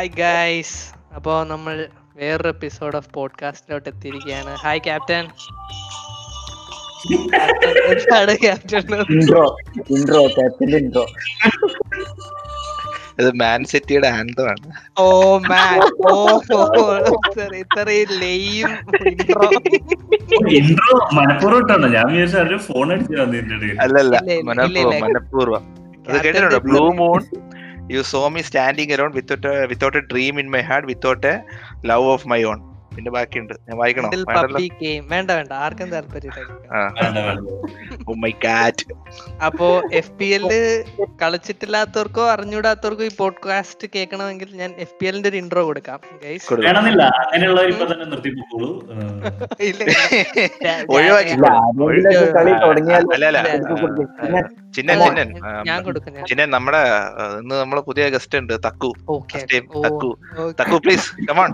[0.00, 0.76] Hi guys
[1.16, 1.72] അപ്പോൾ നമ്മൾ
[2.18, 5.24] വേറൊരു എപ്പിസോഡ് ഓഫ് പോഡ്കാസ്റ്റിലോട്ട് എത്തിയിരിക്കുകയാണ് hi captain
[8.44, 9.42] captain intro
[10.36, 11.04] captain intro
[13.20, 14.70] ഇത് മാൻ സിറ്റിയുടെ ആന്തമാണ്
[15.04, 15.10] ഓ
[15.50, 15.76] മാൻ
[16.14, 16.16] ഓ
[17.62, 18.72] ഇത്രയും ലെയും
[19.12, 19.44] ഇൻട്രോ
[20.60, 23.18] ഇൻട്രോ മനഃപൂർവ്വം ഞാൻ വിചാരിച്ചു ഫോൺ അടിച്ചു
[23.86, 24.14] അല്ലല്ല
[24.50, 25.66] മനഃപൂർവ്വം മനഃപൂർവ്വം
[26.70, 27.20] blue moon
[27.94, 31.42] You saw me standing around without a dream in my heart, without a
[31.82, 32.58] love of my own.
[32.94, 34.10] പിന്നെ ബാക്കിയുണ്ട് ഞാൻ വായിക്കണം
[35.14, 36.32] വേണ്ട വേണ്ട ആർക്കും താല്പര്യം
[38.12, 38.30] oh
[39.46, 39.66] അപ്പോ
[39.98, 40.58] എഫ് പി എല്ല്
[41.22, 45.64] കളിച്ചിട്ടില്ലാത്തവർക്കോ അറിഞ്ഞൂടാത്തവർക്കോ ഈ പോഡ്കാസ്റ്റ് കേൾക്കണമെങ്കിൽ ഞാൻ എഫ് പി എല്ലിന്റെ ഒരു ഇൻട്രോ
[55.86, 56.82] കൊടുക്കാം ചിന്നൻ നമ്മുടെ
[57.42, 58.92] ഇന്ന് നമ്മുടെ പുതിയ ഗസ്റ്റ് ഉണ്ട് തക്കു
[59.86, 60.10] തക്കു
[60.62, 61.52] തക്കു പ്ലീസ് കമോൺ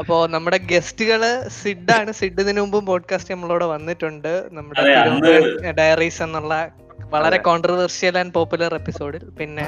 [0.00, 6.54] അപ്പോ നമ്മുടെ ഗസ്റ്റുകള് സിഡ് ആണ് സിഡ് ഇതിനു മുമ്പും പോഡ്കാസ്റ്റ് നമ്മളോട് വന്നിട്ടുണ്ട് നമ്മുടെ ഡയറീസ് എന്നുള്ള
[7.14, 9.64] വളരെ കോൺട്രവേഴ്ഷ്യൽ ആൻഡ് പോപ്പുലർ എപ്പിസോഡിൽ പിന്നെ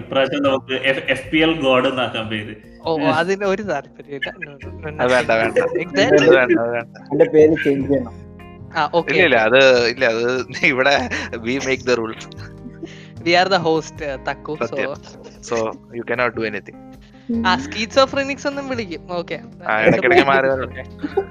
[0.00, 0.74] ഇപ്രാവശ്യം നമുക്ക്
[1.14, 2.54] എഫ് പി എൽ ഗോഡ് എന്നാക്കാൻ പേര്
[2.86, 4.20] ഓ അതിന് ഒരു താല്പര്യം
[9.26, 9.60] ഇല്ല അത്
[9.92, 10.26] ഇല്ല അത്
[10.72, 10.96] ഇവിടെ
[11.46, 12.26] we make the rules
[13.26, 14.78] we are the host തക്കു so
[15.50, 15.56] so
[15.98, 16.80] you cannot do anything
[17.66, 19.36] schizophrenics ഒന്നും വിളിക്കും ഓക്കെ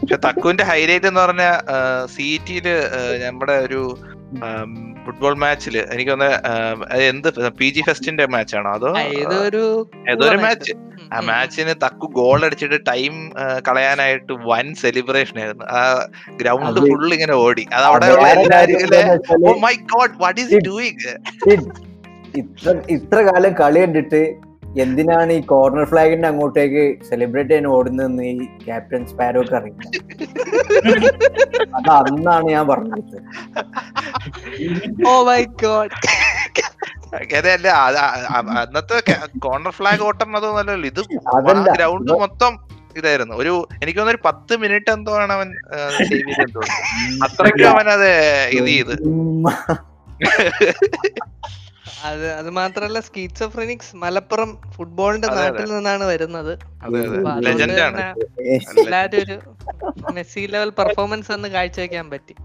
[0.02, 1.44] പക്ഷെ തക്കുവിന്റെ ഹൈലൈറ്റ് എന്ന് പറഞ്ഞ
[2.14, 2.76] സി ടിയില്
[3.23, 3.81] നമ്മുടെ ഒരു
[5.06, 7.28] ഫുട്ബോൾ മാച്ചില് എനിക്ക് തോന്നുന്നത് എന്ത്
[7.59, 8.92] പി ജി ഫെസ്റ്റിന്റെ മാച്ചാണോ അതോ
[10.14, 10.73] ഏതൊരു മാച്ച്
[11.14, 13.13] ആ മാച്ചിന് തക്കു ഗോൾ അടിച്ചിട്ട് ടൈം
[13.68, 15.80] കളയാനായിട്ട് വൻ സെലിബ്രേഷൻ ആയിരുന്നു ആ
[16.41, 18.09] ഗ്രൗണ്ട് ഫുള്ള് ഇങ്ങനെ ഓടി അത് അവിടെ
[22.40, 24.22] ഇത്ര ഇത്ര കാലം കളി കണ്ടിട്ട്
[24.84, 29.84] എന്തിനാണ് ഈ കോർണർ ഫ്ലാഗിന്റെ അങ്ങോട്ടേക്ക് സെലിബ്രേറ്റ് ചെയ്യാൻ ഓടുന്നതെന്ന് ഈ ക്യാപ്റ്റൻ സ്പാരോക്ക് അറിയില്ല
[31.80, 33.18] അത് അന്നാണ് ഞാൻ പറഞ്ഞത്
[35.12, 35.94] ഓ മൈ ഗോഡ്
[37.19, 37.69] അങ്ങനെയല്ല
[38.63, 39.00] അന്നത്തെ
[39.46, 41.02] കോർണർ ഫ്ലാഗ് ഓട്ടം അതോ അല്ലല്ലോ ഇത്
[41.78, 42.53] ഗ്രൗണ്ട് മൊത്തം
[43.00, 45.50] ഇതായിരുന്നു ഒരു എനിക്ക് തോന്നുന്നു ഒരു പത്ത് മിനിറ്റ് എന്തോ ആണ് അവൻ
[46.09, 48.08] സേവ് ചെയ്തെന്ന് തോന്നുന്നു അത്രയ്ക്കും അവൻ അത്
[48.59, 48.96] ഇത് ചെയ്ത്
[52.09, 56.53] അത് അത് മാത്രല്ല സ്കീറ്റ്സോഫ്രനിക്സ് മലപ്പുറം ഫുട്ബോളിന്റെ നാട്ടിൽ നിന്നാണ് വരുന്നത്
[59.23, 59.35] ഒരു
[60.19, 62.35] മെസ്സി ലെവൽ പെർഫോമൻസ് ഒന്ന് കാഴ്ചവെക്കാൻ പറ്റി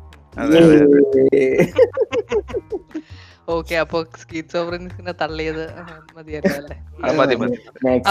[3.55, 5.65] ഓക്കെ അപ്പൊ സ്കീറ്റ്സോഫ്രനിക്സിനെ തള്ളിയത്
[6.17, 6.77] മതിയല്ലേ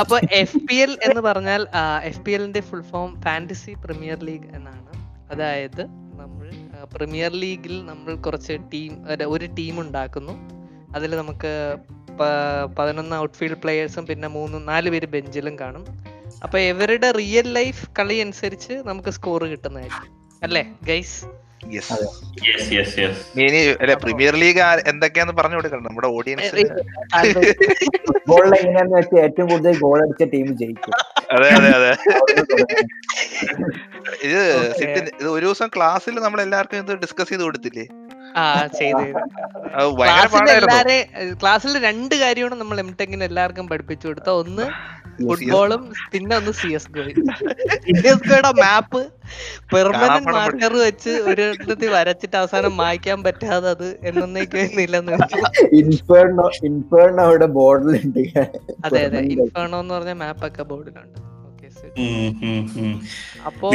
[0.01, 1.61] അപ്പൊ എഫ് പി എൽ എന്ന് പറഞ്ഞാൽ
[2.09, 4.83] എഫ് പി എല്ലിന്റെ full form fantasy premier league എന്നാണ്
[5.33, 5.83] അതായത്
[6.21, 6.47] നമ്മൾ
[6.95, 8.91] പ്രീമിയർ ലീഗിൽ നമ്മൾ കുറച്ച് ടീം
[9.35, 10.35] ഒരു ടീം ഉണ്ടാക്കുന്നു
[10.97, 11.51] അതിൽ നമുക്ക്
[12.77, 15.83] പതിനൊന്ന് ഔട്ട്ഫീൽഡ് പ്ലെയേഴ്സും പിന്നെ മൂന്ന് നാല് പേര് ബെഞ്ചിലും കാണും
[16.45, 20.13] അപ്പൊ ഇവരുടെ റിയൽ ലൈഫ് കളി അനുസരിച്ച് നമുക്ക് സ്കോർ കിട്ടുന്നതായിരിക്കും
[20.47, 21.19] അല്ലേ ഗൈസ്
[21.73, 24.61] യെസ് യെസ് യെസ് ഇനി അല്ലെ പ്രീമിയർ ലീഗ്
[24.91, 26.43] എന്തൊക്കെയാന്ന് പറഞ്ഞു കൊടുക്കണം നമ്മുടെ ഓഡിയൻസ്
[28.67, 30.93] എങ്ങനെയാന്ന് വെച്ചാൽ ഏറ്റവും കൂടുതൽ ഗോൾ അടിച്ച ടീം ജയിക്കും
[31.35, 31.91] അതെ അതെ അതെ
[34.25, 34.41] ഇത്
[34.79, 37.85] സിറ്റി ഇത് ഒരു ദിവസം ക്ലാസ്സിൽ നമ്മൾ എല്ലാവർക്കും ഇത് ഡിസ്കസ് ചെയ്ത് കൊടുത്തില്ലേ
[41.41, 44.65] ക്ലാസ്സിൽ രണ്ട് കാര്യമാണ് നമ്മൾ എം ടെക്കിന് എല്ലാവർക്കും പഠിപ്പിച്ചു കൊടുത്ത ഒന്ന്
[45.27, 45.81] ഫുട്ബോളും
[46.13, 49.01] പിന്നെ ഒന്ന് C S go C S ഗോയുടെ മാപ്പ്
[49.73, 51.45] പെർമനന്റ് മാർക്കർ വെച്ച് ഒരു
[51.95, 55.41] വരച്ചിട്ട് അവസാനം മായ്ക്കാൻ പറ്റാതെ അത് എന്നൊന്നേക്കുന്നില്ലെന്ന് അവിടെ
[58.87, 61.21] അതെ അതെ ഇൻഫേർണോ എന്ന് പറഞ്ഞ മാപ്പ് ബോർഡിലുണ്ട്
[63.49, 63.67] അപ്പോ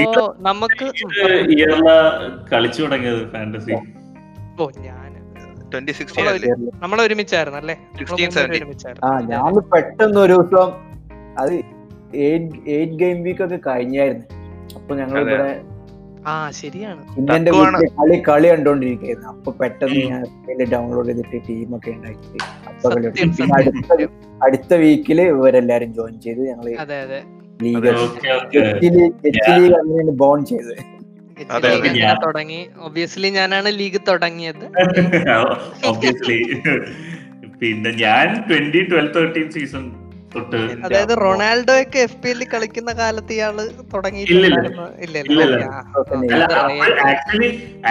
[0.49, 0.87] നമുക്ക്
[2.53, 3.77] കളിച്ചു തുടങ്ങിയത് ഫാന്റസി
[4.63, 5.07] ഓ ഞാൻ
[6.83, 7.77] നമ്മളൊരുമിച്ചായിരുന്നു അല്ലേ
[8.57, 10.71] ഒരുമിച്ചായിരുന്നു ഞാൻ പെട്ടെന്ന് ഒരു ദിവസം
[11.41, 11.55] അത്
[12.77, 14.27] എയ്റ്റ് ഗെയിം വീക്ക് ഒക്കെ കഴിഞ്ഞായിരുന്നു
[14.79, 15.51] അപ്പൊ ഞങ്ങൾ ഇവിടെ
[16.63, 17.29] ശരിയാണ്
[17.99, 20.25] കളി കളി കണ്ടോണ്ടിരിക്കുന്നു അപ്പൊ പെട്ടെന്ന് ഞാൻ
[20.75, 22.41] ഡൗൺലോഡ് ചെയ്തിട്ട് ടീമൊക്കെ ഉണ്ടാക്കി
[22.71, 22.91] അപ്പൊ
[23.59, 24.09] അടുത്ത
[24.47, 26.73] അടുത്ത വീക്കില് ഇവരെല്ലാരും ജോയിൻ ചെയ്ത് ഞങ്ങള്
[28.97, 30.73] ലീഗ് ബോൺ ചെയ്ത്
[32.27, 34.67] തുടങ്ങി ഒബിയസ്ലി ഞാനാണ് ലീഗ് തുടങ്ങിയത്
[35.93, 36.41] ഒബിയസ്ലി
[37.63, 39.83] പിന്നെ ഞാൻ ട്വന്റി ട്വൽവ് തേർട്ടീൻ സീസൺ
[40.87, 43.63] അതായത് റൊണാൾഡോ ഒക്കെ എഫ് പി എല്ലിൽ കളിക്കുന്ന കാലത്ത് ഇയാള്
[43.95, 44.23] തുടങ്ങി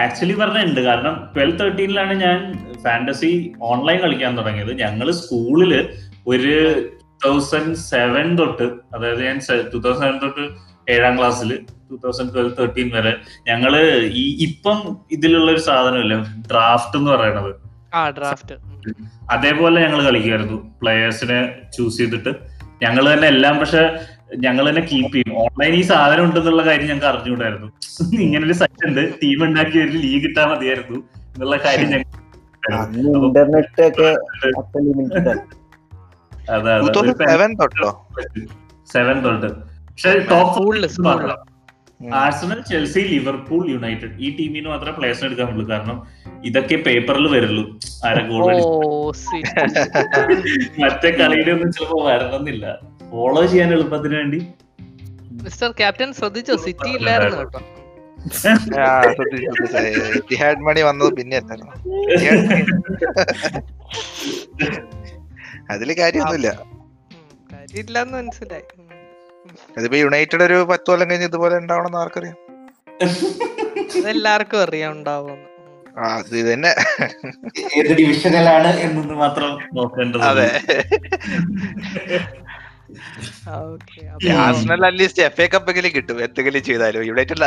[0.01, 2.37] ആക്ച്വലി പറഞ്ഞിട്ടുണ്ട് കാരണം ട്വൽവ് തേർട്ടീനിലാണ് ഞാൻ
[2.85, 3.31] ഫാന്റസി
[3.71, 5.81] ഓൺലൈൻ കളിക്കാൻ തുടങ്ങിയത് ഞങ്ങള് സ്കൂളില്
[6.33, 6.55] ഒരു
[7.25, 9.37] തൗസൻഡ് സെവൻ തൊട്ട് അതായത് ഞാൻ
[9.73, 10.45] ടു തൗസൻഡ് സെവൻ തൊട്ട്
[10.95, 11.51] ഏഴാം ക്ലാസ്സിൽ
[11.89, 13.13] ടു തൗസൻഡ് ട്വൽവ് തേർട്ടീൻ വരെ
[13.51, 13.83] ഞങ്ങള്
[14.23, 14.79] ഈ ഇപ്പം
[15.17, 16.17] ഇതിലുള്ള ഒരു ഇല്ല
[16.51, 17.53] ഡ്രാഫ്റ്റ് എന്ന് പറയണത്
[17.99, 18.55] ആ ഡ്രാഫ്റ്റ്
[19.33, 21.39] അതേപോലെ ഞങ്ങൾ കളിക്കുമായിരുന്നു പ്ലേയേഴ്സിനെ
[21.75, 22.31] ചൂസ് ചെയ്തിട്ട്
[22.83, 23.83] ഞങ്ങൾ തന്നെ എല്ലാം പക്ഷെ
[24.45, 27.67] ഞങ്ങൾ തന്നെ കീപ്പ് ചെയ്യും ഓൺലൈൻ ഈ സാധനം ഉണ്ടെന്നുള്ള കാര്യം ഞങ്ങൾക്ക് അറിഞ്ഞുകൂടായിരുന്നു
[28.27, 30.99] ഇങ്ങനെ ഒരു സൈറ്റ് ഉണ്ട് ടീം ഉണ്ടാക്കി ഒരു ലീഗ് ഇട്ടാൽ മതിയായിരുന്നു
[31.33, 32.09] എന്നുള്ള കാര്യം ഞങ്ങൾ
[33.29, 34.09] ഇന്റർനെറ്റ് ഒക്കെ
[36.55, 37.89] അതെ അതെ
[38.95, 39.49] സെവൻ തൊട്ട്
[39.93, 40.59] പക്ഷെ top
[42.23, 45.97] Arsenal Chelsea Liverpool United ഈ ടീമിന് മാത്രമേ പ്ലേസിന് എടുക്കാൻ പറ്റുള്ളൂ കാരണം
[46.49, 47.63] ഇതൊക്കെ പേപ്പറിൽ വരുള്ളൂ
[48.07, 48.43] ആരെ ഗോൾ
[50.83, 52.65] മറ്റേ കളിയുടെ ഒന്നും ചിലപ്പോ വരണമെന്നില്ല
[53.11, 54.39] ഫോളോ ചെയ്യാൻ എളുപ്പത്തിന് വേണ്ടി
[55.45, 57.39] മിസ്റ്റർ ക്യാപ്റ്റൻ ശ്രദ്ധിച്ചോ സിറ്റി ഇല്ലായിരുന്നു
[60.31, 61.35] കേട്ടോ മണി വന്നത് പിന്നെ
[65.73, 66.49] അതില് കാര്യമൊന്നുമില്ല
[67.53, 68.65] കാര്യമില്ലെന്ന് മനസ്സിലായി
[69.77, 72.37] ഇതിപ്പോ യുണൈറ്റഡ് ഒരു പത്ത് കൊല്ലം കഴിഞ്ഞ് ഇതുപോലെ ഉണ്ടാവണം ആർക്കറിയാം
[74.13, 75.39] എല്ലാവർക്കും അറിയാം ഉണ്ടാവും
[76.09, 76.71] അത് തന്നെ
[78.01, 80.45] ഡിവിഷനിലാണ് എന്നൊന്ന് മാത്രം നോക്കേണ്ടത് അതെ
[84.43, 84.79] ആർസണൽ
[85.53, 87.43] കപ്പെങ്കിലും ചെയ്താലും യുണൈറ്റഡിൽ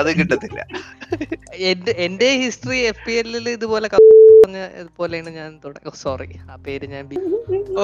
[2.05, 3.89] എന്റെ ഹിസ്റ്ററി എഫ് പി എല്ലിൽ ഇതുപോലെ
[5.01, 5.51] പോലെയാണ് ഞാൻ
[6.05, 7.09] സോറി ആ പേര് ഞാൻ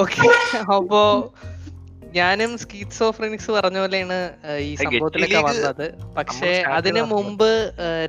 [0.03, 0.21] ഓക്കെ
[0.79, 1.01] അപ്പോ
[2.17, 4.17] ഞാനും സ്കീറ്റ്സ് പറഞ്ഞ പോലെയാണ്
[4.69, 5.85] ഈ സംഭവത്തിലേക്ക് വന്നത്
[6.19, 7.49] പക്ഷെ അതിന് മുമ്പ്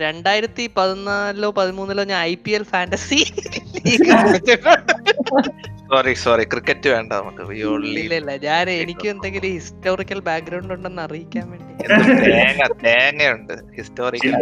[0.04, 3.20] രണ്ടായിരത്തി പതിനാലിലോ പതിമൂന്നിലോ ഞാൻ I P L fantasy
[5.90, 11.76] sorry sorry cricket വേണ്ട നമുക്ക് ഞാൻ എനിക്ക് എന്തെങ്കിലും ഹിസ്റ്റോറിക്കൽ ബാക്ക്ഗ്രൗണ്ട് ഉണ്ടെന്ന് അറിയിക്കാൻ വേണ്ടി
[13.80, 14.34] ഹിസ്റ്റോറിക്കൽ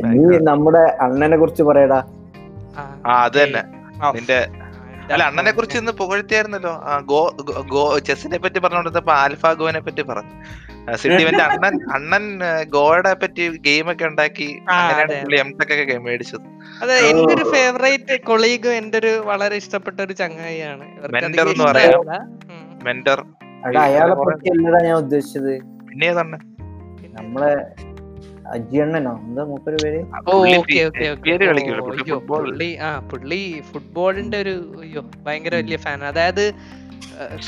[0.53, 2.01] നമ്മുടെ അണ്ണനെ കുറിച്ച് പറയടാ
[2.79, 3.63] ആ അത് തന്നെ
[4.17, 4.41] നിന്റെ
[5.15, 6.73] അല്ല അണ്ണനെ കുറിച്ച് ഇന്ന് പുകഴ്ത്തിയായിരുന്നല്ലോ
[7.13, 7.21] ഗോ
[7.75, 10.35] ഗോ ചെസ്സിനെ പറ്റി പറഞ്ഞോണ്ടിരുന്നപ്പോ ആൽഫ ഗോനെ പറ്റി പറഞ്ഞു
[11.01, 12.25] സിഡിവന്റെ അണ്ണൻ അണ്ണൻ
[12.77, 16.47] ഗോയുടെ പറ്റി ഗെയിം ഒക്കെ ഉണ്ടാക്കി അങ്ങനെയാണ് മേടിച്ചത്
[16.83, 20.87] അതെ എന്റെ ഒരു ഫേവറേറ്റ് കൊളീഗ് എന്റെ ഒരു വളരെ ഇഷ്ടപ്പെട്ട ഒരു ചങ്ങായിയാണ്
[21.19, 22.07] മെന്റർ എന്ന് പറയാം
[22.89, 23.21] മെന്റർ
[23.89, 25.53] അയാളെ പറ്റി എന്നതാ ഞാൻ ഉദ്ദേശിച്ചത്
[25.91, 26.39] പിന്നെ ഏതാണ്
[27.19, 27.53] നമ്മളെ
[32.31, 33.41] പുള്ളി ആ പുള്ളി
[33.71, 34.55] ഫുട്ബോളിന്റെ ഒരു
[34.85, 36.45] അയ്യോ ഭയങ്കര വലിയ ഫാൻ അതായത്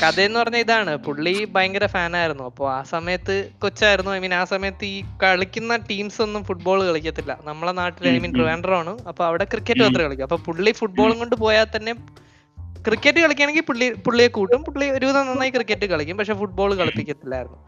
[0.01, 4.85] കഥ എന്ന് പറഞ്ഞ ഇതാണ് പുള്ളി ഭയങ്കര ഫാനായിരുന്നു അപ്പോൾ ആ സമയത്ത് കൊച്ചായിരുന്നു ഐ മീൻ ആ സമയത്ത്
[4.95, 10.05] ഈ കളിക്കുന്ന ടീംസ് ഒന്നും ഫുട്ബോൾ കളിക്കത്തില്ല നമ്മളെ നാട്ടിൽ ഐ മീൻ ട്രിവാൻഡ്രാണ് അപ്പോൾ അവിടെ ക്രിക്കറ്റ് മാത്രമേ
[10.07, 11.93] കളിക്കും അപ്പോൾ പുള്ളി ഫുട്ബോളും കൊണ്ട് പോയാൽ തന്നെ
[12.87, 17.59] ക്രിക്കറ്റ് കളിക്കുകയാണെങ്കിൽ പുള്ളി പുള്ളിയെ കൂട്ടും പുള്ളി ഒരുവിധം നന്നായി ക്രിക്കറ്റ് കളിക്കും പക്ഷെ ഫുട്ബോൾ കളിപ്പിക്കത്തില്ലായിരുന്നു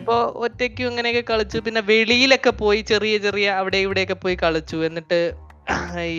[0.00, 0.14] അപ്പൊ
[0.44, 5.18] ഒറ്റയ്ക്കും ഇങ്ങനെയൊക്കെ കളിച്ചു പിന്നെ വെളിയിലൊക്കെ പോയി ചെറിയ ചെറിയ അവിടെ ഒക്കെ പോയി കളിച്ചു എന്നിട്ട്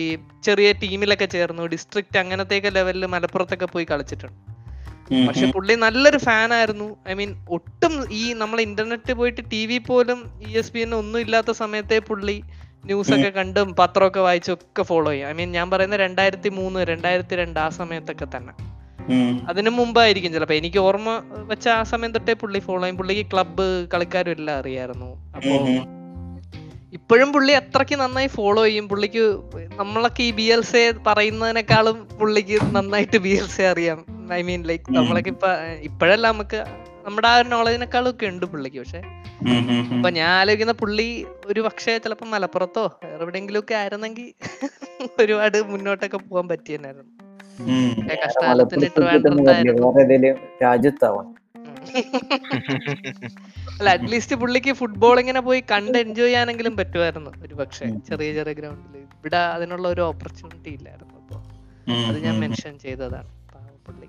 [0.46, 4.38] ചെറിയ ടീമിലൊക്കെ ചേർന്നു ഡിസ്ട്രിക്ട് ഒക്കെ ലെവലിൽ മലപ്പുറത്തൊക്കെ പോയി കളിച്ചിട്ടുണ്ട്
[5.28, 10.20] പക്ഷെ പുള്ളി നല്ലൊരു ഫാൻ ആയിരുന്നു ഐ മീൻ ഒട്ടും ഈ നമ്മൾ ഇന്റർനെറ്റ് പോയിട്ട് ടി വി പോലും
[10.46, 12.36] ഇ എസ് പി എന്നെ ഒന്നും ഇല്ലാത്ത സമയത്തെ പുള്ളി
[12.90, 17.36] ന്യൂസ് ഒക്കെ കണ്ടും പത്രമൊക്കെ വായിച്ചും ഒക്കെ ഫോളോ ചെയ്യും ഐ മീൻ ഞാൻ പറയുന്ന രണ്ടായിരത്തി മൂന്ന് രണ്ടായിരത്തി
[17.42, 18.54] രണ്ട് ആ സമയത്തൊക്കെ തന്നെ
[19.50, 21.10] അതിനു മുമ്പായിരിക്കും ചിലപ്പോ എനിക്ക് ഓർമ്മ
[21.50, 25.54] വെച്ച ആ സമയം തൊട്ടേ പുള്ളി ഫോളോ ചെയ്യും പുള്ളിക്ക് ക്ലബ്ബ് കളിക്കാരും എല്ലാം അറിയായിരുന്നു അപ്പൊ
[26.98, 29.22] ഇപ്പോഴും പുള്ളി അത്രയ്ക്ക് നന്നായി ഫോളോ ചെയ്യും പുള്ളിക്ക്
[29.80, 34.00] നമ്മളൊക്കെ ഈ ബി എൽ സെ പറയുന്നതിനേക്കാളും പുള്ളിക്ക് നന്നായിട്ട് ബി എൽ സെ അറിയാം
[34.36, 35.50] ഐ മീൻ ലൈക്ക് നമ്മളൊക്കെ ഇപ്പൊ
[35.88, 36.60] ഇപ്പോഴല്ല നമുക്ക്
[37.06, 39.00] നമ്മുടെ ആ ഒരു നോളജിനേക്കാളും ഒക്കെ ഉണ്ട് പുള്ളിക്ക് പക്ഷെ
[39.96, 41.08] അപ്പൊ ഞാൻ ആലോചിക്കുന്ന പുള്ളി
[41.50, 42.86] ഒരു പക്ഷേ ചിലപ്പോ മലപ്പുറത്തോ
[43.22, 44.30] എവിടെയെങ്കിലും ഒക്കെ ആയിരുന്നെങ്കിൽ
[45.24, 47.13] ഒരുപാട് മുന്നോട്ടൊക്കെ പോകാൻ പറ്റിയെന്നായിരുന്നു
[53.94, 59.40] അറ്റ്ലീസ്റ്റ് പുള്ളിക്ക് ഫുട്ബോൾ ഇങ്ങനെ പോയി കണ്ട് എൻജോയ് ചെയ്യാനെങ്കിലും പറ്റുമായിരുന്നു ഒരു പക്ഷേ ചെറിയ ചെറിയ ഗ്രൗണ്ടിൽ ഇവിടെ
[59.56, 61.38] അതിനുള്ള ഒരു ഓപ്പർച്യൂണിറ്റി ഇല്ലായിരുന്നു അപ്പൊ
[62.08, 63.30] അത് ഞാൻ മെൻഷൻ ചെയ്തതാണ്
[63.86, 64.08] പുള്ളി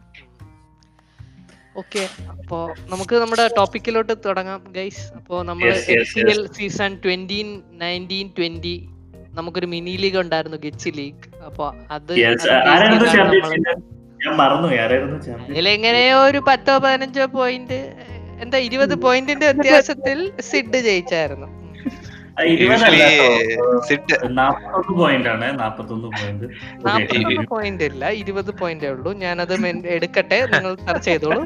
[1.81, 2.01] ഓക്കെ
[2.33, 2.57] അപ്പോ
[2.91, 5.69] നമുക്ക് നമ്മുടെ ടോപ്പിക്കിലോട്ട് തുടങ്ങാം ഗൈസ് അപ്പോ നമ്മൾ
[6.57, 7.47] സീസൺ ട്വന്റീൻ
[7.85, 8.75] നയൻറ്റീൻ ട്വന്റി
[9.39, 11.65] നമുക്കൊരു മിനി ലീഗ് ഉണ്ടായിരുന്നു ഗിച്ച് ലീഗ് അപ്പൊ
[11.97, 12.13] അത്
[15.53, 17.79] അതിലെങ്ങനെയോ ഒരു പത്തോ പതിനഞ്ചോ പോയിന്റ്
[18.45, 20.17] എന്താ ഇരുപത് പോയിന്റിന്റെ വ്യത്യാസത്തിൽ
[20.49, 21.49] സിഡ് ജയിച്ചായിരുന്നു
[27.51, 29.53] പോയിന്റ് ഇല്ല ഇരുപത് പോയിന്റേ ഉള്ളൂ ഞാനത്
[29.97, 31.39] എടുക്കട്ടെ നിങ്ങൾ സെർച്ച് ചെയ്തോളൂ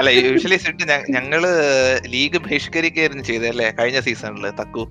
[0.00, 1.52] അല്ല യൂഷ്വലി സിഡ് ഞങ്ങള്
[2.16, 4.84] ലീഗ് ബഹിഷ്കരിക്കായിരുന്നു ചെയ്തല്ലേ കഴിഞ്ഞ സീസണില് തക്കു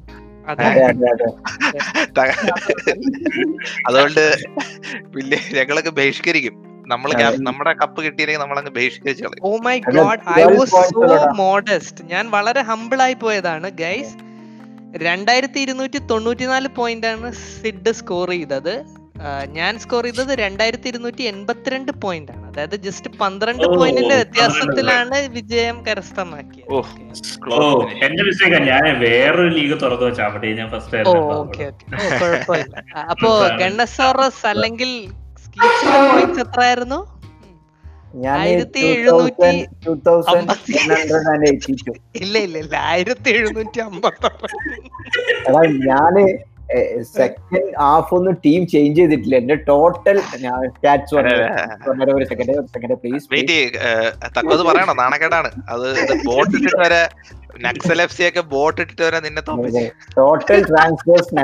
[3.88, 4.24] അതുകൊണ്ട്
[5.16, 6.56] വലിയ ഞങ്ങളൊക്കെ ബഹിഷ്കരിക്കും
[6.94, 7.10] നമ്മൾ
[7.48, 13.02] നമ്മുടെ കപ്പ് കിട്ടിയില്ലെങ്കിൽ നമ്മളങ്ങ് ബഹിഷ്കരിച്ചു ഓ my god I was so modest ഞാൻ വളരെ ഹമ്പിൾ
[13.06, 14.16] ആയി പോയതാണ് ഗൈസ്
[15.08, 18.74] രണ്ടായിരത്തി ഇരുന്നൂറ്റി തൊണ്ണൂറ്റിനാല് പോയിന്റ് ആണ് സിഡ് സ്കോർ ചെയ്തത്
[19.58, 26.76] ഞാൻ സ്കോർ ചെയ്തത് രണ്ടായിരത്തി ഇരുന്നൂറ്റി എൺപത്തിരണ്ട് പോയിന്റ് ആണ് അതായത് ജസ്റ്റ് പന്ത്രണ്ട് പോയിന്റിന്റെ വ്യത്യാസത്തിലാണ് വിജയം കരസ്ഥമാക്കിയത്
[33.14, 33.32] അപ്പോ
[33.64, 34.92] ഗണ്ണസോറസ് അല്ലെങ്കിൽ
[36.12, 37.00] പോയിന്റ്സ് എത്രയായിരുന്നു
[42.22, 44.50] ഇല്ല ഇല്ല ഇല്ല ആയിരത്തി എഴുന്നൂറ്റി അമ്പത്തി
[45.90, 46.24] ഞാന്
[47.18, 50.18] സെക്കൻഡ് ഹാഫ് ഒന്നും ടീം ചേഞ്ച് ചെയ്തിട്ടില്ല എന്റെ ടോട്ടൽ
[50.76, 51.16] സ്റ്റാറ്റ്സ്
[52.16, 52.60] ഒരു സെക്കൻഡ്
[55.04, 55.90] നാണക്കേടാണ് അത്
[56.30, 56.48] ബോട്ട്
[56.84, 57.02] വരെ
[57.66, 58.00] നക്സൽ
[58.54, 59.42] ബോട്ട് വരെ നിന്നെ
[60.20, 61.36] ടോട്ടൽ ട്രാൻസ്ഫേഴ്സ്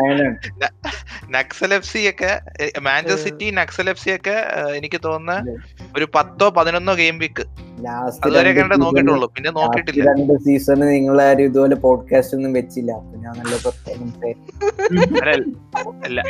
[2.88, 4.38] മാഞ്ചസ്റ്റർ സിറ്റി നക്സൽ ഒക്കെ
[4.80, 5.58] എനിക്ക് തോന്നുന്ന
[6.00, 7.46] ഒരു പത്തോ പതിനൊന്നോ ഗെയിം വീക്ക്
[7.86, 13.36] ലാസ്റ്റ് നോക്കിയിട്ടുള്ളൂ പിന്നെ നോക്കിയിട്ടില്ല രണ്ട് സീസണ് നിങ്ങൾ ആരും ഇതുപോലെ പോഡ്കാസ്റ്റ് ഒന്നും വെച്ചില്ല അപ്പൊ ഞാൻ
[16.06, 16.24] നല്ല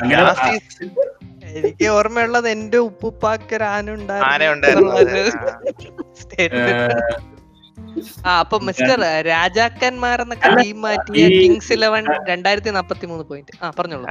[1.57, 4.83] എനിക്ക് ഓർമ്മയുള്ളത് എന്റെ ഉപ്പുപ്പാക്കൊരു ആന ഉണ്ടായിരുന്നു
[8.27, 14.05] ആ അപ്പൊ മിസ്റ്റർ എന്നൊക്കെ ടീം മാറ്റിയ കിങ്സ് ഇലവൻ രണ്ടായിരത്തി നാപ്പത്തി മൂന്ന് പോയിന്റ് ആ പറഞ്ഞോളൂ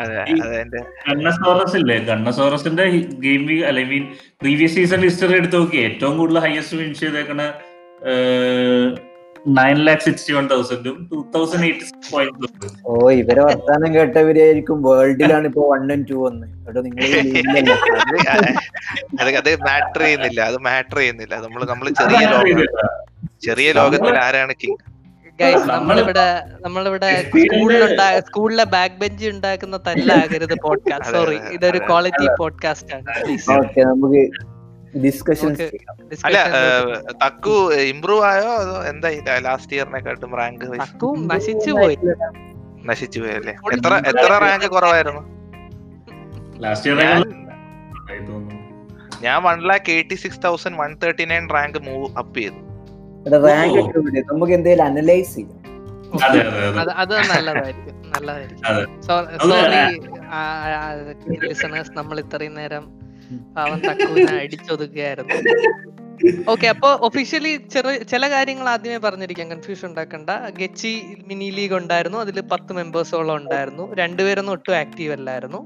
[1.29, 2.87] ഗണ്ണസോറസ് ഇല്ലേ ഗണ്ണസോറസിന്റെ
[3.27, 4.05] ഗെയിം വീക്ക് അല്ലെ മീൻ
[4.43, 7.43] പ്രീവിയസ് സീസൺ ഹിസ്റ്ററി എടുത്ത് നോക്കി ഏറ്റവും കൂടുതൽ ഹയസ്റ്റ് വിൻ ചെയ്തേക്കണ
[9.59, 15.47] nine lakh sixty one തൗസൻഡും two thousand eighty six point ഓ ഇവരെ വർത്താനം കേട്ടവരായിരിക്കും വേൾഡിലാണ്
[15.51, 16.89] ഇപ്പൊ വൺ ആൻഡ് ടു വന്ന് അത്
[19.43, 22.25] അത് മാറ്റർ ചെയ്യുന്നില്ല അത് മാറ്റർ ചെയ്യുന്നില്ല നമ്മൾ നമ്മൾ ചെറിയ
[23.47, 24.79] ചെറിയ ലോകത്തിൽ ആരാണ് കിങ്
[25.41, 26.25] ഗൈസ് നമ്മളിവിടെ
[26.65, 27.09] നമ്മളിവിടെ
[27.47, 34.23] സ്കൂളിലുണ്ടായ സ്കൂളിലെ ബാക്ക് ബെഞ്ച് ഉണ്ടാക്കുന്ന തല്ലാകരുത് പോഡ്കാസ്റ്റ് സോറി ഇതൊരു ക്വാളിറ്റി പോഡ്കാസ്റ്റ് ആണ് നമുക്ക്
[35.07, 35.67] ഡിസ്കഷൻസ്
[36.27, 36.39] അല്ല
[37.25, 37.55] തക്കു
[37.93, 41.97] ഇമ്പ്രൂവ് ആയോ അതോ എന്തായി ലാസ്റ്റ് ഇയറിനെക്കാട്ടും റാങ്ക് തക്കു നശിച്ചു പോയി
[42.91, 45.23] നശിച്ചു പോയി അല്ലേ എത്ര എത്ര റാങ്ക് കുറവായിരുന്നു
[46.67, 47.27] ലാസ്റ്റ് ഇയർ
[49.27, 52.61] ഞാൻ one lakh eighty six thousand one thirty nine rank move up ചെയ്തു
[53.47, 55.61] റാങ്ക് ഒക്കെ നമുക്ക് എന്തെങ്കിലും അനലൈസ് ചെയ്യാം
[57.03, 60.03] അത് നല്ലതായിരിക്കും നല്ലതായിരിക്കും സോറി
[61.51, 62.85] ലിസണേഴ്സ് നമ്മൾ ഇത്രയും നേരം
[63.57, 65.37] പാവം തക്കുവിനെ അടിച്ചൊതുക്കുകയായിരുന്നു
[66.53, 70.93] ഓക്കെ അപ്പൊ ഒഫീഷ്യലി ചെറിയ ചില കാര്യങ്ങൾ ആദ്യമേ പറഞ്ഞിരിക്കാം കൺഫ്യൂഷൻ ഉണ്ടാക്കണ്ട ഗെച്ചി
[71.29, 75.61] മിനി ലീഗ് ഉണ്ടായിരുന്നു അതിൽ പത്ത് മെമ്പേഴ്സോളം ഉണ്ടായിരുന്നു രണ്ടുപേരൊന്നും ഒട്ടും ആക്റ്റീവ് അല്ലായിരുന്നു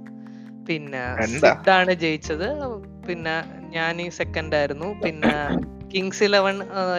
[0.68, 1.02] പിന്നെ
[1.34, 2.48] സിദ്ധാണ് ജയിച്ചത്
[3.08, 3.34] പിന്നെ
[3.76, 5.34] ഞാൻ സെക്കൻഡ് ആയിരുന്നു പിന്നെ
[5.92, 6.56] കിങ്സ് ഇലവൻ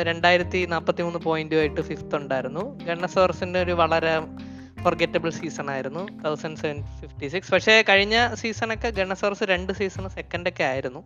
[0.10, 4.14] രണ്ടായിരത്തി നാൽപ്പത്തി മൂന്ന് പോയിന്റുമായിട്ട് ഫിഫ്ത്ത് ഉണ്ടായിരുന്നു ഗണ്ണസോർസിന്റെ ഒരു വളരെ
[4.84, 10.66] ഫോർഗറ്റബിൾ സീസൺ ആയിരുന്നു തൗസൻഡ് സെവൻ ഫിഫ്റ്റി സിക്സ് പക്ഷേ കഴിഞ്ഞ സീസണൊക്കെ ഗണ്ണസോർസ് രണ്ട് സീസൺ സെക്കൻഡ് ഒക്കെ
[10.72, 11.02] ആയിരുന്നു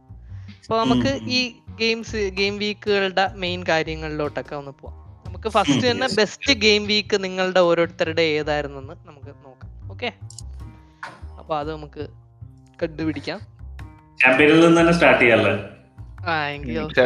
[0.66, 1.42] അപ്പോൾ നമുക്ക് ഈ
[1.82, 4.98] ഗെയിംസ് ഗെയിം വീക്കുകളുടെ മെയിൻ കാര്യങ്ങളിലോട്ടൊക്കെ ഒന്ന് പോവാം
[5.28, 10.12] നമുക്ക് ഫസ്റ്റ് തന്നെ ബെസ്റ്റ് ഗെയിം വീക്ക് നിങ്ങളുടെ ഓരോരുത്തരുടെ ഏതായിരുന്നു എന്ന് നമുക്ക് നോക്കാം ഓക്കെ
[11.42, 12.04] അപ്പൊ അത് നമുക്ക്
[12.82, 13.42] കണ്ടുപിടിക്കാം
[14.98, 15.56] സ്റ്റാർട്ട് ചെയ്യാമല്ലേ
[16.26, 16.66] Mm,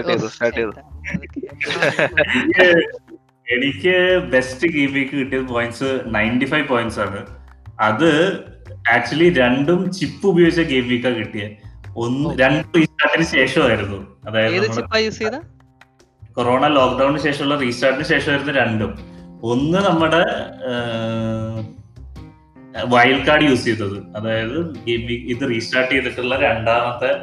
[3.55, 3.91] എനിക്ക്
[4.31, 7.19] ബെസ്റ്റ് ഗീമിക്ക് കിട്ടിയ പോയിന്റ്സ് നയൻറ്റി ഫൈവ് പോയിന്റ്സ് ആണ്
[7.87, 8.09] അത്
[8.95, 11.45] ആക്ച്വലി രണ്ടും ചിപ്പ് ഉപയോഗിച്ച ഗെയിം വീക്കാ കിട്ടിയ
[12.05, 14.67] ഒന്ന് രണ്ട് റീസ്റ്റാർട്ടിന് ശേഷമായിരുന്നു അതായത്
[16.39, 18.91] കൊറോണ ലോക്ക്ഡൌണിന് ശേഷമുള്ള റീസ്റ്റാർട്ടിന് ശേഷമായിരുന്നു രണ്ടും
[19.53, 20.21] ഒന്ന് നമ്മുടെ
[22.95, 24.57] വൈൽഡ് കാർഡ് യൂസ് ചെയ്തത് അതായത്
[24.87, 27.13] ഗെയിം വീക്ക് ഇത് റീസ്റ്റാർട്ട് ചെയ്തിട്ടുള്ള രണ്ടാമത്തെ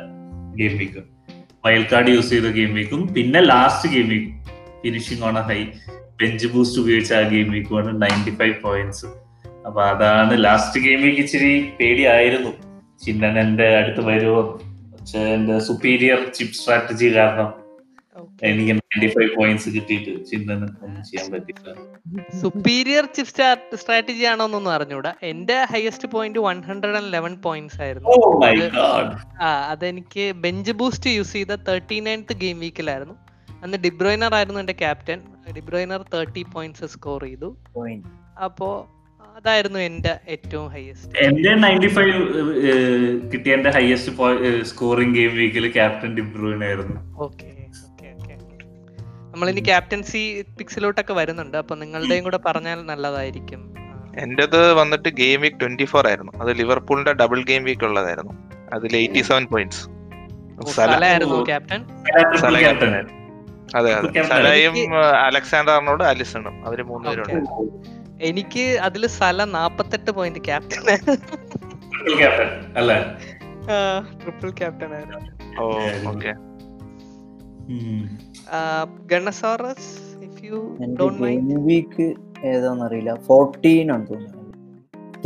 [0.61, 1.03] game week
[1.65, 4.33] wild card use ചെയ്ത ഗെയിം വീക്കും പിന്നെ last game വീക്കും
[4.83, 5.59] finishing on a high
[6.21, 9.07] bench boost ഉപയോഗിച്ച ആ ഗെയിം വീക്കുമാണ് നയൻറ്റി ഫൈവ് പോയിന്റ്സ്
[9.69, 12.53] അപ്പൊ അതാണ് ലാസ്റ്റ് ഗെയിം വീക്ക് ഇച്ചിരി പേടിയായിരുന്നു
[13.05, 14.43] ചിന്നൻ എന്റെ അടുത്ത് വരുമോ
[14.95, 17.49] പക്ഷെ എന്റെ സുപ്പീരിയർ ചിപ്പ് സ്ട്രാറ്റജി കാരണം
[18.49, 21.75] എനിക്ക് നയൻറ്റി ഫൈവ് പോയിന്റ്സ് കിട്ടിയിട്ട് ചിന്തന ഒന്നും ചെയ്യാൻ പറ്റില്ല
[22.43, 23.49] സുപ്പീരിയർ ചിപ്സ്
[23.83, 28.89] സ്ട്രാറ്റജി ആണോ എന്നൊന്നും അറിഞ്ഞൂടാ എന്റെ highest point one hundred and eleven points ആയിരുന്നു oh
[29.49, 33.17] ആ അതെനിക്ക് ബെഞ്ച് ബൂസ്റ്റ് യൂസ് ചെയ്ത തേർട്ടി നയൻത്ത് ഗെയിം വീക്കിലായിരുന്നു
[33.65, 35.21] അന്ന് ഡിബ്രോയിനർ ആയിരുന്നു എന്റെ captain
[35.61, 37.49] De Bruyne thirty points score ചെയ്തു
[38.49, 38.69] അപ്പോ
[39.39, 42.19] അതായിരുന്നു എന്റെ ഏറ്റവും ഹൈയസ്റ്റ് എന്റെ നയൻറ്റി ഫൈവ്
[43.33, 44.33] കിട്ടിയ എന്റെ ഹൈയസ്റ്റ്
[44.73, 47.49] സ്കോറിംഗ് ഗെയിം വീക്കിൽ ക്യാപ്റ്റൻ ഡിബ്രൂയിൻ ആയിരുന്നു ഓക്കെ
[49.35, 50.21] നമ്മളിനി ക്യാപ്റ്റൻസി
[50.59, 53.61] പിക്സിലോട്ടൊക്കെ വരുന്നുണ്ട് അപ്പൊ നിങ്ങളുടെയും കൂടെ പറഞ്ഞാൽ നല്ലതായിരിക്കും
[54.25, 58.35] എന്റേത് വന്നിട്ട് ഗെയിം വീക്ക് ട്വന്റി ഫോർ ആയിരുന്നു അത് ലിവർപൂളിന്റെ ഡബിൾ ഗെയിം വീക്ക് ഉള്ളതായിരുന്നു
[58.77, 59.83] അതിൽ എയ്റ്റി സെവൻ പോയിന്റ്സ്
[63.77, 63.93] അതെ
[64.31, 64.75] സലയും
[65.29, 67.51] അലക്സാണ്ടർ അർണോട് അലിസണും അവര് മൂന്നുപേരുണ്ട്
[68.29, 70.81] എനിക്ക് അതിൽ സല നാപ്പത്തെട്ട് പോയിന്റ് ക്യാപ്റ്റൻ
[74.23, 75.21] ട്രിപ്പിൾ ക്യാപ്റ്റൻ ആയിരുന്നു
[75.61, 75.75] ഓ
[76.13, 76.33] okay
[79.11, 79.91] Gunnersaurus
[80.27, 80.59] if you
[81.01, 82.07] don't mind week
[82.53, 84.41] ഏതാണെന്ന് അറിയില്ല 14 ആണ് തോന്നുന്നത്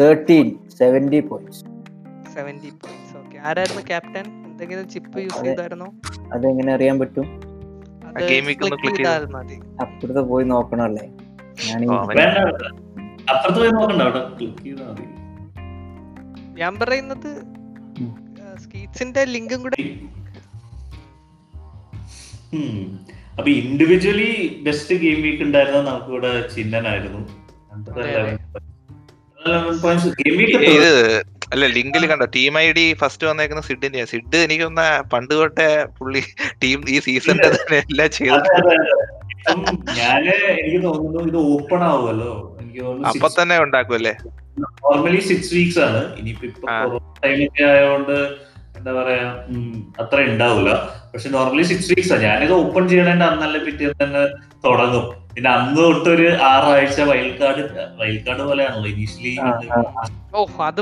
[0.01, 0.41] 13
[0.81, 5.89] 70 പോയിന്റ്സ് 70 പോയിന്റ്സ് ഓക്കേ ആരായിരുന്നു ക്യാപ്റ്റൻ എന്തെങ്കിലും ചിപ്പ് യൂസ് ചെയ്തായിരുന്നോ
[6.55, 7.27] എങ്ങനെ അറിയാൻ പറ്റും
[8.67, 11.07] ഒന്ന് ക്ലിക്ക് ചെയ്താൽ മതി അപ്പുറത്ത് പോയി നോക്കണല്ലേ
[16.61, 17.29] ഞാൻ പറയുന്നത്
[18.65, 19.79] സ്കീറ്റ്സിന്റെ ലിങ്കും കൂടെ
[23.39, 24.31] അപ്പൊ ഇൻഡിവിജ്വലി
[24.67, 27.21] ബെസ്റ്റ് ഗെയിം വീക്ക് ഉണ്ടായിരുന്ന നമുക്ക് ഇവിടെ ചിഹ്നനായിരുന്നു
[31.55, 36.23] അല്ല ലിങ്കിൽ കണ്ടോ ടീം ഐ ഡി ഫസ്റ്റ് വന്നേക്കുന്ന സിഡിന്റെ സിഡ് എനിക്ക് ഒന്ന് പണ്ട് തൊട്ടേ പുള്ളി
[36.63, 38.43] ടീം ഈ സീസണിന്റെ തന്നെ എല്ലാം
[40.01, 44.15] ഞാന് എനിക്ക് തോന്നുന്നു ഇത് ഓപ്പൺ ആവുമല്ലോ എനിക്ക് തോന്നുന്നു അപ്പൊ തന്നെ ഉണ്ടാക്കുമല്ലേ
[44.65, 46.69] നോർമലി സിക്സ് വീക്സ് ആണ് ഇനിയിപ്പോ
[47.25, 48.17] ടൈമൊക്കെ ആയതുകൊണ്ട്
[48.79, 49.27] എന്താ പറയാ
[50.03, 50.73] അത്ര ഉണ്ടാവില്ല
[51.13, 54.23] പക്ഷെ നോർമലി സിക്സ് വീക്സ് ആണ് ഞാനിത് ഓപ്പൺ ചെയ്യണേന്റെ അന്നല്ല പിറ്റേ തന്നെ
[54.67, 55.05] തുടങ്ങും
[55.35, 57.65] പിന്നെ അന്ന് തൊട്ടൊരു ആറാഴ്ച വൈൽഡ് കാർഡ്
[58.01, 59.33] വൈൽഡ് കാർഡ് പോലെയാണല്ലോ ഇനീഷ്യലി
[60.37, 60.81] ഓ അത്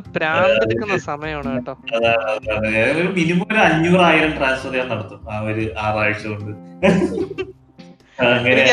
[1.11, 1.51] സമയമാണ്
[3.19, 6.53] മിനിമം ഒരു അഞ്ഞൂറ് ആയിരം ട്രാൻസ്ഫർ ഞാൻ നടത്തും ആ ഒരു ആറാഴ്ച കൊണ്ട്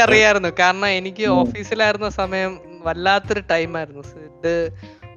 [0.08, 2.52] അറിയായിരുന്നു കാരണം എനിക്ക് ഓഫീസിലായിരുന്ന സമയം
[2.88, 4.52] വല്ലാത്തൊരു ടൈമായിരുന്നു ഇത്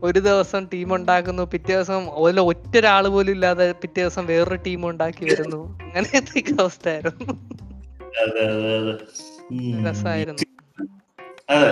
[0.06, 5.24] ഒരു ദിവസം ടീം ഉണ്ടാക്കുന്നു പിറ്റേ ദിവസം അതിൽ ഒറ്റൊരാൾ പോലും ഇല്ലാതെ പിറ്റേ ദിവസം വേറൊരു ടീം ഉണ്ടാക്കി
[5.32, 6.34] വരുന്നു അങ്ങനെ
[6.64, 7.22] അവസ്ഥയായിരുന്നു
[10.14, 10.44] ആയിരുന്നു
[11.54, 11.68] അതെ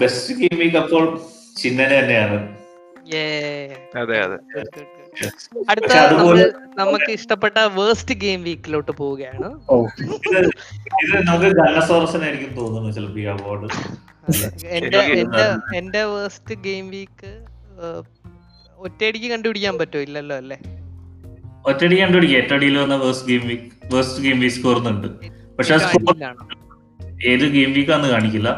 [0.00, 1.06] ബെസ്റ്റ് അപ്പോൾ
[1.96, 2.38] തന്നെയാണ്
[5.72, 5.92] അടുത്ത
[6.80, 9.48] നമുക്ക് ഇഷ്ടപ്പെട്ട വേസ്റ്റ് ഗെയിം വീക്കിലോട്ട് പോവുകയാണ്
[11.04, 13.70] ഇത് നമുക്ക് ഗണസോറസിനായിരിക്കും തോന്നുന്നു ചിലപ്പോൾ ഈ അവാർഡ്
[14.76, 15.42] എന്റെ എന്റെ
[15.78, 17.30] എന്റെ വേസ്റ്റ് ഗെയിം വീക്ക്
[18.86, 20.56] ഒറ്റയടിക്ക് കണ്ടുപിടിക്കാൻ പറ്റോ ഇല്ലല്ലോ അല്ലേ
[21.70, 25.08] ഒറ്റയടിക്ക് കണ്ടുപിടിക്കുക ഒറ്റയടിയിൽ വന്ന worst game week worst game week score ഉണ്ട്
[25.58, 25.74] പക്ഷെ
[27.30, 28.48] ഏത് ഗെയിം വീക്ക് ആണെന്ന് കാണിക്കില്ല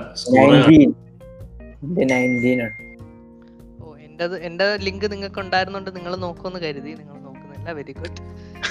[3.83, 8.17] ഓ എന്റെ എന്റെ ലിങ്ക് നിങ്ങൾക്ക് ഉണ്ടായിരുന്നുണ്ട് നിങ്ങൾ നോക്കുമെന്ന് കരുതി നിങ്ങൾ നോക്കുന്നില്ല വെരി ഗുഡ്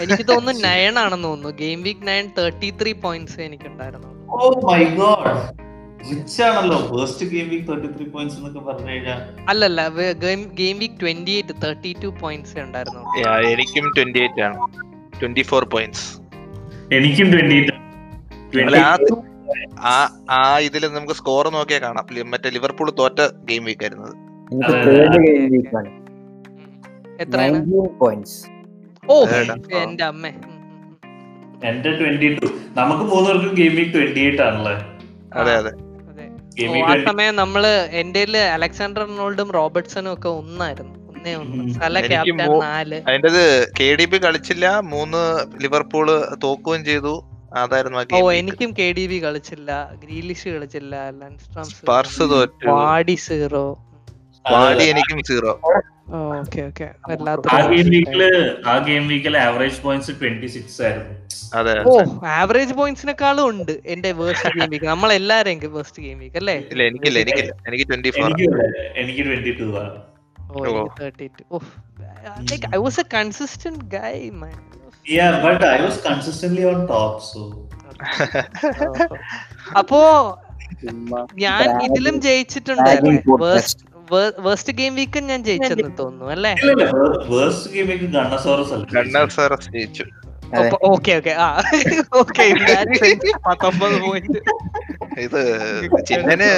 [0.04, 5.64] എനിക്ക് തോന്നുന്നു നയൻ ആണെന്ന് തോന്നുന്നു game week nine thirty three points എനിക്ക് ഉണ്ടായിരുന്നു oh
[6.10, 6.78] റിച്ചാണല്ലോ
[7.34, 7.68] ഗെയിം വീക്ക്
[8.16, 9.16] പോയിന്റ്സ് എന്നൊക്കെ പറഞ്ഞു
[9.52, 9.82] അല്ലല്ല
[10.62, 13.02] ഗെയിം വീക്ക് പോയിന്റ്സ് ഉണ്ടായിരുന്നു
[13.54, 16.08] എനിക്കും ആണ് പോയിന്റ്സ്
[16.98, 17.34] എനിക്കും
[19.92, 19.96] ആ
[20.38, 20.40] ആ
[20.98, 24.14] നമുക്ക് സ്കോർ നോക്കിയാ കാണാം മറ്റേ ലിവർപൂൾ തോറ്റ ഗെയിം വീക്ക് ആയിരുന്നത്
[29.12, 29.18] ഓ
[29.84, 30.32] എന്റെ അമ്മേ
[32.80, 34.76] നമുക്ക് മൂന്നുപേർക്കും ഗെയിം വീക്ക് ട്വന്റി എയ്റ്റ് ആണല്ലേ
[35.40, 35.72] അതെ അതെ
[36.92, 38.22] ആ സമയം നമ്മള് എന്റെ
[38.58, 40.96] അലക്സാണ്ടർ റൊണാൾഡും റോബർട്ട്സണും ഒക്കെ ഒന്നായിരുന്നു
[43.08, 43.44] അതിന്റെത്
[43.80, 45.22] കെ ഡി ബി കളിച്ചില്ല മൂന്ന്
[45.64, 46.08] ലിവർപൂൾ
[46.44, 47.14] തോക്കുകയും ചെയ്തു
[47.64, 49.72] അതായിരുന്നു ഓ എനിക്കും കെ ഡി ബി കളിച്ചില്ല
[50.06, 50.96] ഗ്രീലിഷ് കളിച്ചില്ല
[51.78, 53.66] സ്പാർസ് തോറ്റു പാടി സീറോ
[54.54, 55.54] പാടി എനിക്കും സീറോ
[56.42, 56.90] ഓക്കെ ഓക്കെ
[57.54, 61.16] ആ ഗെയിം വീക്കില് ആവറേജ് പോയിന്റ്സ് ട്വന്റി സിക്സ് ആയിരുന്നു
[61.90, 61.94] ഓ
[62.40, 66.56] ആവറേജ് പോയിന്റ്സിനെക്കാളും ഉണ്ട് എന്റെ വേഴ്സ്റ്റ് ഗെയിം വീക്ക് നമ്മൾ എല്ലാരും വേഴ്സ്റ്റ് ഗെയിം വീക്ക് അല്ലേ
[66.92, 68.28] എനിക്കില്ല എനിക്കില്ല എനിക്ക് ട്വന്റി ഫോർ
[69.02, 69.68] എനിക്ക് twenty two
[70.78, 71.60] oh thirty two oh
[72.52, 74.58] like I was a consistent guy man
[75.18, 77.44] yeah but I was consistently on top so
[79.82, 80.02] അപ്പോ
[81.46, 83.38] ഞാൻ ഇതിലും ജയിച്ചിട്ടുണ്ടായിരുന്നു
[84.46, 86.52] വേസ്റ്റ് ഗെയിം വീക്ക് ഞാൻ ജയിച്ചെന്ന് തോന്നുന്നു അല്ലേ
[87.34, 90.06] worst game week Gunnersaurus Gunnersaurus ജയിച്ചു
[90.94, 91.46] okay okay ആ
[92.22, 92.44] okay
[93.48, 94.40] പത്തൊമ്പത് പോയിന്റ്
[95.26, 95.42] ഇത്
[96.10, 96.50] ചിന്നന്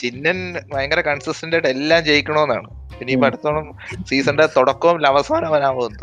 [0.00, 0.38] ചിന്നൻ
[0.72, 3.66] ഭയങ്കര കൺസിസ്റ്റന്റ് ആയിട്ട് എല്ലാം ജയിക്കണോന്നാണ് പിന്നെ ഈ അടുത്തോളം
[4.10, 5.94] സീസണിന്റെ തുടക്കവും അവസാനം അവനാവും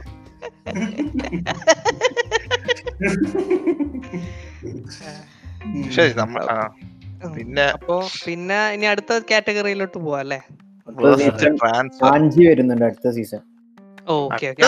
[5.96, 6.44] ശരി നമ്മൾ
[7.38, 10.40] പിന്നെ അപ്പോ പിന്നെ ഇനി അടുത്ത കാറ്റഗറിയിലോട്ട് പോവാ അല്ലേ
[11.62, 13.42] ട്രാൻസ്ഫർ വരുന്നുണ്ട് അടുത്ത സീസൺ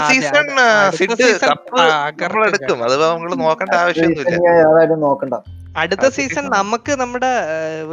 [0.09, 0.47] സീസൺ
[1.43, 2.77] കപ്പ് എടുക്കും
[3.47, 5.39] നോക്കേണ്ട ആവശ്യമൊന്നുമില്ല
[5.81, 7.29] അടുത്ത സീസൺ നമുക്ക് നമ്മുടെ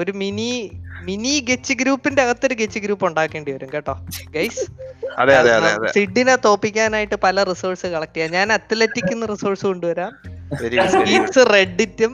[0.01, 0.49] ഒരു മിനി
[1.09, 3.95] മിനി ഗച്ച് ഗ്രൂപ്പിന്റെ അകത്തൊരു ഗച്ച് ഗ്രൂപ്പ് ഉണ്ടാക്കേണ്ടി വരും കേട്ടോ
[4.37, 4.65] ഗൈസ്
[5.95, 10.13] സിഡിനെ തോപ്പിക്കാനായിട്ട് പല റിസോഴ്സ് കളക്ട് ചെയ്യാം ഞാൻ അത്ലറ്റിക് റിസോഴ്സ് കൊണ്ടുവരാം
[11.55, 12.13] റെഡിറ്റും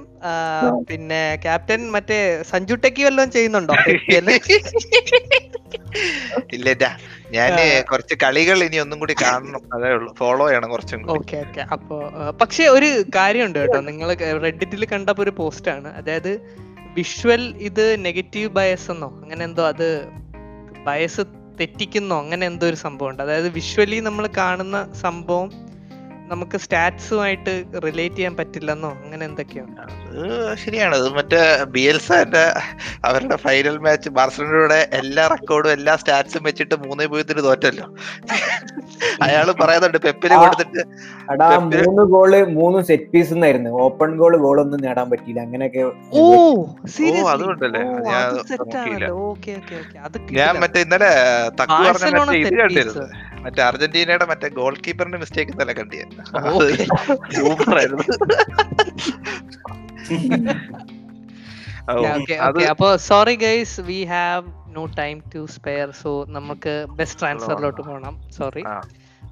[0.91, 2.21] പിന്നെ ക്യാപ്റ്റൻ മറ്റേ
[2.53, 3.75] സഞ്ജു ടെക്കി വല്ലതും ചെയ്യുന്നുണ്ടോ
[6.57, 6.69] ഇല്ല
[7.37, 7.53] ഞാൻ
[7.91, 11.97] കുറച്ച് കളികൾ ഇനി ഒന്നും കൂടി കാണണം അതേ ഉള്ളൂ ഫോളോ ചെയ്യണം കുറച്ചും ഓക്കെ ഓക്കെ അപ്പോ
[12.43, 14.11] പക്ഷെ ഒരു കാര്യമുണ്ട് കേട്ടോ നിങ്ങൾ
[14.47, 16.33] റെഡിറ്റിൽ കണ്ടപ്പോ ഒരു പോസ്റ്റ് ആണ് അതായത്
[16.99, 19.89] വിഷ്വൽ ഇത് നെഗറ്റീവ് ബയസ് എന്നോ അങ്ങനെ എന്തോ അത്
[20.89, 21.23] ബയസ്
[21.61, 25.49] തെറ്റിക്കുന്നോ അങ്ങനെ എന്തോ ഒരു സംഭവം ഉണ്ട് അതായത് വിഷ്വലി നമ്മൾ കാണുന്ന സംഭവം
[26.33, 27.53] നമുക്ക് സ്റ്റാറ്റ്സുമായിട്ട്
[27.85, 29.65] റിലേറ്റ് ചെയ്യാൻ പറ്റില്ലെന്നോ അങ്ങനെ എന്തൊക്കെയോ
[30.63, 31.41] ശരിയാണ് അത് മറ്റേ
[31.75, 32.45] ബി എൽസാന്റെ
[33.09, 37.87] അവരുടെ ഫൈനൽ മാച്ച് ബാർസലോണയുടെ എല്ലാ റെക്കോർഡും എല്ലാ സ്റ്റാറ്റ്സും വെച്ചിട്ട് മൂന്നേ പൂജ്യത്തിന് തോറ്റല്ലോ
[39.27, 40.83] അയാൾ പറയുന്നുണ്ട് പെപ്പിന് കൊടുത്തിട്ട്
[41.79, 45.85] മൂന്ന് ഗോള് മൂന്ന് സെറ്റ് പീസ് ആയിരുന്നു ഓപ്പൺ ഗോൾ ഗോൾ ഒന്നും നേടാൻ പറ്റിയില്ല അങ്ങനെയൊക്കെ
[46.23, 47.85] ഓ അതുകൊണ്ടല്ലേ
[50.41, 51.13] ഞാൻ മറ്റേ ഇന്നലെ
[51.61, 52.91] തക്കു പറഞ്ഞ
[53.45, 56.23] മറ്റേ അർജന്റീനയുടെ മറ്റേ ഗോൾ കീപ്പറിന്റെ മിസ്റ്റേക്ക് തല കണ്ടിയായിരുന്നു
[62.75, 64.45] അപ്പൊ sorry guys we have
[64.79, 68.65] no time to spare so നമുക്ക് ബെസ്റ്റ് ട്രാൻസ്ഫറിലോട്ട് പോകണം സോറി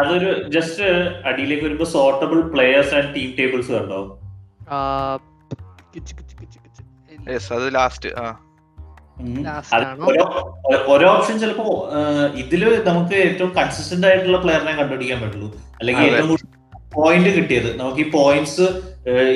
[0.00, 0.88] അതൊരു ജസ്റ്റ്
[1.30, 4.00] അടിയിലേക്ക് വരുമ്പോ sortable players and team tables കണ്ടോ
[7.78, 8.26] ലാസ്റ്റ് ആ
[10.94, 11.64] ഓരോ ഓപ്ഷൻ ചിലപ്പോ
[12.42, 15.48] ഇതില് നമുക്ക് ഏറ്റവും കൺസിസ്റ്റന്റ് ആയിട്ടുള്ള പ്ലെയറിനെ കണ്ടുപിടിക്കാൻ പറ്റുള്ളൂ
[15.80, 16.46] അല്ലെങ്കിൽ ഏറ്റവും കൂടുതൽ
[16.98, 18.66] പോയിന്റ് കിട്ടിയത് നമുക്ക് ഈ പോയിന്റ്സ്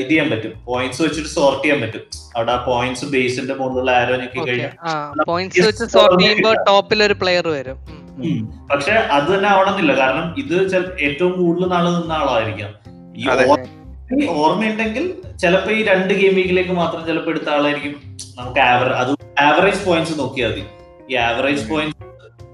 [0.03, 2.05] ഇത് ചെയ്യാൻ പറ്റും പോയിന്റ്സ് വെച്ചിട്ട് സോർട്ട് ചെയ്യാൻ പറ്റും
[2.37, 4.69] അവിടെ പോയിന്റ്സ് ബേസിന്റെ മുകളിലുള്ള ആരോനൊക്കെ ഞെക്കി
[5.31, 7.79] കഴിഞ്ഞാൽ ടോപ്പിൽ ഒരു പ്ലെയർ വരും
[8.71, 10.57] പക്ഷെ അത് തന്നെ ആവണമെന്നില്ല കാരണം ഇത്
[11.09, 12.71] ഏറ്റവും കൂടുതൽ നാള് നിന്ന ആളായിരിക്കാം
[14.43, 15.05] ഓർമ്മയുണ്ടെങ്കിൽ
[15.43, 17.95] ചിലപ്പോ ഈ രണ്ട് ഗെയിം വീക്കിലേക്ക് മാത്രം ചിലപ്പോ എടുത്ത ആളായിരിക്കും
[18.39, 19.13] നമുക്ക് ആവറേജ് അത്
[19.49, 20.63] ആവറേജ് പോയിന്റ്സ് നോക്കിയാൽ മതി
[21.13, 21.97] ഈ ആവറേജ് പോയിന്റ്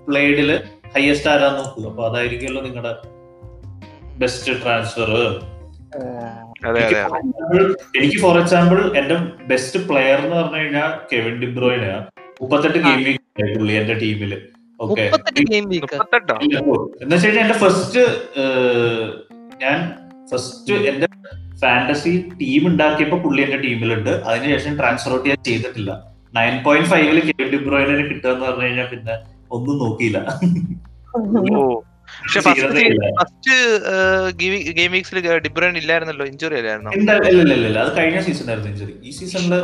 [0.08, 0.50] പ്ലേഡിൽ
[0.94, 2.92] ഹയസ്റ്റ് ആരാ നോക്കുക അപ്പൊ അതായിരിക്കുമല്ലോ നിങ്ങളുടെ
[4.22, 5.10] ബെസ്റ്റ് ട്രാൻസ്ഫർ
[7.98, 9.16] എനിക്ക് ഫോർ എക്സാമ്പിൾ എന്റെ
[9.50, 11.92] ബെസ്റ്റ് പ്ലെയർ എന്ന് പറഞ്ഞു കഴിഞ്ഞാൽ കെവിൻ ഡിബ്രോയിന്
[12.42, 14.38] മുപ്പത്തെട്ട് ഗെയിം വീക്ക് പുള്ളി എന്റെ ടീമില്
[14.84, 15.04] ഓക്കെ
[17.02, 18.02] എന്ന് വെച്ചാൽ എന്റെ ഫസ്റ്റ്
[19.62, 19.78] ഞാൻ
[20.32, 21.06] ഫസ്റ്റ് എന്റെ
[21.62, 22.12] ഫാന്റസി
[22.42, 25.92] ടീം ഉണ്ടാക്കിയപ്പോ പുള്ളി എന്റെ ടീമിലുണ്ട് അതിനുശേഷം ട്രാൻസ്ഫർ ഔട്ട് ഞാൻ ചെയ്തിട്ടില്ല
[26.36, 29.14] നയൻ പോയിന്റ് ഫൈവില് കെവിൻ ഡിബ്രോയിനെ കിട്ടുമെന്ന് പറഞ്ഞു കഴിഞ്ഞാൽ പിന്നെ
[29.56, 30.18] ഒന്നും നോക്കിയില്ല
[32.26, 32.84] പക്ഷെ first
[33.18, 33.54] first
[34.78, 34.92] game
[35.46, 36.92] De Bruyne ഇല്ലായിരുന്നല്ലോ injury അല്ലായിരുന്നോ
[37.32, 39.58] ഇല്ല അത് കഴിഞ്ഞ സീസൺ ആയിരുന്നു ഇഞ്ചുറി ഈ സീസണില്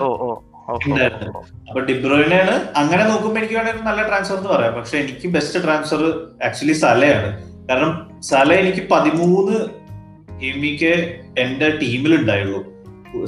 [0.90, 1.30] ഉണ്ടായിരുന്നു
[1.68, 6.02] അപ്പൊ ഡിബ്രോയിനാണ് അങ്ങനെ നോക്കുമ്പോൾ എനിക്ക് വേണമെങ്കിൽ നല്ല ട്രാൻസ്ഫർ എന്ന് പറയാം പക്ഷെ എനിക്ക് ബെസ്റ്റ് ട്രാൻസ്ഫർ
[6.48, 7.30] ആക്ച്വലി സലയാണ്
[7.68, 7.90] കാരണം
[8.30, 9.56] സല എനിക്ക് പതിമൂന്ന്
[10.42, 10.92] ഗെയിമിക്ക്
[11.42, 12.60] എന്റെ ടീമിലുണ്ടായുള്ളൂ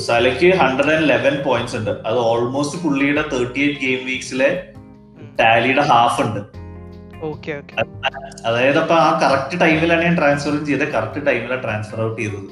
[0.07, 4.51] സലയ്ക്ക് ഹൺഡ്രഡ് ആൻഡ് ലെവൻ പോയിന്റ്സ് ഉണ്ട് അത് ഓൾമോസ്റ്റ് പുള്ളിയുടെ തേർട്ടി എയ്റ്റ് ഗെയിം വീക്സിലെ
[5.41, 6.41] ടാലിയുടെ ഹാഫ് ഉണ്ട്
[8.49, 12.51] അതായത് അപ്പൊ ആ കറക്റ്റ് ടൈമിലാണ് ഞാൻ ട്രാൻസ്ഫർ ചെയ്തത് കറക്റ്റ് ടൈമിലാണ് ട്രാൻസ്ഫർ ഔട്ട് ചെയ്തത്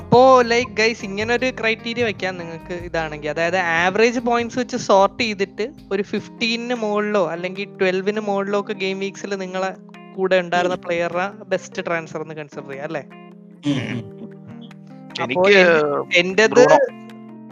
[0.00, 0.20] അപ്പോ
[0.52, 6.04] ലൈക്ക് ഗൈസ് ഇങ്ങനെ ഒരു ക്രൈറ്റീരിയ വെക്കാം നിങ്ങൾക്ക് ഇതാണെങ്കിൽ അതായത് ആവറേജ് പോയിന്റ്സ് വെച്ച് സോർട്ട് ചെയ്തിട്ട് ഒരു
[6.12, 9.70] ഫിഫ്റ്റീനിന് മുകളിലോ അല്ലെങ്കിൽ ട്വൽവിന് മുകളിലോ ഒക്കെ ഗെയിം വീക്സിൽ നിങ്ങളെ
[10.18, 13.02] കൂടെ ഉണ്ടായിരുന്ന പ്ലെയറുടെ ബെസ്റ്റ് ട്രാൻസ്ഫർ എന്ന് കൺസിഡർ ചെയ്യാം അല്ലേ
[15.26, 15.54] എനിക്ക്
[16.20, 16.62] എന്റേത്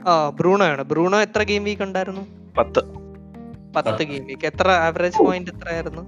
[0.09, 2.23] ആ ബ്രൂണോ ആണ് ബ്രൂണോ എത്ര ഗെയിം വീക്ക് ഉണ്ടായിരുന്നു
[2.59, 2.83] പത്ത്
[3.77, 6.03] പത്ത് ഗെയിം വീക്ക് എത്ര ആവറേജ് പോയിന്റ് എത്രയായിരുന്നു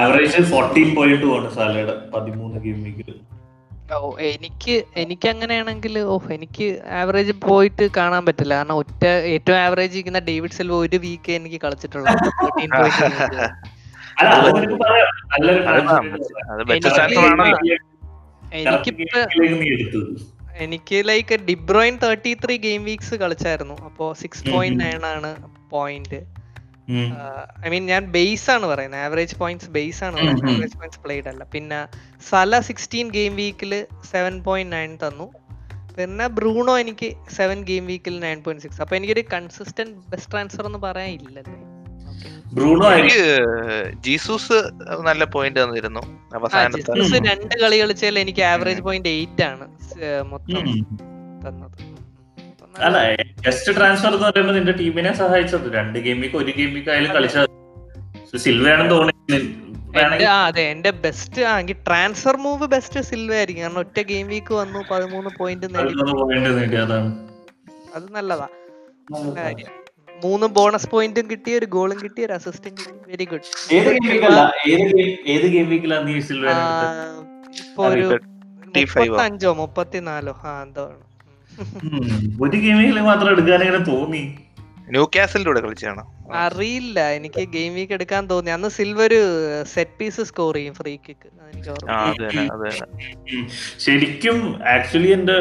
[0.00, 0.36] ആവറേജ്
[1.38, 3.10] ആണ് സാലയുടെ പതിമൂന്ന് ഗെയിം വീക്കിൽ
[3.94, 6.66] ഓ എനിക്ക് എനിക്ക് അങ്ങനെയാണെങ്കിൽ ഓ എനിക്ക്
[6.98, 9.02] ആവറേജ് പോയിട്ട് കാണാൻ പറ്റില്ല കാരണം ഒറ്റ
[9.34, 12.16] ഏറ്റവും ആവറേജ് ഇരിക്കുന്ന ഡേവിഡ് സെൽവ ഒരു വീക്ക് എനിക്ക് കളിച്ചിട്ടുള്ളൂ
[20.64, 25.30] എനിക്ക് like De Bruyne thirty three game weeks കളിച്ചായിരുന്നു അപ്പോ സിക്സ് പോയിന്റ് നയൻ ആണ്
[25.74, 26.20] പോയിന്റ്
[27.66, 31.42] ഐ മീൻ ഞാൻ ബേസ് ആണ് പറയുന്നത് ആവറേജ് പോയിന്റ്സ് ബേസ് ആണ് പറയുന്നത് ആവറേജ് പോയിന്റ്സ് പ്ലേഡ് അല്ല
[31.54, 31.80] പിന്നെ
[32.30, 33.72] സല സിക്സ്റ്റീൻ ഗെയിം വീക്കിൽ
[34.12, 35.28] സെവൻ പോയിന്റ് നയൻ തന്നു
[35.98, 40.80] പിന്നെ ബ്രൂണോ എനിക്ക് സെവൻ ഗെയിം വീക്കിൽ നയൻ പോയിന്റ് സിക്സ് അപ്പൊ എനിക്കൊരു കൺസിസ്റ്റന്റ് ബെസ്റ്റ് ട്രാൻസ്ഫർ എന്ന്
[40.90, 41.44] പറയാനില്ലല്ലേ
[42.56, 42.86] ബ്രൂണോ
[44.06, 44.58] ജീസൂസ്
[45.08, 46.02] നല്ല പോയിന്റ് തന്നിരുന്നു
[46.38, 46.90] അവസാനത്തെ
[47.30, 49.66] രണ്ട് കളി കളിച്ചാൽ എനിക്ക് ആവറേജ് പോയിന്റ് എയ്റ്റ് ആണ്
[50.32, 50.66] മൊത്തം
[51.46, 51.78] തന്നത്
[52.86, 52.98] അല്ല
[53.44, 59.18] ജസ്റ്റ് ട്രാൻസ്ഫർ എന്ന് പറയുമ്പോൾ നിന്റെ ടീമിനെ സഹായിച്ചത് രണ്ട് ഗെയിമിക്ക് ഒരു ഗെയിമിക്ക് ആയാലും കളിച്ചത് സിൽവയാണെന്ന് തോന്നുന്നു
[60.48, 65.32] അതെ എന്റെ ബെസ്റ്റ് ആണെങ്കിൽ ട്രാൻസ്ഫർ മൂവ് ബെസ്റ്റ് സിൽവ ആയിരിക്കും കാരണം ഒറ്റ ഗെയിം വീക്ക് വന്നു പതിമൂന്ന്
[65.40, 66.72] പോയിന്റ് നേടി
[67.98, 68.48] അത് നല്ലതാ
[69.14, 69.74] നല്ല കാര്യം
[70.24, 73.46] മൂന്ന് ബോണസ് പോയിന്റും കിട്ടി ഒരു ഗോളും കിട്ടി ഒരു അസിസ്റ്റും കിട്ടി വെരി ഗുഡ്
[79.28, 81.02] അഞ്ചോ ഒരു മുപ്പത്തിനാലോ ആ എന്തോ ഒരു
[83.10, 84.22] മാത്രം എടുക്കാനിങ്ങനെ തോന്നി
[84.94, 85.02] ന്യൂ
[86.44, 89.12] അറിയില്ല എനിക്ക് ഗെയിം വീക്ക് എടുക്കാൻ തോന്നി അന്ന് സിൽവർ
[89.74, 91.28] സെറ്റ് പീസ് സ്കോർ ചെയ്യും ഫ്രീ കിക്ക്
[93.84, 94.38] ശരിക്കും
[94.74, 95.38] ആക്ച്വലി എന്റെ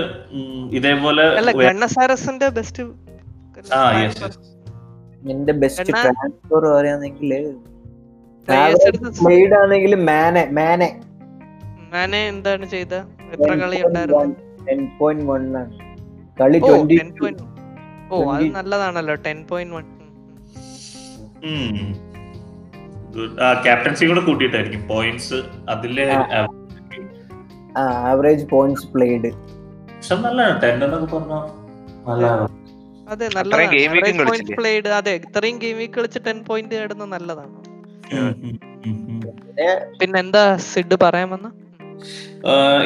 [0.79, 2.83] ഇതേപോലെ അല്ല ഗണ്ണസാരസിന്റെ ബെസ്റ്റ്
[5.27, 7.31] നിന്റെ ബെസ്റ്റ് ട്രാൻസ്ഫർ പറയാണെങ്കിൽ
[9.23, 10.89] ബ്ലേഡ് ആണെങ്കിൽ മാനെ മാനെ
[11.93, 12.93] മാനെ എന്താണ് ചെയ്ത
[13.35, 15.63] എത്ര കളി ഉണ്ടായിരുന്നു
[16.41, 16.59] കളി
[18.13, 19.85] ഓ അത് നല്ലതാണല്ലോ ടെൻ പോയിന്റ് വൺ
[23.65, 24.21] ക്യാപ്റ്റൻസി കൂടെ
[24.93, 25.39] പോയിന്റ്സ്
[25.73, 26.05] അതിലെ
[28.09, 29.31] ആവറേജ് പോയിന്റ്സ് പ്ലേഡ്
[29.97, 31.43] പക്ഷെ നല്ല ടെൻ എന്നൊക്കെ പറഞ്ഞാൽ
[32.09, 32.58] നല്ല
[33.13, 37.55] അതെ നല്ലതാണ് പ്ലേഡ് അതെ ഇത്രയും ഗെയിം വീക്ക് കളിച്ച് ടെൻ പോയിന്റ് നേടുന്നത് നല്ലതാണ്
[40.01, 41.47] പിന്നെന്താ സിഡ് പറയാൻ വന്ന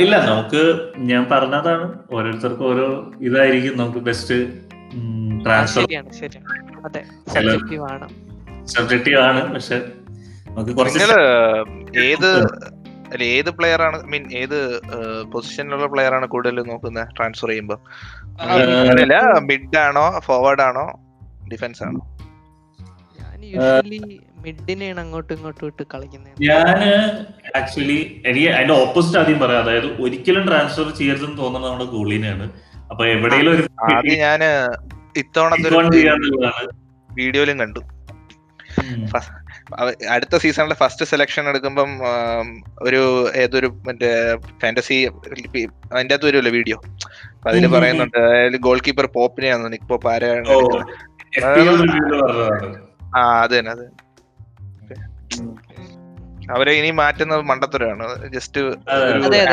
[0.03, 0.61] ഇല്ല നമുക്ക്
[1.09, 2.87] ഞാൻ പറഞ്ഞതാണ് ഓരോരുത്തർക്കും ഓരോ
[3.27, 4.37] ഇതായിരിക്കും നമുക്ക് ബെസ്റ്റ്
[5.45, 5.85] ട്രാൻസ്ഫർ
[8.75, 9.77] സബ്ജക്റ്റീവ് ആണ് പക്ഷെ
[10.55, 11.05] നമുക്ക് കുറച്ച്
[12.07, 12.29] ഏത്
[13.13, 14.57] അല്ലെ ഏത് പ്ലെയർ ആണ് ഐ മീൻ ഏത്
[15.33, 17.79] പൊസിഷനിലുള്ള പ്ലെയർ ആണ് കൂടുതൽ നോക്കുന്നത് ട്രാൻസ്ഫർ ചെയ്യുമ്പോൾ
[19.49, 20.85] മിഡ് ആണോ ഫോർവേഡ് ആണോ
[21.53, 22.01] ഡിഫൻസ് ആണോ
[24.45, 26.87] മിഡിനെയാണ് അങ്ങോട്ടും ഇങ്ങോട്ടും ഇട്ട് കളിക്കുന്നത് ഞാന്
[27.59, 27.99] ആക്ച്വലി
[28.29, 32.47] എനിക്ക് അതിന്റെ ഓപ്പോസിറ്റ് ആദ്യം പറയാം അതായത് ഒരിക്കലും ട്രാൻസ്ഫർ ചെയ്യരുതെന്ന് തോന്നുന്നത് നമ്മുടെ കൂളിനെയാണ്
[32.93, 33.63] അപ്പൊ എവിടെയെങ്കിലും ഒരു
[33.97, 34.49] ആദ്യം ഞാന്
[37.21, 37.81] വീഡിയോയിലും കണ്ടു
[40.15, 41.91] അടുത്ത സീസണിലെ ഫസ്റ്റ് സെലക്ഷൻ എടുക്കുമ്പം
[42.87, 43.01] ഒരു
[43.43, 44.09] ഏതൊരു മറ്റേ
[44.61, 44.97] ഫാന്റസി
[45.93, 46.77] അതിന്റെ അകത്ത് വരുമല്ലോ വീഡിയോ
[47.37, 50.47] അപ്പൊ അതിൽ പറയുന്നുണ്ട് അതായത് ഗോൾ കീപ്പർ പോപ്പിനെയാണ് നിക്ക് പോപ്പ് ആരാണ്
[53.17, 53.85] ആ അത് തന്നെ അത്
[56.55, 58.07] അവരെ ഇനി മാറ്റുന്നത് മണ്ടത്തരമാണ്
[58.37, 58.61] ജസ്റ്റ്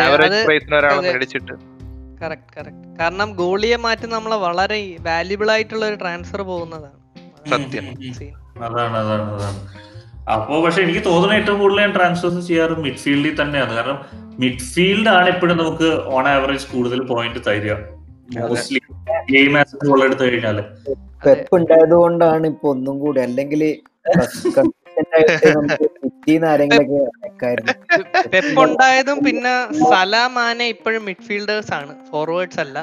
[0.06, 1.52] ആവറേജ് പ്രൈസിന് മേടിച്ചിട്ട്
[3.00, 4.80] കാരണം ഗോളിയെ മാറ്റി നമ്മളെ വളരെ
[5.10, 6.98] വാല്യുബിൾ ആയിട്ടുള്ള ഒരു ട്രാൻസ്ഫർ പോകുന്നതാണ്
[7.52, 7.86] സത്യം
[8.66, 9.60] അതാണ് അതാണ് അതാണ്
[10.34, 13.98] അപ്പോ പക്ഷെ എനിക്ക് തോന്നുന്നത് ഏറ്റവും കൂടുതൽ ഞാൻ ട്രാൻസ്ഫേഴ്സ് ചെയ്യാറ് മിഡ്ഫീൽഡിൽ തന്നെയാണ് കാരണം
[14.42, 17.76] മിഡ്ഫീൽഡ് ആണ് എപ്പോഴും നമുക്ക് ഓൺ ആവറേജ് കൂടുതൽ പോയിന്റ് തരിക
[18.50, 18.80] മോസ്റ്റ്ലി
[19.34, 20.64] ഗെയിം ആസറ്റ് എടുത്തു കഴിഞ്ഞാല്
[21.24, 23.62] പെപ്പ് ഉണ്ടായത് കൊണ്ടാണ് ഇപ്പൊ ഒന്നും കൂടി അല്ലെങ്കിൽ
[28.32, 29.52] പെപ്പ് ഉണ്ടായതും പിന്നെ
[29.90, 32.78] സലാമാനെ ഇപ്പോഴും മിഡ്ഫീൽഡേഴ്സ് ആണ് ഫോർവേഡ്സ് അല്ല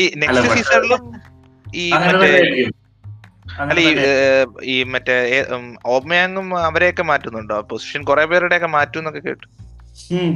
[0.00, 1.00] ഈ നെക്സ്റ്റ് സീസണിലും
[1.82, 2.30] ഈ മറ്റേ
[3.62, 3.92] അല്ല ഈ
[4.72, 5.14] ഈ മറ്റേ
[5.94, 9.46] ഓമയാങ്ങും അവരെയൊക്കെ മാറ്റുന്നുണ്ടോ പൊസിഷൻ കുറെ പേരുടെ ഒക്കെ മാറ്റും എന്നൊക്കെ കേട്ടു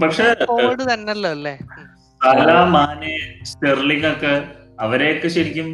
[0.02, 0.24] പക്ഷേ
[1.34, 1.54] അല്ലേ
[3.50, 4.32] സ്റ്റെർലിംഗ് ഒക്കെ
[4.84, 5.66] അവരെയൊക്കെ ശരിക്കും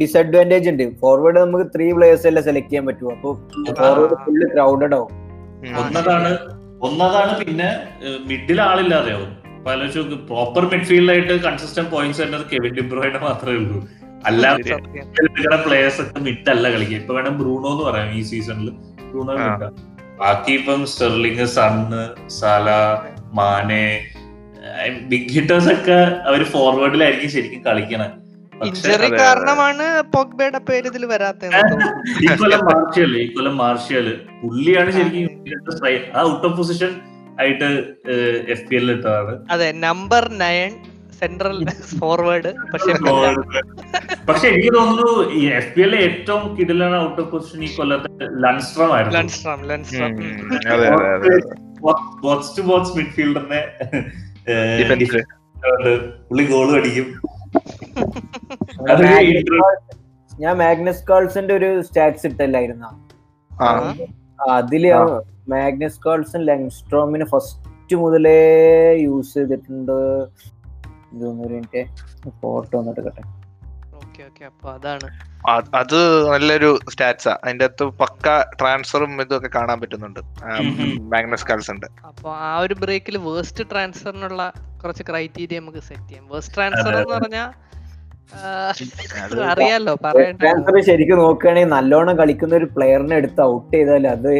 [0.00, 3.30] ഡിസഡ്വാൻറ്റേജ് ഉണ്ട് ഫോർവേഡ് നമുക്ക് ത്രീ പ്ലേയേഴ്സ് അല്ലേ സെലക്ട് ചെയ്യാൻ പറ്റും അപ്പൊ
[3.80, 5.12] ഫോർവേഡ് ഫുള്ള് ക്രൗഡഡ് ആവും
[5.82, 6.32] ഒന്നതാണ്
[6.86, 7.68] ഒന്നതാണ് പിന്നെ
[8.30, 9.30] മിഡിൽ ആളില്ലാതെയാവും
[9.68, 13.78] അപ്പൊ ആലോചിച്ച് പ്രോപ്പർ മിഡ്ഫീൽഡായിട്ട് കൺസിസ്റ്റന്റ് പോയിന്റ്സ് വരുന്നത് കെവിൻ ഡിബ്രോയുടെ മാത്രമേ ഉള്ളൂ
[14.28, 14.76] അല്ലാതെ
[15.66, 18.68] പ്ലേയേഴ്സ് ഒക്കെ മിഡ് അല്ല കളിക്കുക ഇപ്പൊ വേണം ബ്രൂണോ എന്ന് പറയാം ഈ സീസണിൽ
[19.10, 19.34] ബ്രൂണോ
[20.22, 22.00] ബാക്കി ഇപ്പം സ്റ്റെർലിംഗ് സണ്
[22.38, 22.68] സല
[23.40, 23.84] മാനെ
[25.10, 25.98] ബിഗ് ഹിറ്റേഴ്സ് ഒക്കെ
[26.30, 28.12] അവര് ഫോർവേഡിലായിരിക്കും ശരിക്കും കളിക്കണം
[28.68, 29.84] ഇഞ്ചറി കാരണമാണ്
[30.68, 31.04] പേര് ഇതിൽ
[32.26, 35.30] ഈ കൊല്ലം മാർഷ്യല് ഈ കൊല്ലം മാർഷ്യല് പുള്ളിയാണ് ശരിക്കും
[36.16, 36.90] ആ ഔട്ട് ഓഫ് പൊസിഷൻ
[37.42, 37.66] ആയിട്ട്
[38.52, 40.72] എഫ് പി എല്ലിൽ ഇട്ടതാണ് അതെ നമ്പർ നയൻ
[41.20, 41.56] സെൻട്രൽ
[42.00, 42.92] ഫോർവേഡ് പക്ഷെ
[44.28, 48.90] പക്ഷെ എനിക്ക് തോന്നുന്നു ഈ എഫ് പി എല്ലിലെ ഏറ്റവും കിടിലാണ് ഔട്ട് ഓഫ് പൊസിഷൻ ഈ കൊല്ലത്തെ ലൺസ്ട്രം
[48.96, 50.12] ആയിരുന്നു Lundstram Lundstram
[52.26, 53.62] box to box മിഡ്ഫീൽഡറിനെ
[56.28, 57.08] പുള്ളി ഗോൾ അടിക്കും
[60.44, 62.86] ഞാൻ മാഗ്നസ് കാൾസിന്റെ ഒരു സ്റ്റാറ്റ്സ് ഇട്ടല്ലായിരുന്ന
[64.56, 64.90] അതില്
[65.52, 68.38] മാഗ്നസ് കാൾസൺ ലങ്സ്ട്രോമിന് ഫസ്റ്റ് മുതലേ
[69.06, 69.96] യൂസ് ചെയ്തിട്ടുണ്ട്
[72.42, 73.24] ഫോട്ടോ ഒന്നെടുക്കട്ടെ
[75.80, 75.96] അത്
[76.30, 78.26] നല്ലൊരു സ്റ്റാറ്റ്സാ അതിന്റെ അകത്ത് പക്ക
[78.60, 80.20] ട്രാൻസ്ഫറും ഇതൊക്കെ കാണാൻ പറ്റുന്നുണ്ട്
[81.12, 84.42] മാഗ്നസ് ഉണ്ട് അപ്പൊ ആ ഒരു ബ്രേക്കിൽ വേസ്റ്റ് ട്രാൻസ്ഫറിനുള്ള
[84.82, 87.48] കുറച്ച് ക്രൈറ്റീരിയ നമുക്ക് സെറ്റ് ചെയ്യാം വേസ്റ്റ് ട്രാൻസ്ഫർ എന്ന് പറഞ്ഞാൽ
[89.52, 89.92] അറിയാലോ
[90.88, 94.32] ശരിക്കും നോക്കുകയാണെങ്കിൽ നല്ലോണം കളിക്കുന്ന ഒരു പ്ലെയറിനെ എടുത്ത് ഔട്ട് ചെയ്താൽ അത്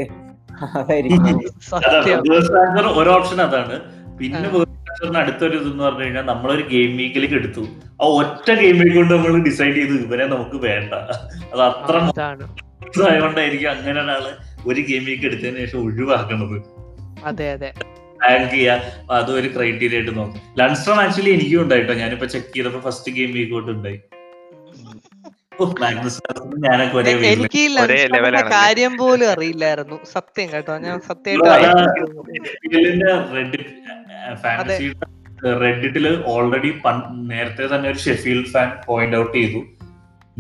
[3.02, 3.76] ഒരു ഓപ്ഷൻ അതാണ്
[4.20, 4.46] പിന്നെ
[5.22, 7.64] അടുത്തൊരു ഇതെന്ന് പറഞ്ഞു കഴിഞ്ഞാൽ നമ്മളൊരു ഗെയിം വീക്കിലേക്ക് എടുത്തു
[8.04, 10.92] ആ ഒറ്റ ഗെയിം വീക്ക് കൊണ്ട് നമ്മൾ ഡിസൈഡ് ചെയ്തു ഇവരെ നമുക്ക് വേണ്ട
[11.52, 11.94] അത് അത്ര
[13.10, 14.32] ആയതുകൊണ്ടായിരിക്കും അങ്ങനെ ഒരാള്
[14.70, 16.58] ഒരു ഗെയിം വീക്ക് എടുത്തതിന് ശേഷം ഒഴിവാക്കണത്
[17.30, 17.70] അതെ അതെ
[18.22, 23.12] ടാഗ് ചെയ്യുക അതും ഒരു ക്രൈറ്റീരിയ ആയിട്ട് നോക്കും ലൺസ്ട്രോൺ ആക്ച്വലി എനിക്കും ഉണ്ടായിട്ടോ ഞാനിപ്പോ ചെക്ക് ചെയ്തപ്പോ ഫസ്റ്റ്
[23.18, 24.00] ഗെയിം വീക്ക് തൊട്ട് ഉണ്ടായി
[27.30, 27.62] എനിക്ക്
[28.56, 31.58] കാര്യം പോലും അറിയില്ലായിരുന്നു സത്യം കേട്ടോ ഞാൻ സത്യമായിട്ട്
[36.34, 36.70] ഓൾറെഡി
[37.32, 39.60] നേരത്തെ തന്നെ ഒരു ഷെഫീൽഡ് ഫാൻ പോയിന്റ് ഔട്ട് ചെയ്തു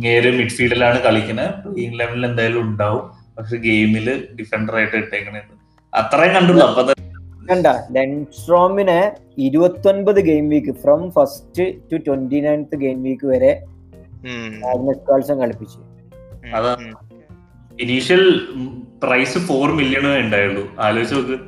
[0.06, 3.04] നേരെ മിഡ്ഫീൽഡിലാണ് കളിക്കുന്നത് പ്ലേയിങ് ലെവലിൽ എന്തായാലും ഉണ്ടാവും
[3.38, 5.56] പക്ഷെ ഗെയിമിൽ ഡിഫൻഡർ ആയിട്ട് ഇട്ടേക്കണേന്ന്
[6.00, 6.82] അത്രയും കണ്ടുള്ളൂ അപ്പൊ
[7.50, 9.00] കണ്ട ലെൻസ്ട്രോമിനെ
[9.90, 13.52] ഒൻപത് game week from first to twenty ninth game week വരെ
[15.10, 15.78] കാൾസൺ കളിപ്പിച്ചു
[17.84, 18.24] ഇനീഷ്യൽ
[19.02, 21.38] പ്രൈസ് ഫോർ മില്യൺ ഉണ്ടായുള്ളൂ ആലോചിച്ച് നോക്ക്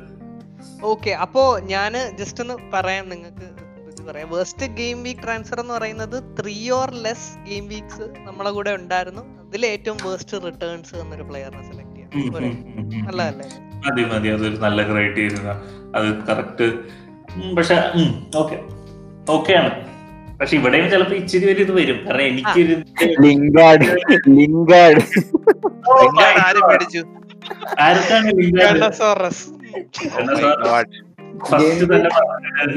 [0.91, 3.47] ഓക്കെ അപ്പോ ഞാൻ ജസ്റ്റ് ഒന്ന് പറയാം നിങ്ങൾക്ക്
[4.09, 9.23] പറയാം വേസ്റ്റ് ഗെയിം വീക്ക് ട്രാൻസ്ഫർ എന്ന് പറയുന്നത് three or less game weeks നമ്മളെ കൂടെ ഉണ്ടായിരുന്നു
[9.45, 11.80] അതിൽ ഏറ്റവും വേസ്റ്റ് റിട്ടേൺസ് എന്നൊരു പ്ലെയറിനെ
[12.15, 15.51] മതി മതി അതൊരു നല്ല ക്രൈറ്റീരിയ
[15.97, 16.67] അത് കറക്റ്റ്
[17.57, 17.75] പക്ഷെ
[18.41, 18.57] ഓക്കെ
[19.35, 19.71] ഓക്കെയാണ്
[20.39, 23.87] പക്ഷെ ഇവിടെയും ചിലപ്പോ ഇച്ചിരി ഒരു ഇത് വരും കാരണം എനിക്ക് ലിംഗാഡ്
[24.39, 24.99] ലിംഗാഡ്
[26.47, 27.01] ആരും പേടിച്ചു
[27.85, 28.29] ആർക്കാണ്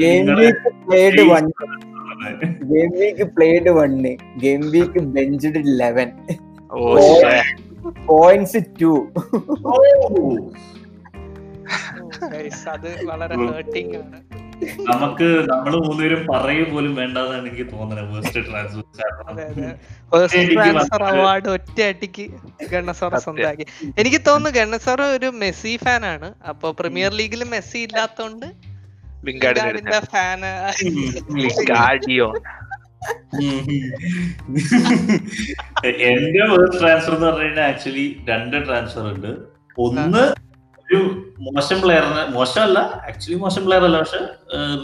[0.03, 0.27] game
[3.01, 4.11] week played one
[4.45, 6.09] game week benched eleven
[8.11, 8.69] points oh.
[8.81, 8.91] Too
[13.11, 14.17] വളരെ ഹേർട്ടിംഗ് ആണ്
[14.89, 18.11] നമുക്ക് നമ്മൾ മൂന്നുപേരും പറയുക പോലും വേണ്ടാതാണ് എനിക്ക് തോന്നുന്നത്
[20.11, 22.25] ഫസ്റ്റ് ട്രാൻസ്ഫർ അവാർഡ് ഒറ്റയടിക്ക്
[22.73, 23.65] ഗണ്ണസാർ സ്വന്തമാക്കി
[24.03, 28.47] എനിക്ക് തോന്നുന്നു ഗണ്ണസാർ ഒരു മെസ്സി ഫാൻ ആണ് അപ്പൊ പ്രീമിയർ ലീഗിൽ മെസ്സി ഇല്ലാത്തോണ്ട്
[30.13, 30.41] ഫാൻ
[36.11, 39.31] എന്റെ വേർഡ് ട്രാൻസ്ഫർ എന്ന് പറഞ്ഞാൽ ആക്ച്വലി രണ്ട് ട്രാൻസ്ഫർ ഉണ്ട്
[39.85, 40.23] ഒന്ന്
[40.83, 40.99] ഒരു
[41.47, 44.21] മോശം പ്ലെയറിനെ മോശമല്ല ആക്ച്വലി മോശം പ്ലെയർ അല്ല പക്ഷെ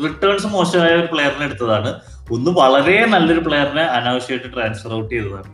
[0.05, 1.91] റിട്ടേൺസ് മോശമായ ഒരു പ്ലെയറിനെ എടുത്തതാണ്
[2.35, 5.49] ഒന്ന് വളരെ നല്ലൊരു പ്ലെയറിനെ അനാവശ്യമായിട്ട് ട്രാൻസ്ഫർ ഔട്ട് ചെയ്തതാണ്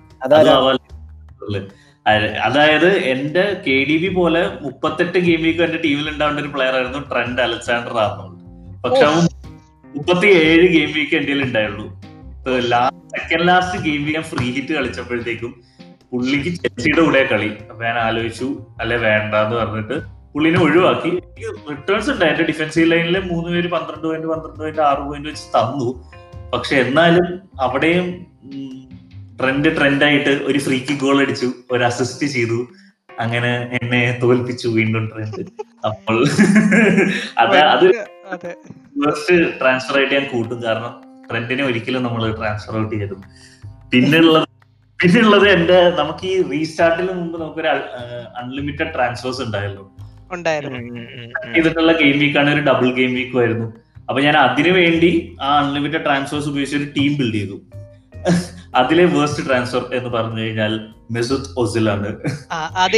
[2.47, 6.99] അതായത് എന്റെ കെ ഡി ബി പോലെ മുപ്പത്തെട്ട് ഗെയിം വീക്ക് എന്റെ ടീമിൽ ഉണ്ടാവേണ്ട ഒരു പ്ലെയർ ആയിരുന്നു
[7.11, 8.35] ട്രെൻഡ് അലക്സാണ്ടർ ആർണോൾഡ്
[8.85, 9.25] പക്ഷെ അവൻ
[9.97, 11.85] മുപ്പത്തി ഏഴ് ഗെയിം വീക്ക് എന്റെ ഉണ്ടായുള്ളൂ
[13.15, 15.51] സെക്കൻഡ് ലാസ്റ്റ് ഗെയിം ഞാൻ ഫ്രീ ഹിറ്റ് കളിച്ചപ്പോഴത്തേക്കും
[16.11, 18.47] പുള്ളിക്ക് ചെൽസിയുടെ കൂടെ കളി അപ്പൊ ഞാൻ ആലോചിച്ചു
[18.81, 19.95] അല്ലെ വേണ്ട എന്ന് പറഞ്ഞിട്ട്
[20.33, 25.01] പുള്ളിനെ ഒഴിവാക്കി എനിക്ക് റിട്ടേൺസ് ഉണ്ട് എന്റെ ഡിഫൻസീവ് ലൈനിൽ മൂന്ന് പേര് പന്ത്രണ്ട് പോയിന്റ് പന്ത്രണ്ട് പോയിന്റ് ആറ്
[25.07, 25.87] പോയിന്റ് വെച്ച് തന്നു
[26.53, 27.27] പക്ഷെ എന്നാലും
[27.65, 28.07] അവിടെയും
[29.39, 32.59] ട്രെൻഡ് ട്രെൻഡായിട്ട് ഒരു ഫ്രീ കിക്ക് ഗോൾ അടിച്ചു ഒരു അസിസ്റ്റ് ചെയ്തു
[33.25, 35.43] അങ്ങനെ എന്നെ തോൽപ്പിച്ചു വീണ്ടും ട്രെൻഡ്
[35.89, 36.17] അപ്പോൾ
[37.43, 37.87] അത് അത്
[39.05, 40.93] ഫസ്റ്റ് ട്രാൻസ്ഫർ ആയിട്ട് ഞാൻ കൂട്ടും കാരണം
[41.29, 43.17] ട്രെൻഡിനെ ഒരിക്കലും നമ്മൾ ട്രാൻസ്ഫർ ഔട്ട് ചെയ്തു
[43.93, 44.45] പിന്നെയുള്ളത്
[45.01, 47.71] പിന്നെയുള്ളത് എന്റെ നമുക്ക് ഈ റീസ്റ്റാർട്ടിന് മുമ്പ് നമുക്കൊരു
[48.41, 49.85] അൺലിമിറ്റഡ് ട്രാൻസ്ഫേഴ്സ് ഉണ്ടായല്ലോ
[51.53, 53.67] ചെയ്തിട്ടുള്ള ഗെയിം വീക്കാണ് ഒരു ഡബിൾ ഗെയിം വീക്കും ആയിരുന്നു
[54.07, 55.11] അപ്പൊ ഞാൻ അതിനു വേണ്ടി
[55.45, 57.57] ആ അൺലിമിറ്റഡ് ട്രാൻസ്ഫേഴ്സ് ഉപയോഗിച്ച് ഒരു ടീം ബിൽഡ് ചെയ്തു
[58.79, 60.73] അതിലെ വേർസ്റ്റ് ട്രാൻസ്ഫർ എന്ന് പറഞ്ഞു കഴിഞ്ഞാൽ
[61.15, 62.09] മെസുദ് ഒസിലാണ്
[62.83, 62.97] അത്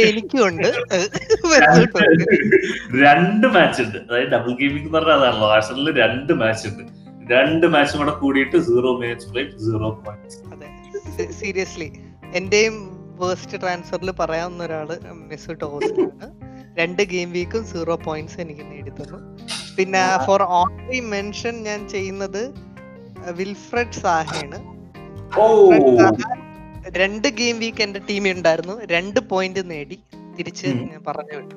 [3.04, 6.82] രണ്ട് മാച്ച് ഉണ്ട് അതായത് ഡബിൾ ഗെയിമിംഗ് പറഞ്ഞാൽ അതാണല്ലോ ആഴ്സണലിൽ രണ്ട് മാച്ച് ഉണ്ട്
[7.34, 11.88] രണ്ട് മാച്ചും കൂടെ കൂടിയിട്ട് zero match played zero point seriously
[12.38, 12.76] എന്റെയും
[13.20, 14.94] വേസ്റ്റ് ട്രാൻസ്ഫറിൽ പറയാവുന്ന ഒരാള്
[15.62, 16.28] ടോസ് ഓസ്റ്റിനാണ്
[16.80, 19.18] രണ്ട് ഗെയിം വീക്കും സീറോ പോയിന്റ്സ് എനിക്ക് നേടിത്തന്നു
[19.76, 22.42] പിന്നെ ഫോർ ഓൺലി മെൻഷൻ ഞാൻ ചെയ്യുന്നത്
[23.40, 24.58] വിൽഫ്രഡ് സാഹയാണ്
[27.02, 29.98] രണ്ട് ഗെയിം വീക്ക് എന്റെ ടീമിൽ ഉണ്ടായിരുന്നു രണ്ട് പോയിന്റ് നേടി
[30.38, 31.56] തിരിച്ച് ഞാൻ പറഞ്ഞു വിട്ടു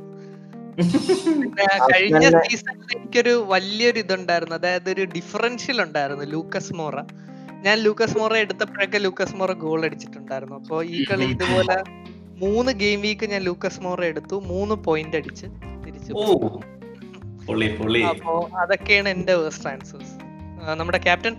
[1.92, 6.96] കഴിഞ്ഞ സീസണിൽ എനിക്കൊരു വലിയൊരു ഇതുണ്ടായിരുന്നു അതായത് ഒരു ഡിഫറൻഷ്യൽ ഉണ്ടായിരുന്നു ലൂക്കസ് മോറ
[7.66, 11.78] ഞാൻ ലൂക്കസ് മോറ എടുത്തപ്പോഴൊക്കെ ലൂക്കസ് മോറ ഗോൾ അടിച്ചിട്ടുണ്ടായിരുന്നു അപ്പൊ ഈ കളി ഇതുപോലെ
[12.44, 15.48] മൂന്ന് ഗെയിം വീക്ക് ഞാൻ ലൂക്കസ് മോറ എടുത്തു മൂന്ന് പോയിന്റ് അടിച്ച്
[15.86, 16.14] തിരിച്ചു
[18.16, 18.34] അപ്പോ
[18.64, 20.14] അതൊക്കെയാണ് എന്റെ വേഴ്സ്റ്റ് ആൻസേഴ്സ്
[20.80, 21.34] നമ്മുടെ ക്യാപ്റ്റൻ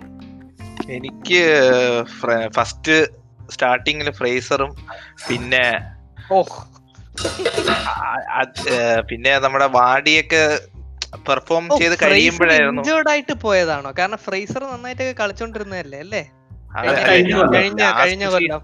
[0.97, 1.41] എനിക്ക്
[2.57, 2.95] ഫസ്റ്റ്
[3.53, 4.71] സ്റ്റാർട്ടിങ്ങിൽ ഫ്രേസറും
[5.27, 5.63] പിന്നെ
[6.37, 6.57] ഓഹ്
[9.09, 10.43] പിന്നെ നമ്മുടെ വാടിയൊക്കെ
[11.27, 16.23] പെർഫോം ചെയ്ത് കഴിയുമ്പോഴായിരുന്നു പോയതാണോ കാരണം ഫ്രൈസർ നന്നായിട്ടൊക്കെ കളിച്ചോണ്ടിരുന്നതല്ലേ അല്ലേ
[17.09, 17.33] കഴിഞ്ഞ
[17.99, 18.61] കഴിഞ്ഞ കൊല്ലം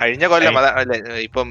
[0.00, 0.54] കഴിഞ്ഞ കൊല്ലം
[1.24, 1.48] ഇപ്പം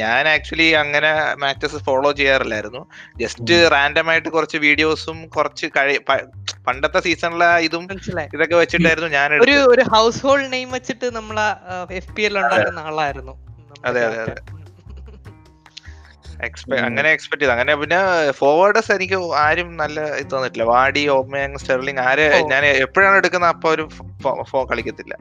[0.00, 1.10] ഞാൻ ആക്ച്വലി അങ്ങനെ
[1.42, 2.82] മാച്ചസ് ഫോളോ ചെയ്യാറില്ലായിരുന്നു
[3.22, 5.68] ജസ്റ്റ് റാൻഡം ആയിട്ട് കുറച്ച് വീഡിയോസും കുറച്ച്
[6.68, 7.84] പണ്ടത്തെ സീസണിലെ ഇതും
[8.36, 11.46] ഇതൊക്കെ വെച്ചിട്ടായിരുന്നു ഞാൻ ഒരു ഒരു ഹൗസ് ഹോൾഡ് നെയിം വെച്ചിട്ട് നമ്മളെ
[12.00, 13.34] എഫ് പി എൽ ഉണ്ടായിരുന്ന ആളായിരുന്നു
[13.90, 14.34] അതെ അതെ അതെ
[16.48, 17.98] എക്സ്പെക്ട് അങ്ങനെ എക്സ്പെക്ട് ചെയ്ത് അങ്ങനെ പിന്നെ
[18.40, 23.84] ഫോർവേഡേഴ്സ് എനിക്ക് ആരും നല്ല ഇത് തന്നിട്ടില്ല വാടി ഓമയങ് സ്റ്റെർലിംഗ് ആര് ഞാൻ എപ്പോഴാണ് എടുക്കുന്ന അപ്പൊ ഒരു
[24.52, 25.16] ഫോ കളിക്കത്തില്ല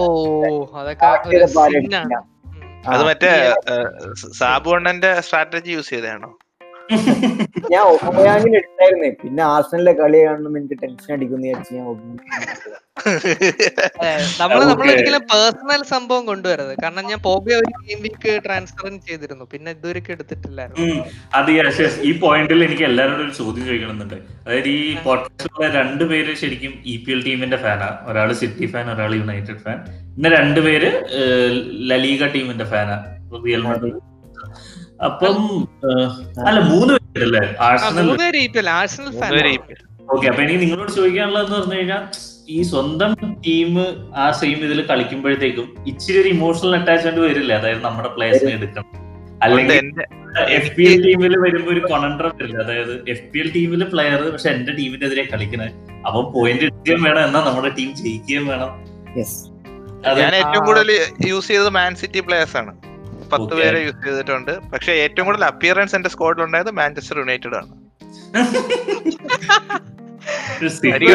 [2.95, 3.33] അത് മറ്റേ
[4.41, 6.31] സാബുണ്ണന്റെ സ്ട്രാറ്റജി യൂസ് ചെയ്തതാണോ
[7.73, 11.53] ഞാൻ ഒബമയാങ്ങിന് എടുത്തായിരുന്നേ പിന്നെ ആർസണലിലെ കളി കാണുമ്പോൾ എനിക്ക് ടെൻഷൻ അടിക്കുന്നു
[14.41, 20.03] നമ്മള് നമ്മളൊരിക്കലും പേഴ്സണൽ സംഭവം കൊണ്ടുവരുന്നത് കാരണം ഞാൻ പോബിയ ഒരു ഗെയിം വീക്ക് ട്രാൻസ്ഫർ ചെയ്തിരുന്നു പിന്നെ ഇതുവരെ
[20.15, 21.05] എടുത്തിട്ടില്ലായിരുന്നു
[21.41, 21.51] അത്
[22.09, 27.13] ഈ പോയിന്റിൽ എനിക്ക് എല്ലാവരോടും ഒരു ചോദ്യം ചോദിക്കണമെന്നുണ്ട് അതായത് ഈ പോഡ്കാസ്റ്റിലുള്ള രണ്ടുപേര് ശരിക്കും ഇ e പി
[27.17, 29.79] എൽ ടീമിന്റെ ഫാനാ ഒരാൾ സിറ്റി ഫാൻ ഒരാൾ യുണൈറ്റഡ് ഫാൻ
[30.17, 30.91] പിന്നെ രണ്ടുപേര്
[31.93, 32.99] ലലീഗ ടീമിന്റെ ഫാനാ
[33.49, 33.99] റിയൽ മാഡ്രിഡ്
[35.09, 35.37] അപ്പം
[36.49, 37.45] അല്ല മൂന്ന് പേരല്ലേ
[40.15, 42.01] ഓക്കെ അപ്പൊ എനിക്ക് നിങ്ങളോട് ചോദിക്കാനുള്ളതെന്ന് പറഞ്ഞു കഴിഞ്ഞാൽ
[42.55, 43.11] ഈ സ്വന്തം
[43.45, 43.69] ടീം
[44.23, 48.89] ആ സെയിം ഇതിൽ കളിക്കുമ്പോഴത്തേക്കും ഇച്ചിരി ഒരു ഇമോഷണൽ അറ്റാച്ച്മെന്റ് വരില്ല അതായത് നമ്മുടെ പ്ലേയേഴ്സിനെ എടുക്കണം
[49.45, 50.01] അല്ലെങ്കിൽ
[50.57, 54.51] എഫ് പി എൽ ടീമിൽ വരുമ്പോ ഒരു കൊണ്ടർ വരില്ല അതായത് എഫ് പി എൽ ടീമിലെ പ്ലെയർ പക്ഷെ
[54.57, 55.63] എന്റെ ടീമിനെതിരെ കളിക്കണ
[56.09, 58.71] അപ്പൊ പോയിന്റ് എടുക്കുകയും വേണം എന്നാ നമ്മുടെ ടീം ജയിക്കുകയും വേണം
[60.25, 60.91] ഞാൻ ഏറ്റവും കൂടുതൽ
[61.33, 62.73] യൂസ് ചെയ്തത് മാൻ സിറ്റി പ്ലെയേഴ്സ് ആണ്
[63.35, 67.73] പത്ത് പേരെ യൂസ് ചെയ്തിട്ടുണ്ട് പക്ഷെ ഏറ്റവും കൂടുതൽ അപ്പിയറൻസ് എന്റെ സ്കോഡിൽ ഉണ്ടായത് മാഞ്ചസ്റ്റർ യുണൈറ്റഡ് ആണ്
[70.79, 71.07] സിറ്റി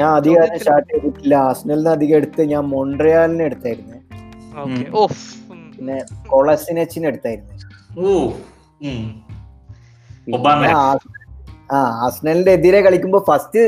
[0.00, 0.58] ഞാൻ അധികം
[0.90, 1.36] ചെയ്തിട്ടില്ല
[1.98, 3.96] അധികം എടുത്ത് ഞാൻ മൊൺട്രയാലിനെ എടുത്തായിരുന്നു
[5.02, 5.20] ഓഫ്
[5.78, 5.98] പിന്നെ
[6.32, 7.54] കൊളസിനെച്ചിന് എടുത്തായിരുന്നു
[11.76, 13.62] ആ ആസ്നലിന്റെ എതിരെ കളിക്കുമ്പോ ഫസ്റ്റ്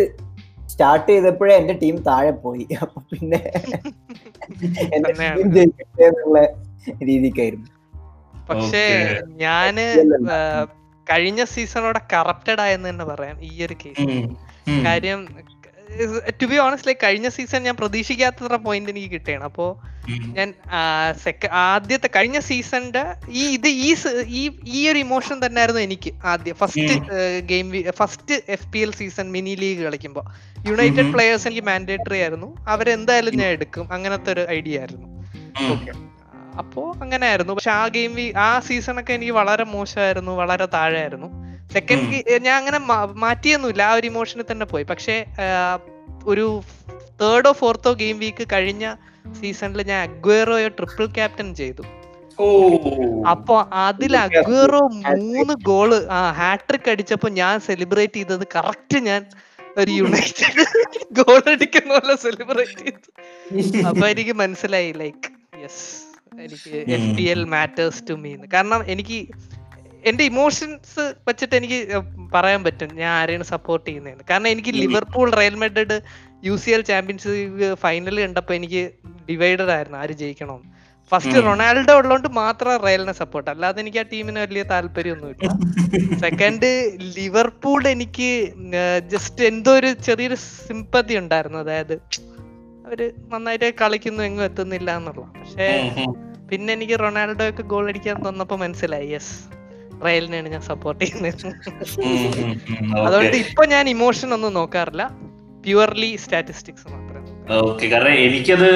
[0.72, 3.40] സ്റ്റാർട്ട് ചെയ്തപ്പോഴേ എന്റെ ടീം താഴെ പോയി അപ്പൊ പിന്നെ
[6.06, 6.38] എന്നുള്ള
[7.08, 7.68] രീതിക്കായിരുന്നു
[8.50, 8.82] പക്ഷേ
[9.44, 9.84] ഞാന്
[11.10, 14.06] കഴിഞ്ഞ സീസണോടെ കറപ്റ്റഡ് ആയെന്ന് തന്നെ പറയാം ഈ ഒരു കേസ്
[14.86, 15.20] കാര്യം
[16.40, 19.66] ടു ബി ഓണസ്റ്റ് ലൈക്ക് കഴിഞ്ഞ സീസൺ ഞാൻ പ്രതീക്ഷിക്കാത്തത്ര പോയിന്റ് എനിക്ക് കിട്ടിയാണ് അപ്പോ
[20.36, 20.48] ഞാൻ
[21.64, 23.02] ആദ്യത്തെ കഴിഞ്ഞ സീസണിന്റെ
[23.40, 23.68] ഈ ഇത്
[24.38, 24.42] ഈ
[24.76, 26.94] ഈ ഒരു ഇമോഷൻ തന്നെയായിരുന്നു എനിക്ക് ആദ്യം first
[27.50, 27.66] game
[28.00, 30.24] first F P L season mini league കളിക്കുമ്പോൾ
[30.70, 35.08] യുണൈറ്റഡ് പ്ലേയേഴ്സ് എനിക്ക് മാൻഡേറ്ററി ആയിരുന്നു അവരെന്തായാലും ഞാൻ എടുക്കും അങ്ങനത്തെ ഒരു ഐഡിയ ആയിരുന്നു
[36.62, 36.82] അപ്പോ
[37.30, 38.14] ആയിരുന്നു പക്ഷെ ആ ഗെയിം
[38.48, 41.30] ആ സീസൺ ഒക്കെ എനിക്ക് വളരെ മോശമായിരുന്നു വളരെ ആയിരുന്നു
[41.74, 42.78] സെക്കൻഡ് ഞാൻ അങ്ങനെ
[43.24, 45.16] മാറ്റിയൊന്നുമില്ല ആ ഒരു ഇമോഷനിൽ തന്നെ പോയി പക്ഷേ
[46.30, 46.46] ഒരു
[47.20, 48.84] തേർഡോ ഫോർത്തോ ഗെയിം വീക്ക് കഴിഞ്ഞ
[49.38, 51.84] സീസണിൽ ഞാൻ അഗ്വേറോയെ ട്രിപ്പിൾ ക്യാപ്റ്റൻ ചെയ്തു
[53.32, 53.56] അപ്പൊ
[53.86, 54.80] അതിൽ അഗ്വേറോ
[55.24, 59.22] മൂന്ന് ഗോള് ആ ഹാട്രിക് അടിച്ചപ്പോ ഞാൻ സെലിബ്രേറ്റ് ചെയ്തത് കറക്റ്റ് ഞാൻ
[59.80, 60.62] ഒരു യുണൈറ്റഡ്
[61.18, 65.28] ഗോൾ അടിക്കുന്ന പോലെ സെലിബ്രേറ്റ് ചെയ്തു അപ്പൊ എനിക്ക് മനസ്സിലായി ലൈക്ക്
[65.64, 65.84] യെസ്
[66.46, 69.18] എനിക്ക് F P L matters to me കാരണം എനിക്ക്
[70.08, 71.78] എന്റെ ഇമോഷൻസ് വെച്ചിട്ട് എനിക്ക്
[72.34, 75.96] പറയാൻ പറ്റും ഞാൻ ആരെയാണ് സപ്പോർട്ട് ചെയ്യുന്നതെന്ന് കാരണം എനിക്ക് Liverpool Real Madrid
[76.48, 78.82] U C L champions league final കണ്ടപ്പോൾ എനിക്ക്
[79.30, 80.68] ഡിവൈഡഡ് ആയിരുന്നു ആര് ജയിക്കണമെന്ന്
[81.10, 84.62] ഫസ്റ്റ് റൊണാൾഡോ ഉള്ളതുകൊണ്ട് മാത്രം റയലിനെ സപ്പോർട്ട് അല്ലാതെ എനിക്ക് ആ ടീമിന് വലിയ
[85.46, 86.70] ഇല്ല സെക്കൻഡ്
[87.18, 88.30] ലിവർപൂൾ എനിക്ക്
[89.14, 91.94] ജസ്റ്റ് എന്തോ ഒരു ചെറിയൊരു സിമ്പതി ഉണ്ടായിരുന്നു അതായത്
[92.86, 95.68] അവര് നന്നായിട്ട് കളിക്കുന്നു എങ്ങും എത്തുന്നില്ല എന്നുള്ള പക്ഷേ
[96.50, 99.34] പിന്നെ എനിക്ക് റൊണാൾഡോ ഒക്കെ ഗോൾ അടിക്കാൻ തന്നപ്പോ മനസ്സിലായി യെസ്
[100.06, 101.46] റയലിനെയാണ് ഞാൻ സപ്പോർട്ട് ചെയ്യുന്നത്
[103.06, 105.04] അതുകൊണ്ട് ഇപ്പൊ ഞാൻ ഇമോഷൻ ഒന്നും നോക്കാറില്ല
[105.64, 107.08] പ്യുവർലി സ്റ്റാറ്റിസ്റ്റിക്സ് മാത്രമേ
[107.70, 108.68] ഓക്കെ കാരണം എനിക്കത്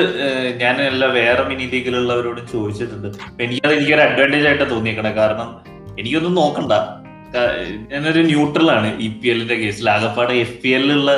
[0.62, 3.08] ഞാൻ എല്ലാ വേറെ മിനി ലീഗിലുള്ളവരോട് ചോദിച്ചിട്ടുണ്ട്
[3.44, 5.50] എനിക്കത് എനിക്കൊരു അഡ്വാൻറ്റേജ് ആയിട്ട് തോന്നിയേക്കണേ കാരണം
[6.00, 6.72] എനിക്കൊന്നും നോക്കണ്ട
[7.92, 11.12] ഞാനൊരു ന്യൂട്രൽ ആണ് ഇ പി എല്ലിന്റെ കേസിൽ ആകപ്പാടെ എഫ് പി എല്ലുള്ള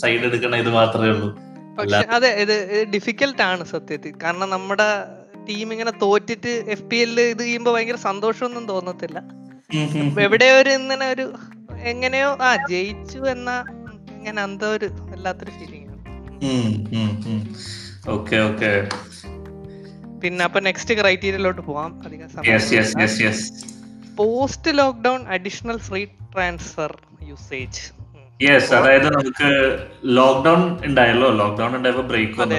[0.00, 1.30] സൈഡ് എടുക്കണ ഇത് മാത്രമേ ഉള്ളൂ
[2.16, 2.54] അതെ ഇത്
[2.94, 4.88] ഡിഫിക്കൽട്ട് ആണ് സത്യത്തിൽ കാരണം നമ്മുടെ
[5.50, 9.18] ടീം ഇങ്ങനെ തോറ്റിട്ട് എഫ് പി എല്ലിൽ ഇത് ചെയ്യുമ്പോ ഭയങ്കര സന്തോഷമൊന്നും തോന്നത്തില്ല
[10.26, 11.24] എവിടെ ഒരു ഇങ്ങനെ ഒരു
[11.92, 13.50] എങ്ങനെയോ ആ ജയിച്ചു എന്ന
[14.16, 15.86] ഇങ്ങനെ എന്തോ ഒരു വല്ലാത്തൊരു ഫീലിംഗ്
[18.10, 18.78] ആണ്
[20.22, 23.38] പിന്നെ അപ്പൊ നെക്സ്റ്റ് ക്രൈറ്റീരിയയിലോട്ട് പോവാം അധികം
[24.20, 26.02] post lockdown additional free
[26.34, 26.92] transfer
[27.30, 27.78] usage
[28.48, 29.48] yes അതായത് നമുക്ക്
[30.18, 32.58] ലോക്ക്ഡൌൺ ഉണ്ടായല്ലോ ലോക്ക്ഡൌൺ ഉണ്ടായപ്പോ ബ്രേക്ക് വന്നു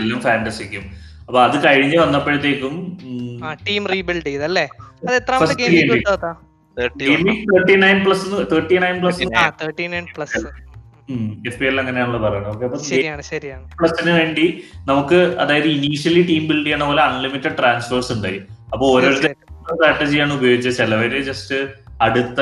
[0.00, 0.84] എല്ലാം ഫാന്റസിക്കും
[1.28, 2.74] അപ്പൊ അത് കഴിഞ്ഞ് വന്നപ്പോഴത്തേക്കും
[3.66, 4.66] ടീം റീബിൽഡ് ചെയ്തല്ലേ
[5.06, 6.32] അത് എത്രാമത്തെ ഗെയിമിൽ കിട്ടാ
[6.78, 9.20] thirty nine plus thirty nine plus
[9.62, 10.40] thirty nine plus
[11.48, 11.76] F P L
[14.18, 14.46] വേണ്ടി
[14.90, 18.38] നമുക്ക് അതായത് ഇനീഷ്യലി ടീം ബിൽഡ് ചെയ്യണ പോലെ അൺലിമിറ്റഡ് ട്രാൻസ്ഫേഴ്സ് ഉണ്ടായി
[18.72, 19.34] അപ്പൊ ഓരോരുത്തർ
[19.76, 21.58] സ്ട്രാറ്റജിയാണ് ഉപയോഗിച്ചത് ചിലവര് ജസ്റ്റ്
[22.06, 22.40] അടുത്ത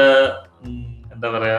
[1.16, 1.58] എന്താ പറയാ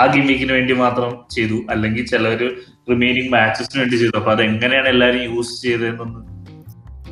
[0.00, 2.48] ആ ഗിമ്മിക്കിന് വേണ്ടി മാത്രം ചെയ്തു അല്ലെങ്കിൽ ചിലവര്
[2.92, 6.20] റിമൈനിങ് മാച്ചസിന് വേണ്ടി ചെയ്തു അപ്പൊ അത് എങ്ങനെയാണ് എല്ലാരും യൂസ് ചെയ്തതെന്നൊന്ന്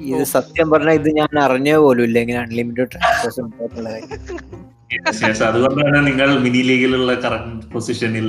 [0.09, 7.13] ഇത് സത്യം പറഞ്ഞാൽ ഇത് ഞാൻ അറിഞ്ഞ പോലും ഇല്ല ഇങ്ങനെ അൺലിമിറ്റഡ് ട്രാൻസ്ഫേഴ്സ് അതുകൊണ്ടാണ് നിങ്ങൾ മിനി ലീഗിലുള്ള
[7.25, 8.27] കറക്റ്റ് പൊസിഷനിൽ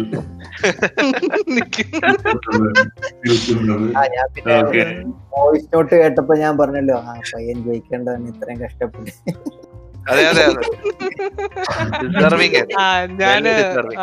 [5.37, 9.11] വോയിസ് നോട്ട് കേട്ടപ്പോ ഞാൻ പറഞ്ഞല്ലോ ആ പയ്യൻ ജയിക്കേണ്ടതാണ് ഇത്രയും കഷ്ടപ്പെട്ടു
[10.09, 10.43] അതെ അതെ
[11.81, 12.47] അതെ
[13.21, 13.51] ഞാന്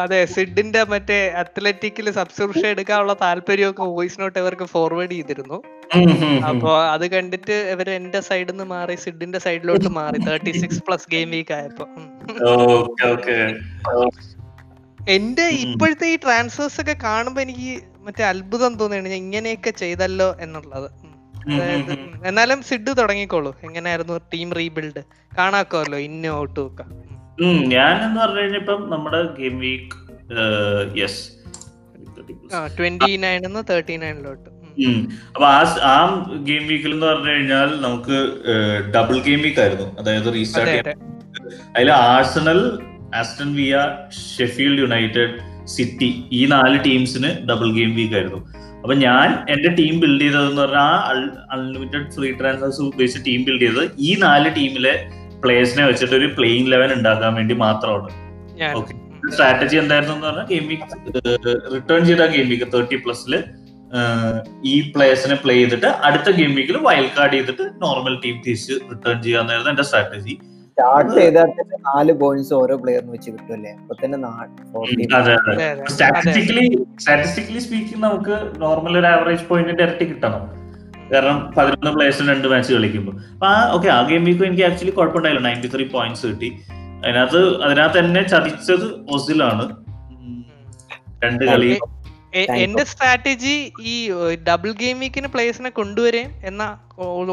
[0.03, 5.59] അതെ സിഡിന്റെ മറ്റേ അത്ലറ്റിക്കിൽ സബ്സ്ക്രിപ്ഷൻ എടുക്കാനുള്ള താല്പര്യമൊക്കെ വോയിസ് നോട്ട് ഇവർക്ക് ഫോർവേഡ് ചെയ്തിരുന്നു
[6.51, 11.29] അപ്പൊ അത് കണ്ടിട്ട് ഇവർ എന്റെ സൈഡിൽ നിന്ന് മാറി സിഡിന്റെ സൈഡിലോട്ട് മാറി thirty six plus game
[11.37, 11.87] week ആയപ്പോ
[15.17, 17.71] എന്റെ ഇപ്പോഴത്തെ ഈ ട്രാൻസ്ഫേഴ്സ് ഒക്കെ കാണുമ്പോ എനിക്ക്
[18.07, 20.89] മറ്റേ അത്ഭുതം ഞാൻ ഇങ്ങനെയൊക്കെ ചെയ്തല്ലോ എന്നുള്ളത്
[22.29, 25.03] എന്നാലും സിഡ് തുടങ്ങിക്കോളൂ എങ്ങനെയായിരുന്നു ടീം റീബിൽഡ്
[25.39, 26.85] കാണാക്കോല്ലോ ഇന്നും ഔട്ട് ഒക്കെ
[27.75, 29.97] ഞാൻ എന്ന് പറഞ്ഞു കഴിഞ്ഞപ്പം നമ്മുടെ game week
[31.01, 31.21] yes
[32.79, 34.47] twenty nine thirty നയനിലോട്ട്
[35.35, 35.61] അപ്പൊ ആ
[35.93, 35.95] ആ
[36.49, 38.17] ഗെയിം വീക്കിൽ എന്ന് പറഞ്ഞു കഴിഞ്ഞാൽ നമുക്ക്
[38.97, 40.95] ഡബിൾ ഗെയിം വീക്ക് ആയിരുന്നു അതായത് റീസ്റ്റാർട്ട്
[41.77, 42.61] അതിൽ Arsenal
[43.21, 43.75] Aston Villa
[44.35, 45.33] Sheffield United
[45.77, 48.41] City ഈ നാല് ടീംസിന് ഡബിൾ ഗെയിം വീക്ക് ആയിരുന്നു
[48.89, 51.11] അപ്പൊ ഞാൻ എന്റെ ടീം ബിൽഡ് ചെയ്തതെന്ന് പറഞ്ഞാൽ ആ
[51.55, 54.93] അൺലിമിറ്റഡ് ഫ്രീ ട്രാൻസ്ഫേഴ്സ് ഉപയോഗിച്ച് ടീം ബിൽഡ് ചെയ്തത് ഈ നാല് ടീമിലെ
[55.43, 58.09] പ്ലേയേഴ്സിനെ വെച്ചിട്ട് ഒരു പ്ലേയിങ് ലെവൻ ഉണ്ടാക്കാൻ വേണ്ടി മാത്രമാണ്
[58.79, 58.95] ഓക്കെ
[59.35, 63.35] സ്ട്രാറ്റജി എന്തായിരുന്നു എന്ന് പറഞ്ഞാൽ ഗെയിം വീക്ക് റിട്ടേൺ ചെയ്ത ഗെയിം വീക്ക് തേർട്ടി പ്ലസ്സിൽ
[64.73, 69.73] ഈ പ്ലേയേഴ്സിനെ പ്ലേ ചെയ്തിട്ട് അടുത്ത ഗെയിം വീക്കിൽ വൈൽഡ് കാർഡ് ചെയ്തിട്ട് നോർമൽ ടീം തിരിച്ച് റിട്ടേൺ ചെയ്യാന്നായിരുന്നു
[69.77, 70.37] എന്റെ സ്ട്രാറ്റജി
[70.79, 74.29] സ്റ്റാർട്ട് ചെയ്താൽ തന്നെ നാല് പോയിന്റ്സ് ഓരോ പ്ലെയറിന് വെച്ച് കിട്ടുമല്ലേ അപ്പൊ തന്നെ
[75.95, 76.67] സ്റ്റാറ്റിസ്റ്റിക്കലി
[77.05, 80.45] സ്റ്റാറ്റിസ്റ്റിക്കലി സ്പീക്കിംഗ് നമുക്ക് നോർമൽ ഒരു ആവറേജ് പോയിന്റിന്റെ ഇരട്ടി കിട്ടണം
[81.13, 85.43] കാരണം പതിനൊന്ന് പ്ലേയേഴ്സിന് രണ്ട് മാച്ച് കളിക്കുമ്പോൾ അപ്പൊ ആ ഓക്കെ ആ ഗെയിം വീക്കും എനിക്ക് ആക്ച്വലി കുഴപ്പമുണ്ടായില്ല
[85.49, 86.51] നയൻറ്റി ത്രീ പോയിന്റ്സ് കിട്ടി
[87.07, 89.67] അതിനകത്ത് അതിനകത്ത് തന്നെ ചതിച്ചത് ഓസിലാണ്
[91.27, 91.83] രണ്ട് കളിയും
[92.63, 93.55] എന്റെ സ്ട്രാറ്റജി
[93.93, 93.95] ഈ
[94.49, 96.63] ഡബിൾ ഗെയിം വീക്കിന് പ്ലേസിനെ കൊണ്ടുവരേം എന്ന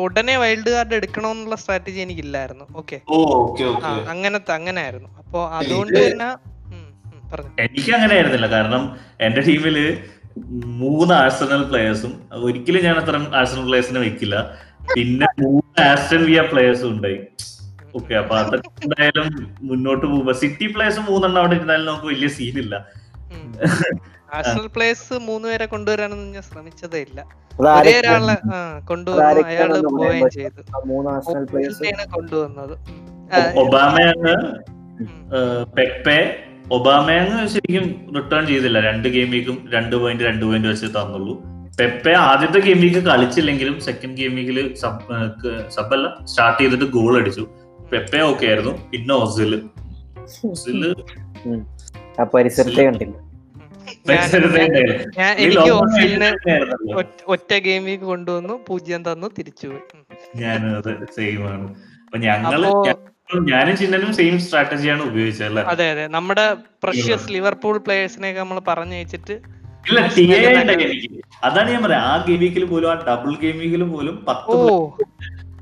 [0.05, 2.97] ഉടനെ വൈൽഡ് കാർഡ് എടുക്കണമെന്നുള്ള സ്ട്രാറ്റജി എനിക്കില്ലായിരുന്നു ഓക്കെ
[4.13, 6.29] അങ്ങനത്തെ അങ്ങനെ ആയിരുന്നു അപ്പൊ അതുകൊണ്ട് തന്നെ
[7.65, 8.81] എനിക്ക് അങ്ങനെ ആയിരുന്നില്ല കാരണം
[9.25, 9.85] എന്റെ ടീമില്
[10.83, 12.13] മൂന്ന് ആഴ്സണൽ പ്ലേയേഴ്സും
[12.47, 14.37] ഒരിക്കലും ഞാൻ അത്ര ആഴ്സണൽ പ്ലേയേഴ്സിനെ വെക്കില്ല
[14.95, 17.19] പിന്നെ മൂന്ന് ആസ്റ്റൻ വിയ പ്ലേയേഴ്സും ഉണ്ടായി
[17.97, 19.27] ഓക്കെ അപ്പൊ അതൊക്കെ എന്തായാലും
[19.69, 22.75] മുന്നോട്ട് പോകുമ്പോ സിറ്റി പ്ലേയേഴ്സ് മൂന്നെണ്ണം അവിടെ ഇരുന്നാലും നമുക്ക് വലിയ സീനില്ല
[24.31, 27.19] നാഷണൽ പ്ലേയേഴ്സ് മൂന്ന് പേരെ കൊണ്ടുവരാനൊന്നും ഞാൻ ശ്രമിച്ചതേ ഇല്ല
[27.79, 28.35] ഒരേ ഒരാളെ
[28.89, 32.73] കൊണ്ടുവന്നു അയാള് പോവുകയും ചെയ്തു കൊണ്ടുവന്നത്
[33.63, 34.33] ഒബാമയാണ്
[35.77, 36.17] പെപ്പെ
[36.75, 37.85] ഒബാമയങ് ശരിക്കും
[38.17, 39.31] റിട്ടേൺ ചെയ്തില്ല രണ്ട് ഗെയിം
[39.75, 41.35] രണ്ട് പോയിന്റ് രണ്ട് പോയിന്റ് വെച്ച് തന്നുള്ളൂ
[41.79, 45.19] പെപ്പെ ആദ്യത്തെ ഗെയിം കളിച്ചില്ലെങ്കിലും സെക്കൻഡ് ഗെയിമിക്കിൽ വീക്കിൽ സബ്
[45.75, 47.45] സബ് അല്ല സ്റ്റാർട്ട് ചെയ്തിട്ട് ഗോൾ അടിച്ചു
[47.93, 49.59] പെപ്പെ ഓക്കെ ആയിരുന്നു പിന്നെ ഒസില്
[50.53, 50.91] ഒസില്
[52.19, 53.15] ആ പരിസരത്തെ കണ്ടില്ല
[54.11, 56.29] ഞാൻ എനിക്ക് ഓസ്ട്രേലിയനെ
[57.33, 57.83] ഒറ്റ ഗെയിം
[58.13, 59.83] കൊണ്ടുവന്നു പൂജ്യം തന്നു തിരിച്ചുപോയി
[60.43, 61.67] ഞാനത് സെയിം ആണ്
[62.05, 62.69] അപ്പൊ ഞങ്ങള്
[63.51, 66.45] ഞാനും ചിന്നനും സെയിം സ്ട്രാറ്റജിയാണ് ഉപയോഗിച്ചത് അതെ അതെ നമ്മുടെ
[66.83, 69.37] പ്രഷ്യസ് ലിവർപൂൾ പ്ലേയേഴ്സിനെയൊക്കെ നമ്മൾ പറഞ്ഞയച്ചിട്ട്
[69.87, 69.99] ഇല്ല
[70.61, 70.85] എനിക്ക്
[71.47, 74.55] അതാണ് ഞാൻ പറയാം ആ ഗെയിം വീക്കിൽ പോലും ആ ഡബിൾ ഗെയിം വീക്കിൽ പോലും പത്ത്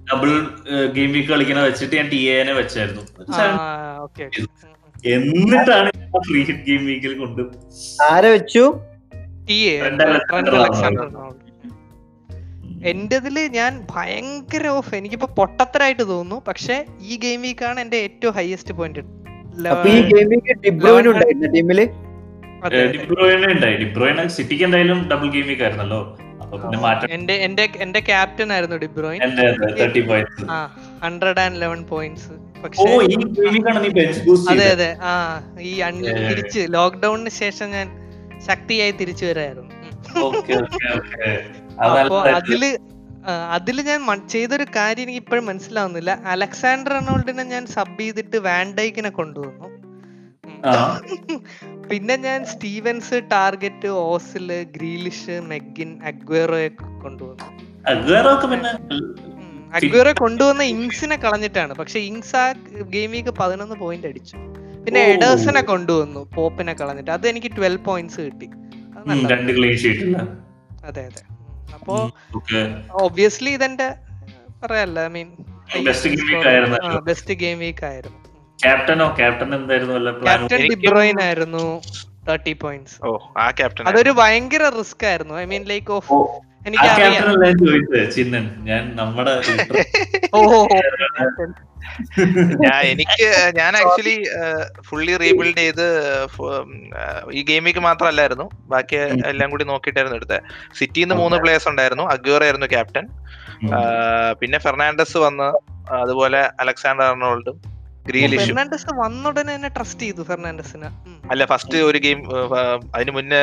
[0.09, 0.31] ഡബിൾ
[0.97, 3.03] ഗെയിം വീക്ക് കളിക്കണ വെച്ചിട്ട് ഞാൻ ടി എനെ വെച്ചായിരുന്നു
[5.15, 5.89] എന്നിട്ടാണ്
[6.27, 7.41] ഫ്രീ ഹിറ്റ് ഗെയിം വീക്കിൽ കൊണ്ട്
[8.09, 8.65] ആരെ വെച്ചു
[12.91, 16.77] എന്റേതില് ഞാൻ ഭയങ്കര ഓഫ് എനിക്കിപ്പോ പൊട്ടത്തരായിട്ട് തോന്നുന്നു പക്ഷെ
[17.11, 19.03] ഈ ഗെയിം വീക്കാണ് എന്റെ ഏറ്റവും ഹയസ്റ്റ് പോയിന്റ്
[24.37, 26.01] സിറ്റിക്ക് എന്തായാലും ഡബിൾ ഗെയിം വീക്ക് ആയിരുന്നല്ലോ
[27.17, 29.21] എന്റെ എന്റെ എന്റെ ക്യാപ്റ്റൻ ആയിരുന്നു De Bruyne
[31.05, 32.33] hundred and eleven points
[34.51, 35.11] അതെ അതെ ആ
[35.70, 35.74] ഈ
[36.30, 37.88] തിരിച്ച് ലോക്ക്ഡൌണിന് ശേഷം ഞാൻ
[38.47, 39.72] ശക്തിയായി തിരിച്ചു വരായിരുന്നു
[42.01, 42.70] അപ്പൊ അതില്
[43.55, 44.03] അതില് ഞാൻ
[44.34, 49.70] ചെയ്തൊരു കാര്യം എനിക്ക് ഇപ്പോഴും മനസ്സിലാവുന്നില്ല അലക്സാണ്ടർ റൊണാൾഡിനെ ഞാൻ സബ് ചെയ്തിട്ട് വാൻഡൈക്കിനെ കൊണ്ടുവന്നു
[51.91, 57.51] പിന്നെ ഞാൻ സ്റ്റീവൻസ് ടാർഗറ്റ് ഓസില് ഗ്രീലിഷ് മെഗിൻ അഗ്വേറോയൊക്കെ കൊണ്ടുവന്നു
[59.78, 62.45] അഗ്വറെ കൊണ്ടുവന്ന ഇങ്സിനെ കളഞ്ഞിട്ടാണ് പക്ഷെ ഇങ്സ് ആ
[62.95, 64.38] ഗെയിം വീക്ക് പതിനൊന്ന് പോയിന്റ് അടിച്ചു
[64.86, 68.49] പിന്നെ എഡേഴ്സിനെ കൊണ്ടുവന്നു പോപ്പിനെ കളഞ്ഞിട്ട് അത് എനിക്ക് ട്വൽവ് പോയിന്റ്സ് കിട്ടി
[70.89, 71.24] അതെ അതെ
[71.78, 71.95] അപ്പോ
[73.05, 73.88] ഒബിയസ്ലി ഇതെന്റെ
[74.63, 75.30] പറയാല്ല I mean
[77.11, 78.19] best game week ആയിരുന്നു
[78.65, 81.65] ക്യാപ്റ്റനോ ക്യാപ്റ്റൻ എന്തായിരുന്നു ക്യാപ്റ്റൻ ഡിബ്രോയിൻ ആയിരുന്നു
[82.28, 82.97] തേർട്ടി പോയിന്റ്സ്
[83.91, 86.19] അതൊരു ഭയങ്കര റിസ്ക് ആയിരുന്നു ഐ മീൻ ലൈക്ക് ഓഫ്
[86.68, 89.34] എനിക്ക് ചിന്നൻ ഞാൻ നമ്മുടെ
[92.66, 93.26] ഞാൻ എനിക്ക്
[93.57, 94.16] ഞാൻ ആക്ച്വലി
[94.88, 95.88] ഫുള്ളി റീബിൽഡ് ചെയ്ത്
[97.38, 98.97] ഈ ഗെയിമിക്ക് മാത്രമല്ലായിരുന്നു ബാക്കി
[99.32, 100.39] എല്ലാം കൂടി നോക്കിയിട്ടായിരുന്നു എടുത്തത്
[100.80, 103.07] സിറ്റിയിൽ നിന്ന് മൂന്ന് പ്ലേയേഴ്സ് ഉണ്ടായിരുന്നു അഗ്യൂർ ആയിരുന്നു ക്യാപ്റ്റൻ
[104.39, 105.49] പിന്നെ ഫെർണാണ്ടസ് വന്ന്
[106.03, 107.57] അതുപോലെ അലക്സാണ്ടർ അർണോൾഡും
[108.05, 110.87] ഫെർണാണ്ടസ് വന്ന ഉടനെ തന്നെ ട്രസ്റ്റ് ചെയ്തു ഫെർണാണ്ടസിനെ
[111.31, 112.19] അല്ല ഫസ്റ്റ് ഒരു ഗെയിം
[112.97, 113.39] അതിന് മുന്നേ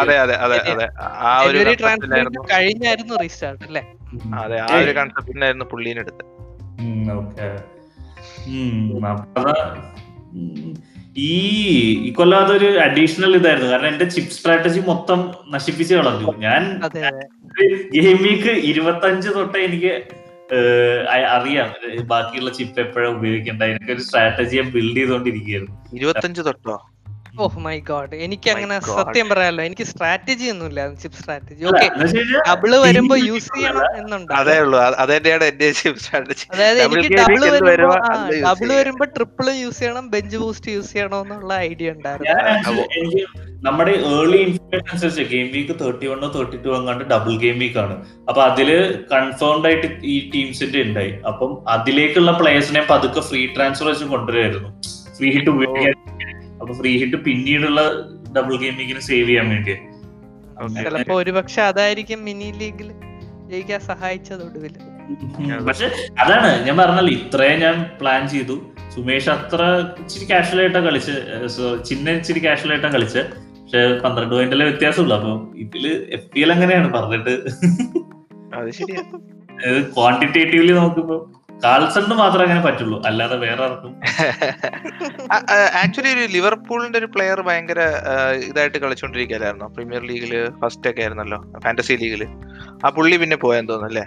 [0.00, 0.88] അതെ അതെ അതെ അതെ
[1.30, 1.60] ആ ഒരു
[2.54, 3.84] കഴിഞ്ഞായിരുന്നു റീസ്റ്റാർട്ട് അല്ലേ
[4.42, 6.14] അതെ ആ ഒരു കൺസെപ്റ്റിനായിരുന്നു പുള്ളീനെടുത്ത്
[11.30, 11.32] ഈ
[12.06, 15.20] ഈ കൊല്ലം അതൊരു അഡീഷണൽ ഇതായിരുന്നു കാരണം എന്റെ ചിപ്പ് സ്ട്രാറ്റജി മൊത്തം
[15.54, 16.62] നശിപ്പിച്ച് കളഞ്ഞു ഞാൻ
[17.96, 19.94] ഗെയിം വീക്ക് ഇരുപത്തി അഞ്ച് തൊട്ടേ എനിക്ക്
[21.36, 21.68] അറിയാം
[22.14, 26.78] ബാക്കിയുള്ള ചിപ്പ് എപ്പോഴാണ് ഉപയോഗിക്കേണ്ട എനിക്കൊരു സ്ട്രാറ്റജിയെ ബിൽഡ് ചെയ്തോണ്ടിരിക്കുകയായിരുന്നു ഇരുപത്തഞ്ച് തൊട്ടോ
[27.44, 31.86] ഓ മൈ ഗോഡ് എനിക്ക് അങ്ങനെ സത്യം പറയാലോ എനിക്ക് സ്ട്രാറ്റജി ഒന്നുമില്ല ചിപ്പ് സ്ട്രാറ്റജി ഓക്കെ
[32.48, 34.78] ഡബിള് വരുമ്പോ യൂസ് ചെയ്യണം എന്നുണ്ട് അതേ ഉള്ളൂ
[36.02, 37.96] സ്ട്രാറ്റജി അതായത് എനിക്ക് ഡബിള് വരുമ്പോ
[38.46, 43.26] ഡബിള് വരുമ്പോ ട്രിപ്പിള് യൂസ് ചെയ്യണം ബെഞ്ച് ബൂസ്റ്റ് യൂസ് ചെയ്യണം എന്നുള്ള ഐഡിയ ഉണ്ടായിരുന്നു
[43.68, 47.96] നമ്മുടെ early information game week thirty വണ്ണോ thirty two എങ്ങാണ്ട് ഡബിൾ ഗെയിം വീക്ക് ആണ്
[48.30, 48.78] അപ്പൊ അതില്
[49.14, 54.70] കൺഫേംഡ് ആയിട്ട് ഈ ടീംസിന്റെ ഉണ്ടായി അപ്പം അതിലേക്കുള്ള പ്ലേയേഴ്സിനെ പതുക്കെ ഫ്രീ ട്രാൻസ്ഫർ വെച്ച് കൊണ്ടുവരായിരുന്നു
[55.18, 55.99] ഫ്രീ ടു ഉപയോഗിക്കാൻ
[56.70, 57.80] നമുക്ക് ഫ്രീ ഹിറ്റ് പിന്നീടുള്ള
[58.34, 59.74] ഡബിൾ ഗെയിമിങ്ങിന് സേവ് ചെയ്യാൻ വേണ്ടി
[60.86, 62.88] ചിലപ്പോ ഒരുപക്ഷെ അതായിരിക്കും മിനി ലീഗിൽ
[63.50, 64.74] ജയിക്കാൻ സഹായിച്ചത് ഒടുവിൽ
[65.68, 65.86] പക്ഷെ
[66.22, 68.56] അതാണ് ഞാൻ പറഞ്ഞല്ലോ ഇത്രയും ഞാൻ പ്ലാൻ ചെയ്തു
[68.94, 69.60] സുമേഷ് അത്ര
[70.02, 71.14] ഇച്ചിരി കാഷ്വൽ കളിച്ച്
[71.88, 73.22] ചിന്ന ഇച്ചിരി കാഷ്വൽ കളിച്ച്
[73.62, 75.32] പക്ഷെ പന്ത്രണ്ട് പോയിന്റിലെ വ്യത്യാസമുള്ളു അപ്പൊ
[75.64, 77.34] ഇതില് എഫ് പി എൽ അങ്ങനെയാണ് പറഞ്ഞിട്ട്
[79.96, 81.18] ക്വാണ്ടിറ്റേറ്റീവ്ലി നോക്കുമ്പോ
[81.64, 83.92] കാൽസണിന് മാത്രമേ അങ്ങനെ പറ്റുള്ളൂ അല്ലാതെ വേറെ ആർക്കും
[85.82, 87.82] ആക്ച്വലി ഒരു ലിവർപൂളിന്റെ ഒരു പ്ലെയർ ഭയങ്കര
[88.50, 92.26] ഇതായിട്ട് കളിച്ചോണ്ടിരിക്കുകയായിരുന്നു പ്രീമിയർ ലീഗില് ഫസ്റ്റ് ഒക്കെ ആയിരുന്നല്ലോ ഫാന്റസി ലീഗില്
[92.84, 94.06] ആ പുള്ളി പിന്നെ പോയെന്ന് തോന്നുന്നു അല്ലേ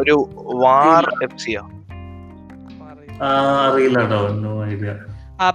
[0.00, 0.16] ഒരു
[0.64, 1.64] വാർ എഫ് സിയോ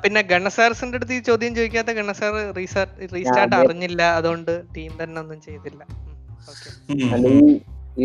[0.04, 2.34] പിന്നെ ഗണസാർസിന്റെ അടുത്ത് ഈ ചോദ്യം ചോദിക്കാത്ത ഗണസാർ
[3.16, 5.82] റീസ്റ്റാർട്ട് അറിഞ്ഞില്ല അതുകൊണ്ട് ടീം തന്നെ ഒന്നും ചെയ്തില്ല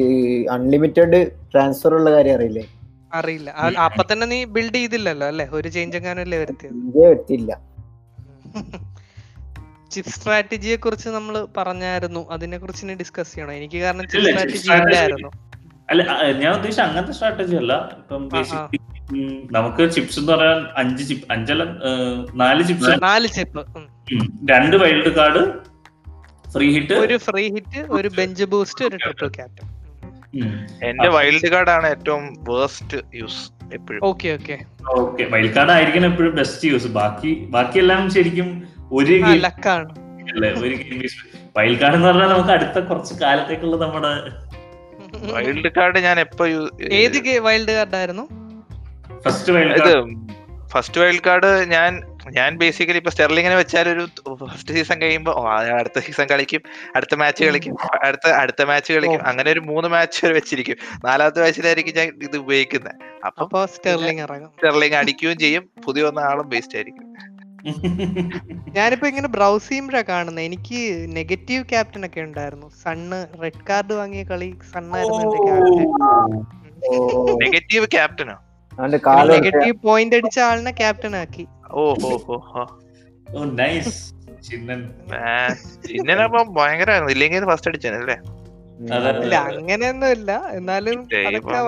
[0.01, 0.05] ഈ
[0.55, 1.19] അൺലിമിറ്റഡ്
[1.53, 2.65] ട്രാൻസ്ഫർ ഉള്ള കാര്യം അറിയില്ലേ
[3.19, 3.51] അറിയില്ല
[3.87, 7.11] അപ്പൊ തന്നെ നീ ബിൽഡ് ചെയ്തില്ലല്ലോ അല്ലെ ഒരു ചേഞ്ച് എങ്ങാനും അല്ലേ
[9.95, 14.31] ചിപ്പ് സ്ട്രാറ്റജിയെ കുറിച്ച് നമ്മൾ പറഞ്ഞായിരുന്നു അതിനെ കുറിച്ച് ഇനി ഡിസ്കസ് ചെയ്യണം എനിക്ക് കാരണം ചിപ്പ്
[14.63, 15.31] സ്ട്രാറ്റജി ഇല്ലായിരുന്നു
[15.91, 16.03] അല്ല
[16.43, 18.25] ഞാൻ ഉദ്ദേശിച്ച അങ്ങനത്തെ സ്ട്രാറ്റജി അല്ല ഇപ്പം
[19.57, 21.65] നമുക്ക് ചിപ്സ് എന്ന് പറയാൻ അഞ്ച് ചിപ്പ് അഞ്ചല്ല
[22.45, 23.65] നാല് ചിപ്സ് നാല് ചിപ്പ്
[24.53, 25.43] രണ്ട് വൈൽഡ് കാർഡ്
[26.57, 29.69] ഫ്രീ ഹിറ്റ് ഒരു ഫ്രീ ഹിറ്റ് ഒരു ബെഞ്ച് ബൂസ്റ്റ് ഒരു ട്രിപ്പിൾ ക്യാപ്റ്റൻ
[30.89, 33.41] എന്റെ വൈൽഡ് കാർഡ് ആണ് ഏറ്റവും വേർസ്റ്റ് യൂസ്
[33.79, 34.01] എപ്പോഴും
[35.35, 38.49] വൈൽഡ് കാർഡ് ആയിരിക്കണം എപ്പോഴും ബെസ്റ്റ് യൂസ് ബാക്കി ബാക്കിയെല്ലാം ശരിക്കും
[38.99, 41.03] ഒരു ഒരു ഗെയിം
[41.57, 44.13] വൈൽഡ് കാർഡ് എന്ന് പറഞ്ഞാൽ നമുക്ക് അടുത്ത കുറച്ച് കാലത്തേക്കുള്ള നമ്മുടെ
[45.35, 46.45] വൈൽഡ് കാർഡ് ഞാൻ എപ്പോ
[47.01, 47.19] ഏത്
[47.49, 48.25] വൈൽഡ് കാർഡ് ആയിരുന്നു
[49.27, 49.95] first wild card
[50.75, 51.93] first wild card ഞാൻ
[52.37, 54.05] ഞാൻ ബേസിക്കലി ഇപ്പൊ സ്റ്റെർലിങ്ങിനെ വെച്ചാൽ ഒരു
[54.41, 55.35] ഫസ്റ്റ് സീസൺ കഴിയുമ്പോൾ
[55.79, 56.63] അടുത്ത സീസൺ കളിക്കും
[56.97, 57.75] അടുത്ത മാച്ച് കളിക്കും
[58.09, 62.99] അടുത്ത അടുത്ത മാച്ച് കളിക്കും അങ്ങനെ ഒരു മൂന്ന് മാച്ച് വരെ വെച്ചിരിക്കും നാലാമത്തെ മാച്ചിലായിരിക്കും ഞാൻ ഇത് ഉപയോഗിക്കുന്നത്
[63.29, 64.27] അപ്പൊ സ്റ്റെർലിംഗ്
[64.59, 67.07] സ്റ്റെർലിംഗ് അടിക്കുകയും ചെയ്യും പുതിയ വന്ന ആളും വേസ്റ്റ് ആയിരിക്കും
[68.77, 70.81] ഞാനിപ്പോ ഇങ്ങനെ ബ്രൗസ് ചെയ്യുമ്പോഴാണ് കാണുന്നത് എനിക്ക്
[71.19, 75.55] നെഗറ്റീവ് ക്യാപ്റ്റൻ ഒക്കെ ഉണ്ടായിരുന്നു സണ്ണ് റെഡ് കാർഡ് വാങ്ങിയ കളി സണ്ണായിരുന്നു
[77.45, 78.37] നെഗറ്റീവ് ക്യാപ്റ്റനോ
[79.37, 81.45] നെഗറ്റീവ് പോയിന്റ് അടിച്ച ആളിനെ ക്യാപ്റ്റൻ ആക്കി
[81.83, 82.11] ഓഹോ
[83.39, 83.95] ഓ നൈസ്
[84.49, 84.81] ചിന്നൻ
[87.15, 87.89] ഇല്ലെങ്കിൽ ഫസ്റ്റ്
[90.59, 91.01] എന്നാലും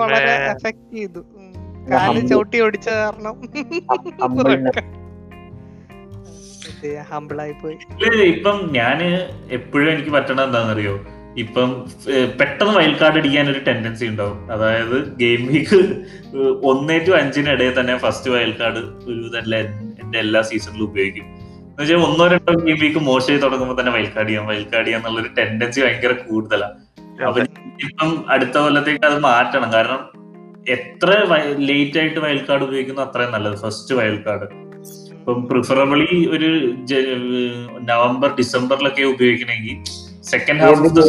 [0.01, 1.21] വളരെ എഫക്ട് ചെയ്തു
[1.93, 3.35] കാല് ചവിട്ടി ഓടിച്ച കാരണം
[7.11, 7.77] ഹമ്പിളായി പോയി
[8.33, 9.09] ഇപ്പം ഞാന്
[9.57, 10.95] എപ്പോഴും എനിക്ക് പറ്റണ എന്താണെന്നറിയോ
[11.43, 11.69] ഇപ്പം
[12.39, 15.79] പെട്ടെന്ന് വൈൽഡ് കാർഡ് അടിക്കാൻ ഒരു ടെൻഡൻസി ഉണ്ടാവും അതായത് ഗെയിം വീക്ക്
[16.71, 17.13] ഒന്നേ ടു
[17.55, 19.59] ഇടയിൽ തന്നെ ഫസ്റ്റ് വൈൽഡ് കാർഡ് ഒരു തന്നെ
[20.01, 24.29] എന്റെ എല്ലാ സീസണിലും ഉപയോഗിക്കും എന്ന് വെച്ചാൽ ഒന്നോ രണ്ടോ ഗെയിം വീക്ക് മോശമായി തുടങ്ങുമ്പോൾ തന്നെ വൈൽഡ് കാർഡ്
[24.29, 26.77] ചെയ്യാം വൈൽഡ് കാർഡ് ചെയ്യാന്നുള്ള ഒരു ടെൻഡൻസി ഭയങ്കര കൂടുതലാണ്
[27.29, 27.41] അപ്പൊ
[27.87, 29.99] ഇപ്പം അടുത്ത കൊല്ലത്തേക്ക് അത് മാറ്റണം കാരണം
[30.75, 31.09] എത്ര
[31.69, 34.47] ലേറ്റ് ആയിട്ട് വൈൽഡ് കാർഡ് ഉപയോഗിക്കുന്നു അത്രയും നല്ലത് ഫസ്റ്റ് വൈൽഡ് കാർഡ്
[35.17, 36.49] ഇപ്പം പ്രിഫറബിളി ഒരു
[37.91, 39.77] നവംബർ ഡിസംബറിലൊക്കെ ഉപയോഗിക്കണമെങ്കിൽ
[40.33, 41.03] second half of the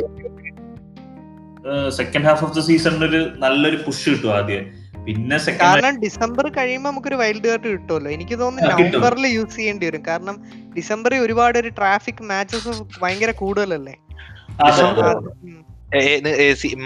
[1.99, 4.67] second half of the സീസണിൽ ഒരു നല്ലൊരു പുഷ് കിട്ടും ആദ്യം
[5.07, 10.37] പിന്നെ കാരണം ഡിസംബർ കഴിയുമ്പോൾ നമുക്കൊരു വൈൽഡ് കാർഡ് കിട്ടുമല്ലോ എനിക്ക് തോന്നുന്നു നവംബറിൽ യൂസ് ചെയ്യേണ്ടി വരും കാരണം
[10.79, 13.95] ഡിസംബറിൽ ഒരുപാട് ഒരു ട്രാഫിക് മാച്ചസ് ഭയങ്കര കൂടുതലല്ലേ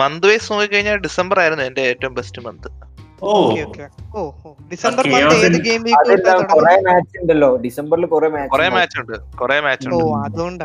[0.03, 2.69] മന്ത് വൈസ് നോക്കിക്കഴിഞ്ഞാൽ ഡിസംബർ ആയിരുന്നു എന്റെ ഏറ്റവും best month
[4.73, 5.05] December
[5.69, 8.05] game match ഉണ്ടല്ലോ ഡിസംബറിൽ
[8.75, 9.89] മാച്ച് ഉണ്ട് മാച്ച്
[10.51, 10.65] ഉണ്ട്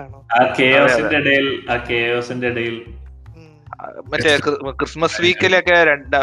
[1.21, 1.75] ഇടയിൽ ആ
[2.51, 2.75] ഇടയിൽ
[4.81, 6.15] ക്രിസ്മസ് വീക്കിലൊക്കെ രണ്ട്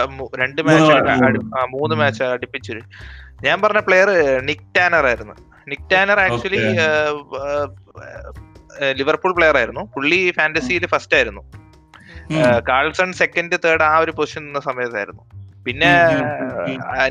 [0.43, 1.41] രണ്ട് മാച്ച്
[1.75, 2.81] മൂന്ന് മാച്ച് അടുപ്പിച്ചു
[3.47, 4.09] ഞാൻ പറഞ്ഞ പ്ലെയർ
[4.49, 5.35] നിക് ടാനർ ആയിരുന്നു
[5.71, 6.61] Nick Tanner actually
[9.01, 11.43] Liverpool player ആയിരുന്നു പുള്ളി ഫാന്റസിയിൽ ഫസ്റ്റ് ആയിരുന്നു
[12.73, 15.25] കാൾസൺ സെക്കൻഡ് തേർഡ് ആ ഒരു പൊസിഷൻ നിന്ന സമയത്തായിരുന്നു
[15.67, 15.91] പിന്നെ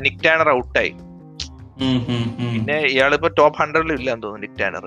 [0.04, 0.92] നിക് ടാനർ ഔട്ടായി
[2.54, 4.84] പിന്നെ ഇയാളിപ്പോ ടോപ്പ് ഹൺഡ്രഡിൽ ഇല്ല തോന്നുന്നു നിക് ടാനർ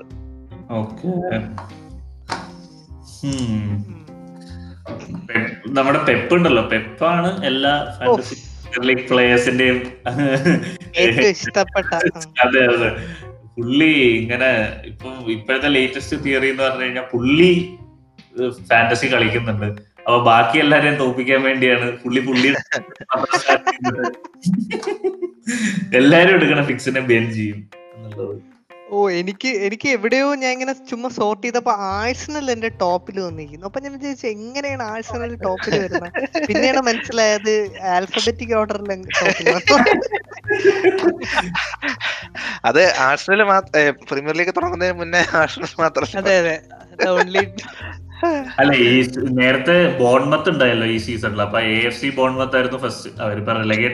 [5.76, 7.72] നമ്മുടെ പെപ്പ് ഉണ്ടല്ലോ പെപ്പാണ് എല്ലാ
[8.90, 9.78] ലീഗ് പ്ലേയേഴ്സിന്റെയും
[12.44, 12.90] അതെ അതെ
[13.56, 14.48] പുള്ളി ഇങ്ങനെ
[14.90, 17.50] ഇപ്പൊ ഇപ്പോഴത്തെ ലേറ്റസ്റ്റ് തിയറി എന്ന് പറഞ്ഞു കഴിഞ്ഞാൽ പുള്ളി
[18.70, 19.68] ഫാന്റസി കളിക്കുന്നുണ്ട്
[20.06, 22.50] അപ്പൊ ബാക്കി എല്ലാരെയും തോപ്പിക്കാൻ വേണ്ടിയാണ് പുള്ളി പുള്ളി
[26.00, 27.58] എല്ലാരും എടുക്കണ ഫിക്സിനെ ബെൻ ചെയ്യും
[27.94, 28.36] എന്നുള്ളത്
[28.94, 33.92] ഓ എനിക്ക് എനിക്ക് എവിടെയോ ഞാൻ ഇങ്ങനെ ചുമ്മാ സോർട്ട് ചെയ്തപ്പോ ആഴ്സണൽ എന്റെ ടോപ്പിൽ വന്നിരിക്കുന്നു അപ്പൊ ഞാൻ
[33.96, 36.08] വിചാരിച്ചു എങ്ങനെയാണ് ആഴ്സണൽ ടോപ്പിൽ വരുന്നത്
[36.48, 37.52] പിന്നെയാണ് മനസ്സിലായത്
[37.96, 39.02] ആൽഫബറ്റിക് ഓർഡറിൽ
[42.70, 43.42] അത് ആഴ്സണൽ
[44.10, 46.56] പ്രീമിയർ ലീഗ് തുടങ്ങുന്നതിന് മുന്നേ ആഴ്സണൽ മാത്രം അതെ അതെ
[47.18, 47.44] ഓൺലി
[48.60, 48.92] അല്ല ഈ
[49.38, 53.92] നേരത്തെ ബോൺമത്ത് ഉണ്ടായല്ലോ ഈ സീസണിൽ അപ്പൊ എ എഫ് സി ബോൺമത്ത് ആയിരുന്നു ഫസ്റ്റ് അവരിപ്പോ റിലഗേറ്റ്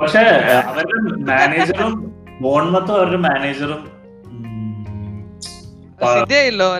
[0.00, 0.22] പക്ഷെ
[0.70, 0.98] അവരുടെ
[1.32, 1.94] മാനേജറും
[2.44, 3.80] ബോൺമത്തും അവരുടെ മാനേജറും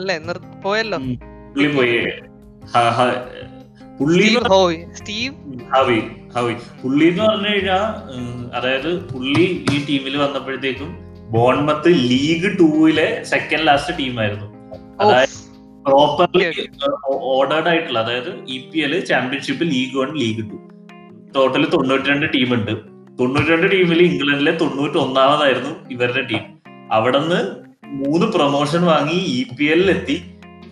[0.01, 0.15] അല്ലേ
[0.67, 0.99] പോയല്ലോ
[3.99, 4.27] പുള്ളി
[5.01, 5.33] സ്റ്റീവ്
[5.75, 5.99] ഹവി
[6.37, 6.55] ഹവി
[7.11, 7.79] എന്ന് പറഞ്ഞു
[8.59, 9.45] അതായത് പുള്ളി
[9.75, 10.91] ഈ ടീമിൽ വന്നപ്പോഴത്തേക്കും
[11.35, 14.49] ബോൺമത്ത് ലീഗ് ടൂവിലെ സെക്കൻഡ് ലാസ്റ്റ് ടീമായിരുന്നു
[15.03, 15.37] അതായത്
[15.87, 16.47] പ്രോപ്പർലി
[17.37, 20.57] ഓർഡേർഡ് ആയിട്ടുള്ള അതായത് E P L championship league one league two
[21.37, 22.75] total തൊണ്ണൂറ്റി രണ്ട് ഉണ്ട്
[23.21, 26.45] തൊണ്ണൂറ്റി രണ്ട് ടീമിൽ ഇംഗ്ലണ്ടിലെ തൊണ്ണൂറ്റി ഒന്നാമതായിരുന്നു ഇവരുടെ ടീം
[26.97, 27.41] അവിടെ നിന്ന്
[28.03, 30.17] മൂന്ന് പ്രൊമോഷൻ വാങ്ങി ഇ പി എല്ലിൽ എത്തി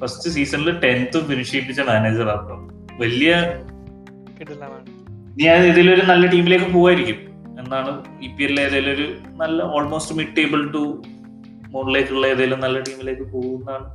[0.00, 2.56] ഫസ്റ്റ് സീസണിൽ ടെൻത്ത് ഫിനിഷ് ചെയ്യിപ്പിച്ച മാനേജർ ആണ്
[3.02, 3.32] വലിയ
[5.44, 7.18] ഞാൻ ഇതിലൊരു നല്ല ടീമിലേക്ക് പോവായിരിക്കും
[7.62, 7.90] എന്നാണ്
[8.24, 9.06] ഇ e പി എല്ലിൽ ഏതെങ്കിലും ഒരു
[9.40, 10.82] നല്ല ഓൾമോസ്റ്റ് മിഡ് ടേബിൾ ടു
[11.74, 13.88] മുകളിലേക്കുള്ള ഏതെങ്കിലും നല്ല ടീമിലേക്ക് പോകുന്നതാണ്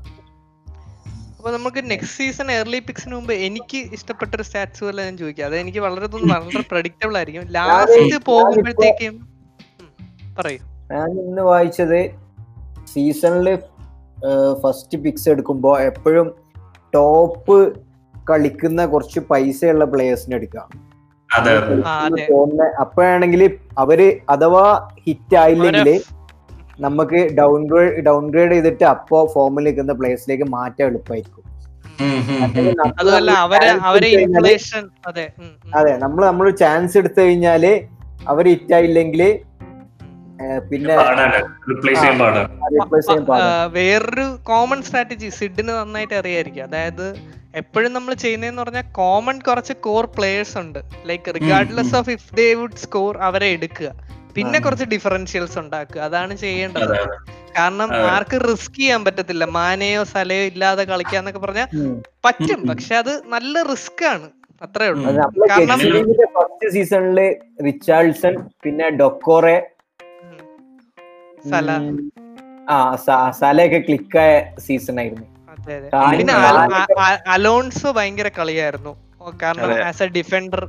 [1.37, 5.55] അപ്പൊ നമുക്ക് നെക്സ്റ്റ് സീസൺ എർലി പിക്സിന് മുമ്പ് എനിക്ക് ഇഷ്ടപ്പെട്ട ഒരു സ്റ്റാറ്റ്സ് പോലെ ഞാൻ ചോദിക്കാം അത്
[5.63, 6.07] എനിക്ക് വളരെ
[6.47, 9.15] വളരെ പ്രഡിക്റ്റബിൾ ആയിരിക്കും ലാസ്റ്റ് പോകുമ്പോഴത്തേക്കും
[10.39, 10.61] പറയൂ
[10.93, 11.99] ഞാൻ ഇന്ന് വായിച്ചത്
[12.93, 13.47] സീസണിൽ
[14.63, 16.27] ഫസ്റ്റ് പിക്സ് എടുക്കുമ്പോൾ എപ്പോഴും
[16.95, 17.57] ടോപ്പ്
[18.29, 20.67] കളിക്കുന്ന കുറച്ച് പൈസയുള്ള പ്ലേയേഴ്സിനെ എടുക്കാം
[22.83, 23.41] അപ്പോഴാണെങ്കിൽ
[23.81, 24.65] അവര് അഥവാ
[25.05, 25.89] ഹിറ്റ് ആയില്ലെങ്കിൽ
[26.85, 31.43] നമുക്ക് ഡൗൺഗ്രേഡ് ഡൗൺഗ്രേഡ് ചെയ്തിട്ട് അപ്പോ ഫോമിൽ നിൽക്കുന്ന പ്ലേസിലേക്ക് മാറ്റാൻ എളുപ്പമായിരിക്കും
[35.79, 37.73] അതെ നമ്മൾ നമ്മൾ ചാൻസ് എടുത്തു കഴിഞ്ഞാല്
[38.33, 39.21] അവര് ഹിറ്റ് ആയില്ലെങ്കിൽ
[40.69, 40.95] പിന്നെ
[43.79, 47.05] വേറൊരു കോമൺ സ്ട്രാറ്റജി സിഡിന് നന്നായിട്ട് അറിയായിരിക്കും അതായത്
[47.61, 50.79] എപ്പോഴും നമ്മൾ ചെയ്യുന്നതെന്ന് പറഞ്ഞാൽ കോമൺ കുറച്ച് കോർ പ്ലേയേഴ്സ് ഉണ്ട്
[51.09, 53.89] like regardless of if they would score അവരെ എടുക്കുക
[54.35, 56.95] പിന്നെ കുറച്ച് ഡിഫറൻഷ്യൽസ് ഉണ്ടാക്കുക അതാണ് ചെയ്യേണ്ടത്
[57.57, 60.85] കാരണം ആർക്ക് റിസ്ക് ചെയ്യാൻ പറ്റത്തില്ല മാനയോ സലയോ ഇല്ലാതെ
[61.19, 61.67] എന്നൊക്കെ പറഞ്ഞാൽ
[62.25, 64.27] പറ്റും പക്ഷെ അത് നല്ല റിസ്ക് ആണ്
[64.65, 65.13] അത്രേ ഉള്ളൂ
[65.51, 65.79] കാരണം
[66.37, 67.27] ഫസ്റ്റ് സീസണില്
[67.67, 68.35] റിച്ചാൾസൺ
[68.65, 69.57] പിന്നെ ഡൊക്കോറെ
[71.53, 71.71] സല
[72.75, 72.79] ആ
[73.41, 74.33] സലയൊക്കെ ക്ലിക്കായ
[74.65, 75.25] സീസൺ ആയിരുന്നു
[76.13, 76.33] പിന്നെ
[77.35, 78.93] അലോൺസോ ഭയങ്കര കളിയായിരുന്നു
[79.43, 80.63] കാരണം ആസ് എ ഡിഫൻഡർ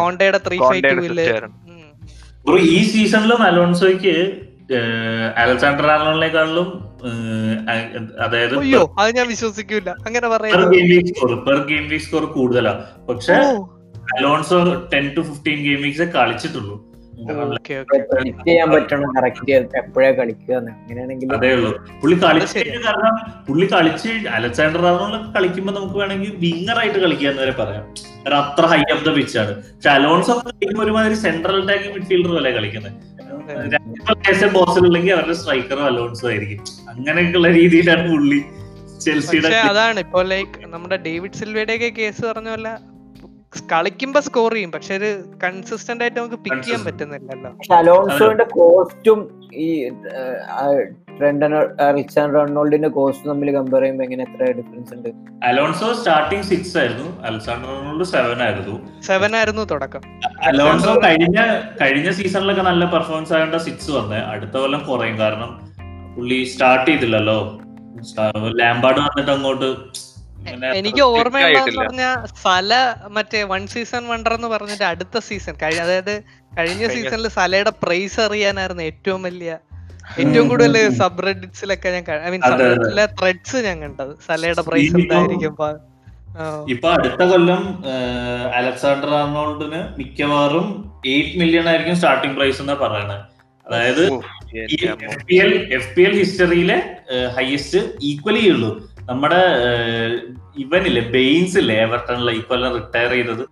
[0.00, 4.16] കോണ്ടയുടെ ത്രീ ഫൈവ് ബ്രോ ഈ സീസണിലും അലോൺസോയ്ക്ക്
[5.42, 6.68] അലക്സാണ്ടർ ആലോണിനെക്കാളും
[8.24, 10.64] അതായത് അയ്യോ അത് ഞാൻ വിശ്വസിക്കില്ല അങ്ങനെ പറയാം
[11.48, 12.74] പെർ ഗെയിം സ്കോർ കൂടുതലാ
[13.10, 13.36] പക്ഷെ
[14.18, 14.58] Alonso
[14.94, 16.76] ten to fifteen game weeks കളിച്ചിട്ടുള്ളൂ
[17.28, 17.74] project
[18.48, 21.70] ചെയ്യാൻ പറ്റണം കറക്റ്റ് എപ്പോഴാ കളിക്കുക അങ്ങനെയാണെങ്കിൽ അതേ ഉള്ളൂ
[22.02, 23.16] പുള്ളി കളിച്ചു കാരണം
[23.48, 27.84] പുള്ളി കളിച്ച് അലക്സാണ്ടർ റാണോളൊക്കെ കളിക്കുമ്പോൾ നമുക്ക് വേണമെങ്കിൽ വിങ്ങറായിട്ട് കളിക്കുക എന്ന് വരെ പറയാം
[28.24, 32.52] കാരണം അത്ര ഹൈ ഓഫ് ദ പിച്ച് ആണ് പക്ഷെ അലോൺസോ കളിക്കുമ്പോൾ ഒരുമാതിരി സെൻട്രൽ അറ്റാക്കിംഗ് മിഡ്ഫീൽഡർ പോലെ
[32.58, 32.94] കളിക്കുന്നത്
[33.74, 36.60] രണ്ട് ബോസിലുണ്ടെങ്കിൽ അവരുടെ സ്ട്രൈക്കറോ അലോൺസോ ആയിരിക്കും
[36.94, 38.40] അങ്ങനെയൊക്കെയുള്ള രീതിയിലാണ് പുള്ളി
[39.06, 42.74] ചെൽസിയുടെ അതാണ് ഇപ്പൊ ലൈക്ക് നമ്മുടെ ഡേവിഡ് സിൽവയുടെ കേസ് പറഞ്ഞ പോലെ
[43.72, 45.08] കളിക്കുമ്പോ സ്കോർ ചെയ്യും പക്ഷെ ഒരു
[45.42, 49.20] കൺസിസ്റ്റന്റ് ആയിട്ട് നമുക്ക് പിക്ക് ചെയ്യാൻ പറ്റുന്നില്ലല്ലോ അലോൺസോന്റെ കോസ്റ്റും
[49.66, 49.66] ഈ
[51.96, 55.08] റിച്ചാൻ റൊണാൾഡിന്റെ കോസ്റ്റും തമ്മിൽ കമ്പയർ ചെയ്യുമ്പോൾ എങ്ങനെ എത്ര ഡിഫറൻസ് ഉണ്ട്
[55.50, 58.74] അലോൺസോ സ്റ്റാർട്ടിംഗ് സിക്സ് ആയിരുന്നു അൽസാണ്ടർ റൊണാൾഡ് സെവൻ ആയിരുന്നു
[59.10, 60.02] സെവൻ ആയിരുന്നു തുടക്കം
[60.50, 61.38] അലോൺസോ കഴിഞ്ഞ
[61.82, 65.52] കഴിഞ്ഞ സീസണിലൊക്കെ നല്ല പെർഫോമൻസ് ആയതുകൊണ്ട് സിക്സ് വന്നേ അടുത്ത കൊല്ലം കുറയും കാരണം
[66.16, 67.38] പുള്ളി സ്റ്റാർട്ട് ചെയ്തില്ലല്ലോ
[68.60, 69.70] ലാംബാർഡ് വന്നിട്ട് അങ്ങോട്ട്
[70.80, 72.04] എനിക്ക് ഓർമ്മയുണ്ടെന്ന് പറഞ്ഞ
[72.44, 72.72] സല
[73.16, 76.14] മറ്റേ വൺ സീസൺ വണ്ടർ എന്ന് പറഞ്ഞിട്ട് അടുത്ത സീസൺ കഴിഞ്ഞ അതായത്
[76.58, 79.52] കഴിഞ്ഞ സീസണിൽ സലയുടെ പ്രൈസ് അറിയാനായിരുന്നു ഏറ്റവും വലിയ
[80.22, 85.52] ഏറ്റവും കൂടുതൽ സബ്രഡിറ്റ്സിലൊക്കെ ഞാൻ ഐ മീൻ സബ്രെഡിറ്റിലെ ത്രെഡ്സ് ഞാൻ കണ്ടത് സലയുടെ പ്രൈസ് എന്തായിരിക്കും
[86.72, 87.62] ഇപ്പൊ അടുത്ത കൊല്ലം
[88.58, 90.66] അലക്സാണ്ടർ ആർണോൾഡിന് മിക്കവാറും
[91.12, 93.16] എയ്റ്റ് മില്യൺ ആയിരിക്കും സ്റ്റാർട്ടിംഗ് പ്രൈസ് എന്നാ പറയണത്
[93.68, 94.02] അതായത്
[95.06, 95.22] എഫ്
[95.96, 96.76] പി എൽ ഹിസ്റ്ററിയിലെ
[97.36, 98.70] ഹയസ്റ്റ് ഈക്വലി ഉള്ളൂ
[99.10, 99.40] നമ്മുടെ
[100.62, 103.44] ഇവനില്ലേ ബെയിൻസില്ലേ എവർട്ടണിലെ ഇക്കൊല്ലം റിട്ടയർ ചെയ്തത്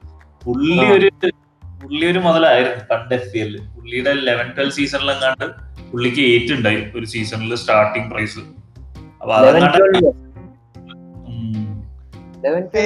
[0.44, 1.08] പുള്ളി ഒരു
[1.82, 5.44] പുള്ളി ഒരു മുതലായിരുന്നു പണ്ട് എഫ് എല്ലിൽ പുള്ളിയുടെ ലെവൻ ട്വൽവ് സീസണിലും കണ്ട്
[5.90, 6.24] പുള്ളിക്ക്
[6.56, 8.42] ഉണ്ടായി ഒരു സീസണിൽ സ്റ്റാർട്ടിംഗ് പ്രൈസ്
[9.22, 9.34] അപ്പൊ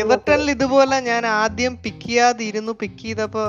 [0.03, 3.45] എവർട്ടണിൽ ഇതുപോലെ ഞാൻ ആദ്യം പിക്ക് ചെയ്യാതിരുന്നു പിക്ക് ചെയ്തപ്പോ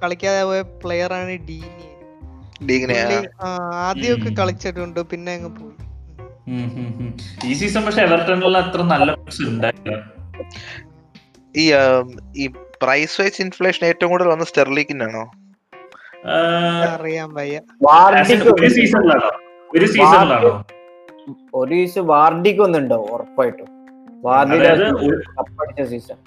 [0.00, 3.18] കളിക്കാതെ പോയ പ്ലെയർ ആണ് ഡീനി
[3.86, 5.74] ആദ്യമൊക്കെ കളിച്ചിട്ടുണ്ട് പിന്നെ അങ്ങ് പോയി
[7.50, 9.16] ഈ സീസൺ പക്ഷെ എവർട്ടണിലുള്ള അത്ര നല്ല
[11.62, 11.64] ഈ
[12.42, 12.46] ഈ
[12.82, 15.24] പ്രൈസ് വൈസ് ഇൻഫ്ലേഷൻ ഏറ്റവും കൂടുതൽ വന്ന സ്റ്റെർലിക്കിനാണോ
[16.94, 17.58] അറിയാൻ വയ്യ
[18.62, 19.30] ഒരു സീസണിലാണോ
[19.76, 20.52] ഒരു സീസണിലാണോ
[21.60, 23.70] ഒരു സീസൺ വാർഡിക്ക് ഒന്നുണ്ടാവും ഉറപ്പായിട്ടും
[24.26, 26.18] വാർഡിന്റെ സീസൺ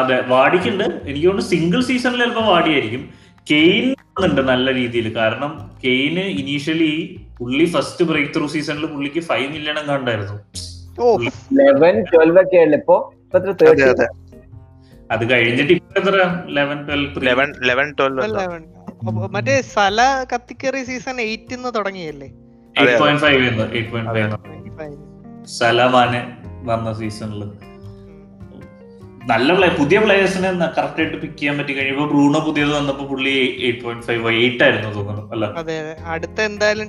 [0.00, 3.02] അതെ വാടിക്കുണ്ട് എനിക്ക് തോന്നുന്നു സിംഗിൾ സീസണിൽ ചിലപ്പോൾ വാടിയായിരിക്കും
[3.50, 3.86] കെയിൻ
[4.24, 5.52] ഉണ്ട് നല്ല രീതിയിൽ കാരണം
[5.84, 6.90] കെയിന് ഇനീഷ്യലി
[7.38, 10.36] പുള്ളി ഫസ്റ്റ് ബ്രേക്ക് ത്രൂ സീസണിൽ പുള്ളിക്ക് ഫൈവ് മില്യൺ കണ്ടായിരുന്നു
[15.14, 16.20] അത് കഴിഞ്ഞിട്ട് ഇപ്പൊ എത്ര
[17.70, 18.62] ലെവൻ ട്വൽവ്
[19.36, 20.00] മറ്റേ സല
[20.32, 22.28] കത്തിക്കേറി സീസൺ എയ്റ്റ് തുടങ്ങിയല്ലേ
[22.84, 24.32] എയ്റ്റ് പോയിന്റ് ഫൈവ്
[26.70, 27.42] വന്ന സീസണിൽ
[29.30, 33.34] നല്ല പ്ലേ പുതിയ പ്ലേയേഴ്സിനെ കറക്റ്റ് ആയിട്ട് പിക്ക് ചെയ്യാൻ പറ്റി കഴിയുമ്പോ ബ്രൂണോ പുതിയത് വന്നപ്പോ പുള്ളി
[33.66, 36.88] എയ്റ്റ് പോയിന്റ് ഫൈവ് എയ്റ്റ് ആയിരുന്നു തോന്നുന്നു അല്ല അടുത്ത എന്തായാലും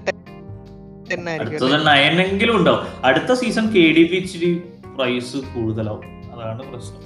[1.40, 4.52] അടുത്തത് നയനെങ്കിലും ഉണ്ടാവും അടുത്ത സീസൺ കെ ഡി പി ഇച്ചിരി
[4.98, 7.02] പ്രൈസ് കൂടുതലാവും അതാണ് പ്രശ്നം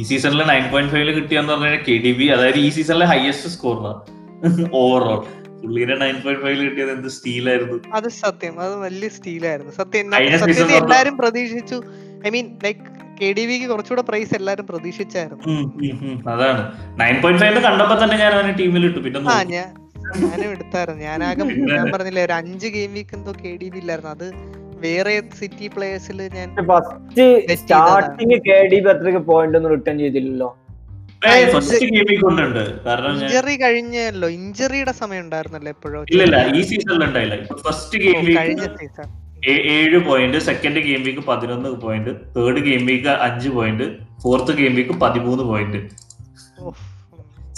[0.00, 4.02] ഈ സീസണിൽ നയൻ പോയിന്റ് ഫൈവില് കിട്ടിയെന്ന് പറഞ്ഞാൽ കെ ഡി ബി അതായത് ഈ സീസണിലെ ഹയസ്റ്റ് സ്കോറിനാണ്
[4.82, 5.20] ഓവറോൾ
[5.62, 10.16] പുള്ളിയുടെ നയൻ പോയിന്റ് ഫൈവില് കിട്ടിയത് എന്ത് സ്റ്റീലായിരുന്നു അത് സത്യം അത് വലിയ സ്റ്റീലായിരുന്നു സത്യം
[10.80, 11.78] എല്ലാരും പ്രതീക്ഷിച്ചു
[12.26, 12.86] I mean like
[13.20, 15.50] K D B കുറച്ചുകൂടെ പ്രൈസ് എല്ലാരും പ്രതീക്ഷിച്ചായിരുന്നു
[16.34, 16.62] അതാണ്
[17.02, 19.68] നയൻ പോയിന്റ് കണ്ടപ്പോ തന്നെ ഞാൻ അവനെ ടീമിൽ ഇട്ടു പിന്നെ ആ ഞാൻ
[20.26, 21.44] ഞാനും എടുത്തായിരുന്നു ആകെ
[21.74, 24.26] ഞാൻ പറഞ്ഞില്ലേ ഒരു അഞ്ച് ഗെയിം വീക്ക് എന്തോ കെ ഡി ബി ഇല്ലായിരുന്നു അത്
[24.84, 27.28] വേറെ സിറ്റി പ്ലേയേഴ്സിൽ ഞാൻ first
[27.62, 30.50] starting K D B അത്രയ്ക്ക് പോയിന്റ് ഒന്നും റിട്ടേൺ ചെയ്തില്ലല്ലോ
[33.16, 36.04] ഇഞ്ചറി കഴിഞ്ഞല്ലോ ഇഞ്ചറിയുടെ സമയം ഉണ്ടായിരുന്നല്ലോ എപ്പോഴും
[38.38, 39.08] കഴിഞ്ഞ സീസൺ
[39.52, 43.86] ഏഴ് പോയിന്റ് സെക്കൻഡ് ഗെയിം വീക്ക് പതിനൊന്ന് പോയിന്റ് തേർഡ് ഗെയിം വീക്ക് അഞ്ച് പോയിന്റ്
[44.22, 45.80] ഫോർത്ത് ഗെയിം വീക്ക് പതിമൂന്ന് പോയിന്റ്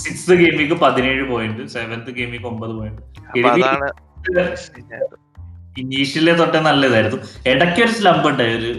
[0.04, 3.00] സിക്സ് ഗെയിം വീക്ക് പതിനേഴ് പോയിന്റ് സെവൻത് ഗെയിം വീക്ക് ഒമ്പത് പോയിന്റ്
[5.82, 7.18] ഇനീഷ്യലെ തൊട്ടേ നല്ലതായിരുന്നു
[7.52, 8.72] ഇടയ്ക്ക് ഒരു സ്ലംബ് ഉണ്ടായി ഒരു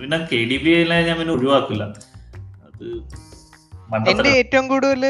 [0.00, 0.72] പിന്നെ കെ ഡി ബി
[1.10, 1.84] ഞാൻ പിന്നെ ഒഴിവാക്കില്ല
[2.68, 2.84] അത്
[4.10, 5.02] എന്റെ ഏറ്റവും കൂടുതൽ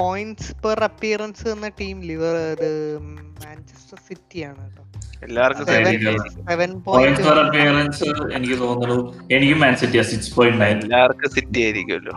[0.00, 2.36] പോയിന്റ്സ് പെർ അപ്പിയറൻസ് എന്ന ടീം ലിവർ
[3.44, 4.80] മാഞ്ചസ്റ്റർ സിറ്റി ആണ് കേട്ടോ
[5.26, 5.66] എല്ലാവർക്കും
[8.38, 8.96] എനിക്ക് തോന്നുന്നു
[10.86, 12.14] എല്ലാവർക്കും സിറ്റി ആയിരിക്കുമല്ലോ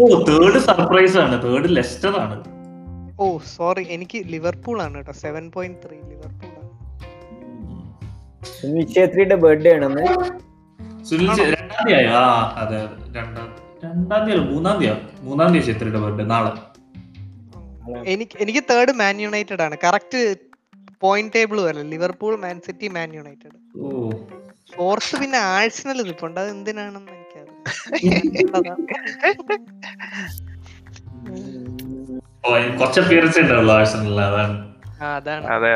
[0.00, 2.36] ഓ തേർഡ് സർപ്രൈസ് ആണ് തേർഡ് ആണ്
[3.24, 6.44] ഓ സോറി എനിക്ക് ലിവർപൂൾ ആണ് കേട്ടോ seven point three Liverpool
[9.46, 10.04] birthday ആണ്
[11.08, 11.26] സുനിൽ
[16.34, 16.76] നാളെ
[18.12, 20.18] എനിക്ക് എനിക്ക് തേർഡ് മാൻ യുണൈറ്റഡ് ആണ് correct
[21.04, 23.56] point table വരല Liverpool Man City Man United
[24.76, 27.24] fourth പിന്നെ ആഴ്സണൽ നിൽപ്പുണ്ട് അത് എന്തിനാണെന്ന് എനിക്ക്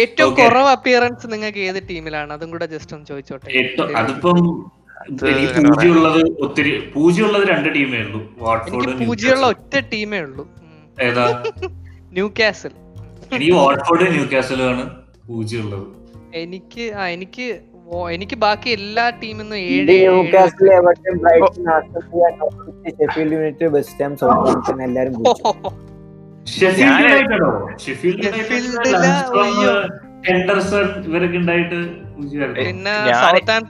[0.00, 4.38] ഏറ്റവും കുറവ് അപ്പിയറൻസ് നിങ്ങൾക്ക് ഏത് ടീമിലാണ് അതും കൂടെ ജസ്റ്റ് ഒന്ന് ചോദിച്ചോട്ടെ അതിപ്പം
[5.64, 8.20] പൂജ്യമുള്ളത് ഒത്തിരി പൂജ്യമുള്ളത് രണ്ട് ടീമേ ഉള്ളൂ
[9.08, 10.46] പൂജ്യമുള്ള ഒറ്റ ടീമേ ഉള്ളൂ
[12.16, 12.72] ന്യൂ കാസിൽ
[13.36, 14.06] ഇനി വാട്ട്ഫോർഡ്
[16.42, 17.46] എനിക്ക് ആ എനിക്ക്
[18.14, 19.94] എനിക്ക് ബാക്കി എല്ലാ ടീമിൽ നിന്നും ഏഴ്
[20.78, 21.14] എവർട്ടൺ
[21.64, 21.98] നോർത്ത്
[24.20, 25.14] സൗത്ത് എല്ലാരും
[27.84, 28.74] ഷെഫീൽഡ് ഷെഫീൽഡ്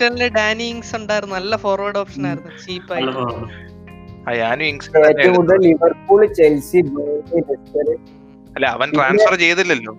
[0.03, 3.05] പിന്നെ ഡാനി ഇങ്സ് ഉണ്ടായിരുന്നു നല്ല ഫോർവേഡ് ഓപ്ഷൻ ആയിരുന്നു ചീപ്പായി
[4.43, 4.89] ഞാനും ഇങ്സ്
[5.67, 6.81] ലിവർപൂൾ ചെൽസി
[8.57, 9.95] അല്ല അവൻ ട്രാൻസ്ഫർ ചെയ്തില്ലല്ലോ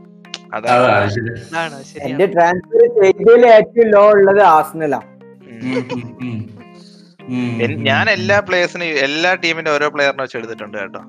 [2.10, 5.10] എന്റെ ട്രാൻസ്ഫർ ചെയ്തതിൽ ഏറ്റവും ലോ ഉള്ളത് ആസ്നലാണ്
[7.90, 11.02] ഞാൻ എല്ലാ പ്ലേയേഴ്സിനും എല്ലാ ടീമിന്റെ ഓരോ പ്ലെയറിനെ വെച്ച് എടുത്തിട്ടുണ്ട് കേട്ടോ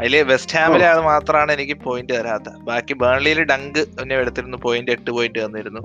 [0.00, 5.10] അതില് വെസ്റ്റ് ഹാമിലെ അത് മാത്രമാണ് എനിക്ക് പോയിന്റ് തരാത്ത ബാക്കി ബേൺലിയിൽ ഡങ്ക് എന്നെ എടുത്തിരുന്നു പോയിന്റ് എട്ട്
[5.18, 5.84] പോയിന്റ് തന്നിരുന്നു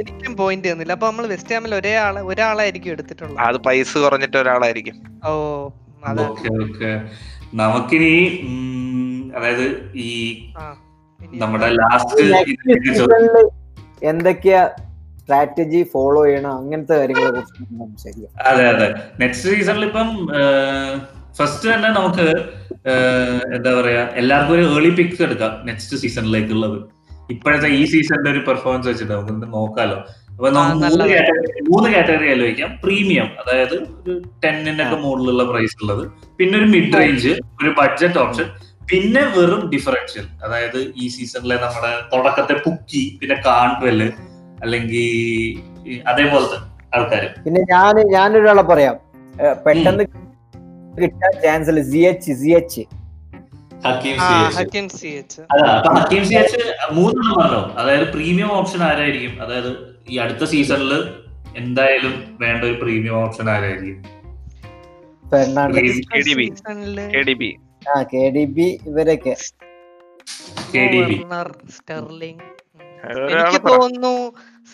[0.00, 4.96] എനിക്കും പോയിന്റ് തന്നില്ല അപ്പൊ നമ്മൾ വെസ്റ്റ് ഹാമിൽ ഒരേ ആള് ഒരാളായിരിക്കും എടുത്തിട്ടുള്ളത് അത് പൈസ കുറഞ്ഞിട്ട് ഒരാളായിരിക്കും
[5.30, 5.30] ഓ
[6.12, 6.24] അതെ
[7.60, 8.14] നമുക്കിനി
[9.36, 9.66] അതായത്
[10.06, 10.08] ഈ
[11.42, 12.24] നമ്മുടെ ലാസ്റ്റ്
[14.10, 14.62] എന്തൊക്കെയാ
[15.20, 18.10] സ്ട്രാറ്റജി ഫോളോ ചെയ്യണം അങ്ങനത്തെ കാര്യങ്ങളെ കുറിച്ച്
[18.50, 18.88] അതെ അതെ
[19.22, 20.10] നെക്സ്റ്റ് സീസണിൽ ഇപ്പം
[21.38, 22.26] ഫസ്റ്റ് തന്നെ നമുക്ക്
[23.56, 26.78] എന്താ പറയാ എല്ലാവർക്കും ഒരു ഏർലി പിക്സ് എടുക്കാം നെക്സ്റ്റ് സീസണിലേക്കുള്ളത്
[27.34, 29.98] ഇപ്പോഴത്തെ ഈ സീസണിന്റെ ഒരു പെർഫോമൻസ് വെച്ചിട്ട് നമുക്ക് നോക്കാലോ
[30.36, 31.20] അപ്പൊ നമുക്ക്
[31.70, 33.72] മൂന്ന് കാറ്റഗറി ആലോചിക്കാം പ്രീമിയം അതായത്
[34.06, 36.02] ഒരു ടെന്നിനൊക്കെ മുകളിലുള്ള പ്രൈസ് ഉള്ളത്
[36.38, 37.30] പിന്നെ ഒരു മിഡ് റേഞ്ച്
[37.60, 38.48] ഒരു ബഡ്ജറ്റ് ഓപ്ഷൻ
[38.90, 44.08] പിന്നെ വെറും ഡിഫറൻഷ്യൽ അതായത് ഈ സീസണിലെ നമ്മുടെ തുടക്കത്തെ പുക്കി പിന്നെ കാൺവെല്
[44.64, 45.08] അല്ലെങ്കിൽ
[46.12, 46.58] അതേപോലത്തെ
[46.98, 48.96] ആൾക്കാർ പിന്നെ ഞാൻ ഞാനൊരാളെ പറയാം
[49.66, 50.06] പെട്ടെന്ന്
[51.02, 51.82] കിട്ടാൻ ചാൻസ് ഇല്ല
[52.42, 52.84] C H
[53.88, 55.10] Hakim C
[56.44, 56.62] H
[56.98, 59.70] മൂന്നെണ്ണം പറഞ്ഞോ അതായത് പ്രീമിയം ഓപ്ഷൻ ആരായിരിക്കും അതായത്
[60.10, 60.92] ഈ അടുത്ത സീസണിൽ
[61.60, 63.98] എന്തായാലും വേണ്ട ഒരു പ്രീമിയം ഓപ്ഷൻ ആരായിരിക്കും
[68.90, 69.32] ഇവരൊക്കെ
[70.84, 71.18] എനിക്ക്
[73.72, 74.14] തോന്നുന്നു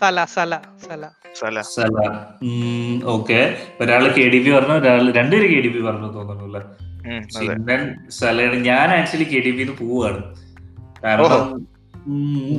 [0.01, 0.53] സല സല
[1.41, 1.97] സല സല
[3.83, 6.07] ഒരാള് കെ ഡി പി പറഞ്ഞു ഒരാള് രണ്ടുപേര് കെ ഡി പി പറഞ്ഞു
[8.71, 10.21] ഞാൻ ആക്ച്വലി കെ ഡി ബിന്ന് പോവാണ്
[11.05, 11.33] കാരണം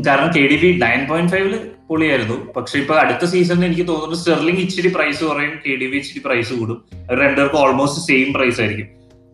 [0.08, 1.58] കാരണം K D B nine point ഫൈവില്
[1.90, 6.22] പൊളിയായിരുന്നു പക്ഷെ ഇപ്പൊ അടുത്ത സീസണിൽ എനിക്ക് തോന്നുന്നു സ്റ്റെർലിംഗ് ഇച്ചിരി പ്രൈസ് കുറയും കെ ഡി ബി ഇച്ചിരി
[6.28, 6.78] പ്രൈസ് കൂടും
[7.22, 8.90] രണ്ടുപേർക്കും ഓൾമോസ്റ്റ് സെയിം പ്രൈസ് ആയിരിക്കും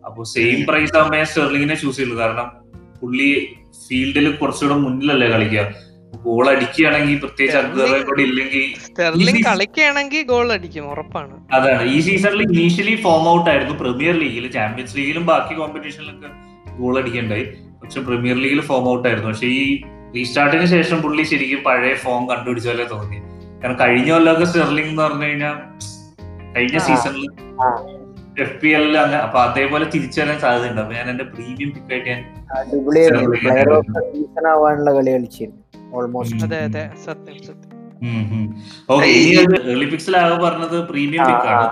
[0.08, 2.48] അപ്പോൾ സെയിം പ്രൈസ് ആകുമ്പോൾ ഞാൻ സ്റ്റെർലിങ്ങിനെ ചൂസ് ചെയ്തു കാരണം
[3.02, 3.30] പുള്ളി
[3.86, 5.64] ഫീൽഡിൽ കുറച്ചുകൂടെ മുന്നിലല്ലേ കളിക്കുക
[6.26, 7.98] ഗോൾ അടിക്കുകയാണെങ്കിൽ പ്രത്യേകിച്ച് അഗ്ബറെ
[8.28, 15.24] ഇല്ലെങ്കിൽ ഗോൾ അടിക്കും ഉറപ്പാണ് അതാണ് ഈ സീസണിൽ ഇനീഷ്യലി ഫോം ഔട്ട് ആയിരുന്നു പ്രീമിയർ ലീഗിൽ ചാമ്പ്യൻസ് ലീഗിലും
[15.32, 16.30] ബാക്കി കോമ്പറ്റീഷനിലൊക്കെ
[16.80, 17.46] ഗോൾ അടിക്കണ്ടായി
[17.82, 19.62] പക്ഷെ പ്രീമിയർ ലീഗിൽ ഫോം ഔട്ട് ആയിരുന്നു പക്ഷെ ഈ
[20.16, 23.18] റീസ്റ്റാർട്ടിന് ശേഷം പുള്ളി ശരിക്കും പഴയ ഫോം കണ്ടുപിടിച്ച പോലെ തോന്നി
[23.62, 25.56] കാരണം കഴിഞ്ഞ കൊല്ലമൊക്കെ സ്റ്റെർലിംഗ് എന്ന് പറഞ്ഞു കഴിഞ്ഞാൽ
[26.54, 27.26] കഴിഞ്ഞ സീസണിൽ
[28.42, 32.20] എഫ് പി എല്ലിൽ അങ്ങനെ അപ്പൊ അതേപോലെ തിരിച്ചു വരാൻ സാധ്യതയുണ്ട് അപ്പൊ ഞാൻ എന്റെ പ്രീമിയം പിക്കായിട്ട് ഞാൻ
[34.50, 34.54] ആകെ
[40.46, 41.68] പറഞ്ഞത് പ്രീമിയം പിക്ക് ആണ്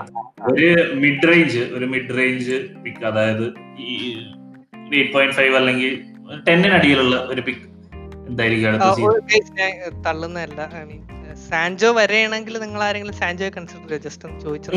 [0.51, 0.69] ഒരു
[1.03, 3.45] മിഡ് റേഞ്ച് ഒരു മിഡ് റേഞ്ച് പിക്ക് അതായത്
[3.87, 3.91] ഈ
[4.99, 5.91] എയ്റ്റ് പോയിന്റ് ഫൈവ് അല്ലെങ്കിൽ
[6.49, 7.65] ടെന്നിന് അടിയിലുള്ള ഒരു പിക്ക്
[8.37, 10.61] തള്ളുന്നതല്ല
[11.49, 14.71] സാൻജോ വരെയാണെങ്കിൽ നിങ്ങൾ ആരെങ്കിലും സാൻജോയെ കൺസിഡർ ജസ്റ്റ് ഒന്ന് ചോദിച്ചു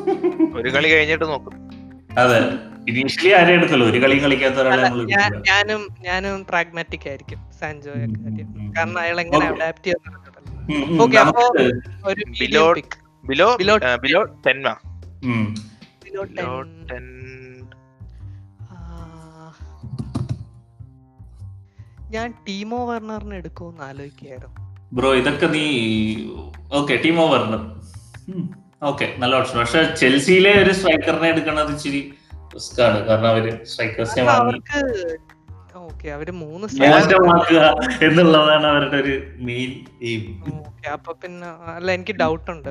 [0.60, 1.54] ഒരു കളി കഴിഞ്ഞിട്ട് നോക്കും
[2.22, 2.38] അതെ
[2.90, 4.82] ഇനീഷ്യലി ആരെയും എടുക്കല്ലോ ഒരു കളിയും കളിക്കാത്ത ഒരാളെ
[5.50, 8.06] ഞാനും ഞാനും പ്രാഗ്മാറ്റിക് ആയിരിക്കും സാൻജോയെ
[8.76, 10.20] കാരണം അയാൾ എങ്ങനെ അഡാപ്റ്റ് ചെയ്യുന്നത്
[11.04, 11.44] ഓക്കെ അപ്പോ
[12.10, 12.64] ഒരു below
[13.30, 13.98] below below ten
[16.06, 16.22] below
[16.90, 17.06] ten
[22.16, 24.50] ഞാൻ ടീമോ വർണറിനെ എടുക്കുമെന്ന് ആലോചിക്കായിരുന്നു
[24.96, 25.64] ബ്രോ ഇതൊക്കെ നീ
[26.78, 27.62] ഓക്കെ ടീമോ വർണർ
[28.90, 32.02] ഓക്കെ നല്ല ഓപ്ഷൻ പക്ഷെ ചെൽസിയിലെ ഒരു സ്ട്രൈക്കറിനെ എടുക്കണത് ഇച്ചിരി
[32.56, 36.66] റിസ്ക് ആണ് കാരണം അവര് സ്ട്രൈക്കേഴ്സിനെ അവർക്ക് അവര് മൂന്ന്
[38.06, 39.14] എന്നുള്ളതാണ് അവരുടെ ഒരു
[39.48, 39.72] മെയിൻ
[40.10, 40.22] എയിം
[40.96, 41.48] അപ്പൊ പിന്നെ
[41.78, 42.70] അല്ല എനിക്ക് ഡൗട്ട് ഉണ്ട്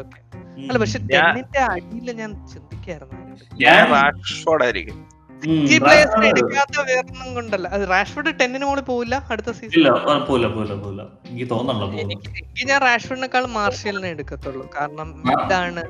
[0.68, 3.20] അല്ല പക്ഷെ ടെന്നിന്റെ അടിയിൽ ഞാൻ ചിന്തിക്കായിരുന്നു
[3.64, 5.00] ഞാൻ റാഷ്ഫോർഡ് ആയിരിക്കും
[5.48, 9.90] ഈ പ്ലേയേഴ്സിനെ എടുക്കാത്ത വേറൊന്നും കൊണ്ടല്ല അത് റാഷ്ഫോർഡ് ടെന്നിന് മുകളിൽ പോവില്ല അടുത്ത സീസൺ ഇല്ല
[10.30, 15.84] പോവില്ല പോവില്ല പോവില്ല എനിക്ക് തോന്നണല്ലോ എനിക്ക് ഞാൻ റാഷ്ഫോർഡിനേക്കാൾ മാർഷലിനെ എടുക്കത്തുള്ളൂ കാരണം ഇതാണ്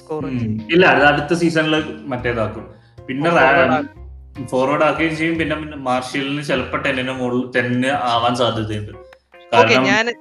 [0.00, 0.24] സ്കോർ
[0.74, 1.76] ഇല്ല അടുത്ത സീസണിൽ
[2.12, 2.66] മറ്റേതാക്കും
[3.08, 3.30] പിന്നെ
[4.52, 5.56] ഫോർവേഡ് ആക്കുകയും ചെയ്യും പിന്നെ
[5.88, 8.92] മാർഷ്യലിന് ചിലപ്പോ ടെന്നിന് മുകളിൽ ടെന്നിന് ആവാൻ സാധ്യതയുണ്ട്
[9.52, 10.12] കാരണം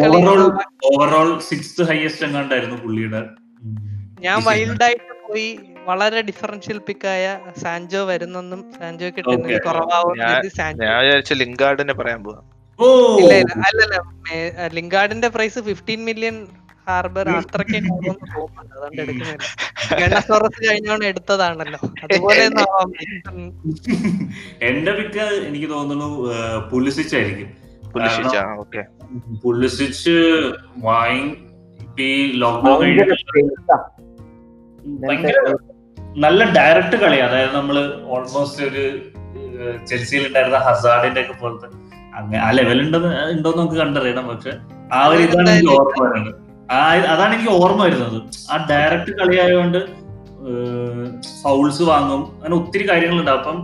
[0.00, 0.42] ഓവറോൾ
[0.90, 3.22] ഓവറോൾ സിക്സ് ഹയസ്റ്റ് എങ്ങാണ്ടായിരുന്നു പുള്ളിയുടെ
[4.26, 5.48] ഞാൻ വൈൽഡ് ആയിട്ട് പോയി
[5.88, 7.24] വളരെ ഡിഫറൻഷ്യൽ പിക്കായ
[7.62, 10.14] സാൻജോ വരുന്നെന്നും സാൻജോ കിട്ടുന്നത് കുറവാവും
[11.42, 12.40] ലിംഗാർഡിനെ പറയാൻ പോവാ
[13.20, 13.98] ഇല്ല ഇല്ല അല്ലല്ല
[14.78, 16.36] ലിംഗാർഡിന്റെ പ്രൈസ് ഫിഫ്റ്റീൻ മില്യൺ
[16.88, 19.46] ഹാർബർ അത്രയ്ക്ക് അതുകൊണ്ട് എടുക്കുന്നില്ല
[20.00, 22.44] ഗണസോറസ് കഴിഞ്ഞോണ്ട് എടുത്തതാണല്ലോ അതുപോലെ
[24.68, 26.10] എന്റെ പിക്ക് എനിക്ക് തോന്നുന്നു
[26.72, 27.50] പുലിസിച്ച് ആയിരിക്കും
[29.46, 30.16] പുലിസിച്ച്
[30.88, 31.24] വാങ്ങി
[32.06, 32.10] ഈ
[32.42, 32.78] ലോക്ക്ഡൌൺ
[35.02, 35.38] ഭയങ്കര
[36.24, 37.76] നല്ല ഡയറക്റ്റ് കളി അതായത് നമ്മൾ
[38.14, 38.82] ഓൾമോസ്റ്റ് ഒരു
[39.88, 41.68] ചെൽസിയിൽ ഉണ്ടായിരുന്ന ഹസാർഡിന്റെ ഒക്കെ പോലത്തെ
[42.18, 44.52] അങ്ങനെ ആ ലെവൽ ഉണ്ടെന്ന് ഉണ്ടോന്ന് നമുക്ക് കണ്ടറിയണം പക്ഷെ
[44.98, 46.30] ആ ഒരു ഇതാണ് എനിക്ക് ഓർമ്മ വരുന്നത്
[46.76, 46.78] ആ
[47.14, 48.18] അതാണ് എനിക്ക് ഓർമ്മ വരുന്നത്
[48.52, 49.80] ആ ഡയറക്റ്റ് കളിയായതുകൊണ്ട്
[51.44, 53.58] ഫൗൾസ് വാങ്ങും അങ്ങനെ ഒത്തിരി കാര്യങ്ങളുണ്ടാവും അപ്പം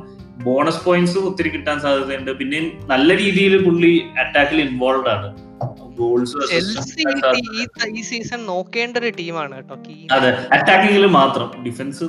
[0.47, 2.59] ബോണസ് പോയിന്റ്സും ഒത്തിരി കിട്ടാൻ സാധ്യതയുണ്ട് പിന്നെ
[2.93, 3.93] നല്ല രീതിയിൽ പുള്ളി
[4.23, 5.29] അറ്റാക്കിൽ ഇൻവോൾവ് ആണ്
[7.99, 9.77] ഈ സീസൺ നോക്കേണ്ട ഒരു ടീമാണ് കേട്ടോ
[10.17, 12.05] അതെ അറ്റാക്കിംഗിൽ മാത്രം ഡിഫൻസ്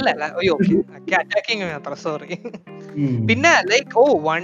[0.00, 0.56] അല്ല അയ്യോ
[1.20, 2.36] അറ്റാക്കിംഗ് മാത്രം സോറി
[3.28, 4.42] പിന്നെ ലൈക്ക് ഓ വൺ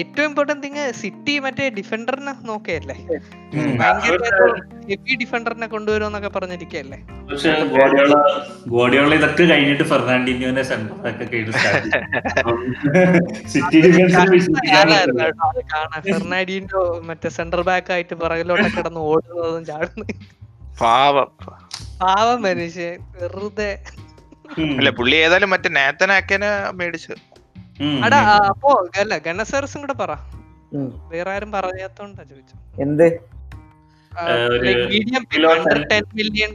[0.00, 2.98] ഏറ്റവും ഇമ്പോർട്ടന്റ് തിങ് സിറ്റി മറ്റേ ഡിഫൻഡറിനെ നോക്കിയല്ലേ
[3.82, 4.28] ഭയങ്കര
[4.90, 6.98] ഹെവി ഡിഫൻഡറിനെ കൊണ്ടുവരും എന്നൊക്കെ പറഞ്ഞിരിക്കല്ലേ
[7.74, 8.14] ഗോഡിയോള
[8.74, 10.62] ഗോഡിയോള ഇതൊക്കെ കഴിഞ്ഞിട്ട് ഫെർണാണ്ടിനോനെ
[16.06, 20.06] ഫെർണാഡിനോ മറ്റേ സെന്റർ ബാക്ക് ആയിട്ട് പുറകിലോട്ട് കിടന്ന് ഓടുന്നതും ചാടുന്നു
[20.82, 21.28] പാവം
[22.02, 23.70] പാവം മനുഷ്യൻ വെറുതെ
[24.78, 26.48] അല്ല പുള്ളി ഏതായാലും മറ്റേ നേത്തനാക്കനെ
[26.80, 27.16] മേടിച്ചു
[28.06, 28.20] അടാ
[28.52, 28.70] അപ്പോ
[29.04, 30.14] അല്ല ഗണസേർസും കൂടെ പറ
[31.12, 33.06] വേറെ ആരും പറയാത്തോണ്ടാ ചോദിച്ചു എന്ത്
[34.18, 36.46] Uh, 10 uh,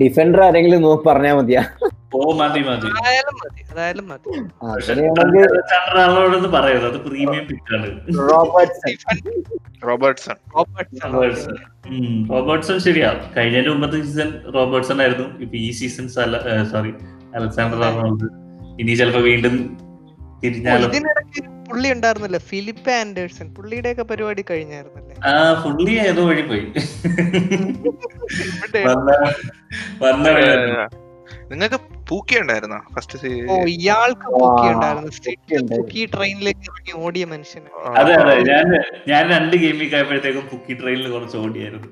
[0.00, 1.60] ഡിഫൻഡർ ആരെങ്കിലും നോക്കി പറഞ്ഞാ മതിയാ
[2.18, 2.88] ഓ മതി മതി
[3.72, 4.34] അതായാലും മതി
[6.90, 7.46] അത് പ്രീമിയം
[9.88, 10.36] റോബർട്ട്സൺ
[11.14, 11.56] റോബർട്ട്സൺ
[12.34, 16.06] റോബർട്ട്സൺ ശരിയാ കഴിഞ്ഞ മുമ്പത്തെ സീസൺ റോബർട്ട്സൺ ആയിരുന്നു ഇപ്പൊ ഈ സീസൺ
[16.74, 16.92] സോറി
[17.40, 18.28] അലക്സാണ്ടർ റൊണാൾഡ്
[18.82, 19.54] ഇനി ചിലപ്പോ വീണ്ടും
[21.68, 25.32] പുള്ളി ഉണ്ടായിരുന്നല്ലോ ഫിലിപ്പ് ആൻഡേഴ്സൺ പുള്ളിയുടെ ഒക്കെ പരിപാടി കഴിഞ്ഞായിരുന്നല്ലേ ആ
[25.64, 25.92] പുള്ളി
[26.30, 26.64] വഴി പോയി
[31.52, 31.76] നിങ്ങൾക്ക്
[32.42, 37.64] ഉണ്ടായിരുന്നോ ഫസ്റ്റ് ഓ ഇയാൾക്ക് പൂക്കിയുണ്ടായിരുന്നു സ്റ്റേറ്റ് പൂക്കി ട്രെയിനിലേക്ക് ഇറങ്ങി ഓടിയ മനുഷ്യൻ
[38.00, 38.68] അതെ അതെ ഞാൻ
[39.12, 41.90] ഞാൻ രണ്ട് ഗെയിമിൽ ആയപ്പോഴത്തേക്കും പൂക്കി ട്രെയിനിൽ കുറച്ച് ഓടിയായിരുന്നു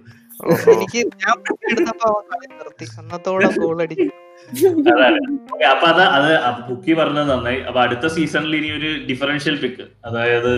[0.75, 1.35] എനിക്ക് ഞാൻ
[1.73, 2.11] എടുത്തപ്പോ
[2.59, 4.13] നിർത്തി അന്നത്തോടെ ഗോൾ അടിക്കും
[5.73, 6.03] അപ്പൊ അത്
[6.47, 10.53] അത് ബുക്കി പറഞ്ഞത് നന്നായി അപ്പൊ അടുത്ത സീസണിൽ ഇനി ഒരു ഡിഫറൻഷ്യൽ പിക്ക് അതായത്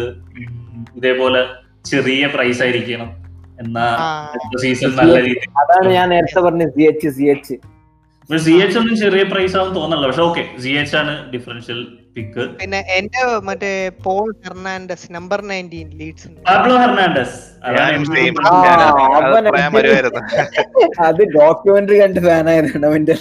[0.99, 1.43] ഇതേപോലെ
[1.93, 3.11] ചെറിയ പ്രൈസ് ആയിരിക്കണം
[3.62, 3.87] എന്നാ
[4.64, 7.55] സീസൺ നല്ല രീതിയിൽ അതാണ് ഞാൻ നേരത്തെ പറഞ്ഞത് C H C H
[8.44, 11.78] C H ഒന്നും ചെറിയ പ്രൈസ് ആവും തോന്നല്ല പക്ഷെ ഓക്കെ സി എച്ച് ആണ് ഡിഫറൻഷ്യൽ
[12.14, 13.70] പിക്ക് പിന്നെ എന്റെ മറ്റേ
[14.06, 17.36] Paul Hernandez number nineteen Leeds Pablo Hernandez
[21.10, 23.16] അത് ഡോക്യുമെന്ററി കണ്ട് ഫാനായിരുന്നു അവന്റെ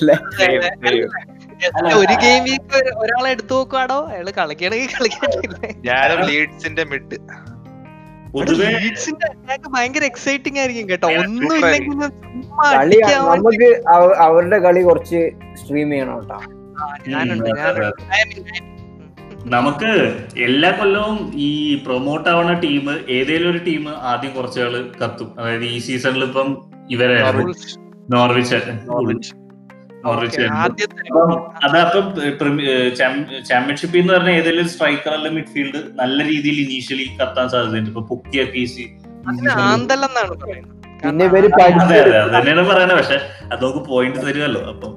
[2.04, 7.18] ഒരു ഗെയിം വീക്ക് ഒരാളെ എടുത്തു നോക്കുവാടോ അയാള് കളിക്കണെങ്കിൽ കളിക്കണ്ടില്ലേ ഞാനും ലീഡ്സിന്റെ മിഡ്
[9.76, 11.98] ഭയങ്കര എക്സൈറ്റിംഗ് ആയിരിക്കും കേട്ടോ ഒന്നും ഇല്ലെങ്കിൽ
[13.38, 13.70] നമുക്ക്
[14.28, 15.22] അവരുടെ കളി കുറച്ച്
[15.62, 16.40] സ്ട്രീം ചെയ്യണം കേട്ടോ
[19.56, 19.90] നമുക്ക്
[20.46, 21.18] എല്ലാ കൊല്ലവും
[21.48, 21.50] ഈ
[21.86, 26.50] പ്രൊമോട്ട് ആവുന്ന ടീം ഏതെങ്കിലും ഒരു ടീം ആദ്യം കുറച്ചുകൾ കത്തും അതായത് ഈ സീസണിൽ ഇപ്പം
[26.98, 27.18] ഇവരെ
[28.14, 28.58] നോർവിച്ച്
[30.12, 32.06] അതപ്പം
[33.50, 38.64] ചാമ്പ്യൻഷിപ്പിൽ എന്ന് പറഞ്ഞ ഏതെങ്കിലും സ്ട്രൈക്കർ അല്ല മിഡ്ഫീൽഡ് നല്ല രീതിയിൽ ഇനീഷ്യലി കത്താൻ സാധ്യതയുണ്ട് ഇപ്പൊ പുക്കിയ പി
[41.02, 43.18] പിന്നെ ഇവര് പറയുന്നത് പക്ഷെ
[43.54, 44.94] അത് നമുക്ക് പോയിന്റ് തരുമല്ലോ അപ്പം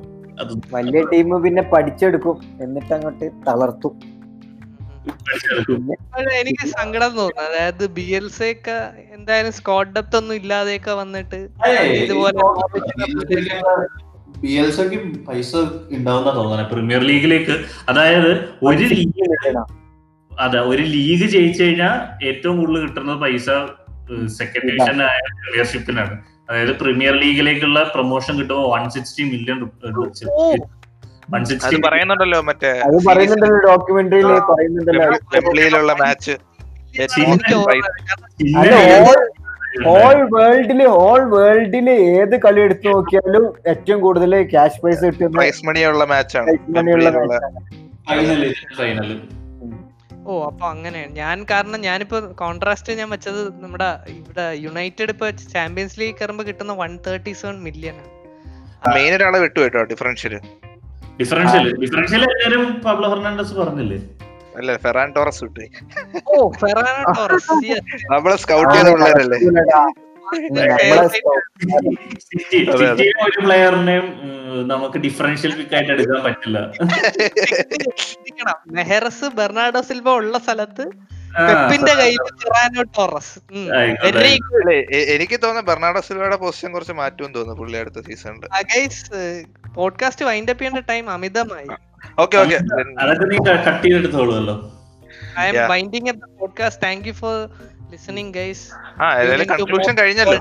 [0.77, 3.95] വലിയ ടീം പിന്നെ പഠിച്ചെടുക്കും എന്നിട്ട് അങ്ങോട്ട് തളർത്തും
[6.43, 8.77] എനിക്ക് സങ്കടം തോന്നുന്നു അതായത് ബി എൽ സി ഒക്കെ
[9.17, 11.39] എന്തായാലും സ്കോഡ് ഡെപ്ത് ഒന്നും ഇല്ലാതെയൊക്കെ വന്നിട്ട്
[12.05, 12.41] ഇതുപോലെ
[14.63, 14.99] എൽ സിക്ക്
[15.29, 15.51] പൈസ
[15.97, 17.55] ഉണ്ടാവുന്ന തോന്നണ പ്രീമിയർ ലീഗിലേക്ക്
[17.91, 18.31] അതായത്
[18.71, 19.29] ഒരു ലീഗ്
[20.45, 21.95] അതെ ഒരു ലീഗ് ജയിച്ചു കഴിഞ്ഞാൽ
[22.31, 23.47] ഏറ്റവും കൂടുതൽ കിട്ടുന്ന പൈസ
[24.39, 25.17] സെക്കൻഡ് ഡിവിഷൻ ആയ
[25.49, 26.15] പ്ലെയർഷിപ്പിനാണ്
[26.49, 29.59] അതായത് പ്രീമിയർ ലീഗിലേക്കുള്ള പ്രൊമോഷൻ കിട്ടുമ്പോൾ വൺ സിക്സ്റ്റി മില്യൺ
[31.35, 31.43] വൺ
[31.89, 32.71] പറയുന്നുണ്ടല്ലോ മറ്റേ
[33.71, 36.37] ഡോക്യുമെന്ററിയിൽ പറയുന്നുണ്ടല്ലോ മാച്ച്
[39.95, 46.05] ഓൾ വേൾഡില് ഓൾ വേൾഡില് ഏത് കളി എടുത്തു നോക്കിയാലും ഏറ്റവും കൂടുതൽ ക്യാഷ് പ്രൈസ് കിട്ടുന്ന പ്രൈസ് മണിയുള്ള
[46.13, 46.57] മാച്ചാണ്
[50.29, 53.89] ഓ അപ്പൊ അങ്ങനെ ഞാൻ കാരണം ഞാനിപ്പോ കോൺട്രാസ്റ്റ് ഞാൻ വെച്ചത് നമ്മുടെ
[54.21, 57.99] ഇവിടെ യുണൈറ്റഡ് ഇപ്പൊ ചാമ്പ്യൻസ് ലീഗ് കയറുമ്പോ കിട്ടുന്ന one thirty seven million
[58.97, 60.41] main ഒരാളെ വിട്ടു കേട്ടോ ഡിഫറൻഷ്യല്
[61.21, 64.01] ഡിഫറൻഷ്യല് ഡിഫറൻഷ്യൽ എല്ലാരും പബ്ലോ ഫെർണാണ്ടസ് പറഞ്ഞില്ലേ
[64.61, 65.67] അല്ല ഫെറാൻ ടോറസ് കിട്ടി
[66.35, 67.51] ഓ ഫെറാൻ ടോറസ്
[68.15, 69.39] നമ്മളെ സ്കൗട്ട് ചെയ്ത പിള്ളേരല്ലേ
[73.27, 74.09] ഒരു പ്ലെയറിനെയും
[74.73, 76.59] നമുക്ക് ഡിഫറൻഷ്യൽ പിക്ക് ആയിട്ട് എടുക്കാൻ പറ്റില്ല
[78.79, 80.85] മെഹറസ് ബെർണാഡോ സിൽവ ഉള്ള സ്ഥലത്ത്
[81.49, 83.35] പെപ്പിന്റെ കയ്യിൽ ടോറസ്
[85.17, 88.47] എനിക്ക് തോന്നുന്നു ബെർണാഡോ സിൽവയുടെ പൊസിഷൻ കുറച്ച് മാറ്റുമെന്ന് തോന്നുന്നു പുള്ളി അടുത്ത സീസണിൽ
[89.79, 91.71] പോഡ്കാസ്റ്റ് വൈൻഡപ്പ് ചെയ്യേണ്ട ടൈം അമിതമായി
[92.25, 92.59] ഓക്കെ ഓക്കെ
[93.03, 93.75] അതൊക്കെ നീ cut
[95.41, 97.35] I am winding the podcast thank you for
[97.95, 98.65] listening guys
[99.03, 99.05] ആ
[99.63, 100.39] കൺക്ലൂഷൻ കഴിഞ്ഞല്ലോ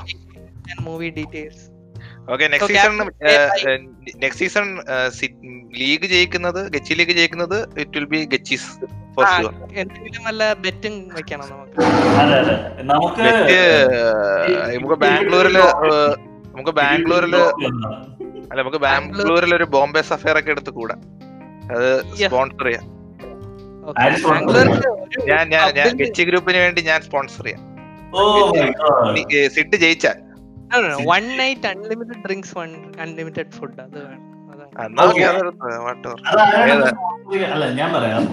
[0.90, 1.66] movie details
[2.34, 2.94] okay next season
[4.24, 4.66] next season
[5.82, 8.70] league ജയിക്കുന്നത് ഗച്ചി ലീഗ് ജയിക്കുന്നത് ഇറ്റ് വിൽ ബി ഗച്ചീസ്
[11.18, 11.48] വെക്കണം
[12.94, 13.34] നമുക്ക് uh,
[14.74, 15.64] നമുക്ക് ബാംഗ്ലൂരില്
[16.58, 17.42] നമുക്ക് ബാംഗ്ലൂരില്
[18.50, 20.98] അല്ല നമുക്ക് ബാംഗ്ലൂരിൽ ഒരു ബോംബെ സഫയർ ഒക്കെ എടുത്ത് കൂടാ
[21.76, 21.90] അത്
[22.28, 22.84] സ്പോൺസർ ചെയ്യാം
[25.32, 27.64] ഞാൻ ഞാൻ ഞാൻ ഗച്ചി ഗ്രൂപ്പിന് വേണ്ടി ഞാൻ സ്പോൺസർ ചെയ്യാം
[28.20, 29.18] oh
[29.56, 30.18] സിട്ട് ജയിച്ചാൽ
[31.12, 32.70] one night unlimited drinks one
[33.06, 34.24] unlimited food അത് വേണം
[37.54, 38.24] അല്ല ഞാൻ പറയാം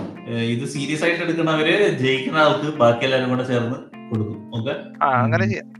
[0.52, 3.78] ഇത് സീരിയസ് ആയിട്ട് എടുക്കുന്നവര് ജയിക്കുന്ന ആൾക്ക് ബാക്കി എല്ലാരും കൂടെ ചേർന്ന്
[4.11, 4.74] കൊടുക്കും ഓക്കെ
[5.24, 5.70] അങ്ങനെ ചെയ്യാം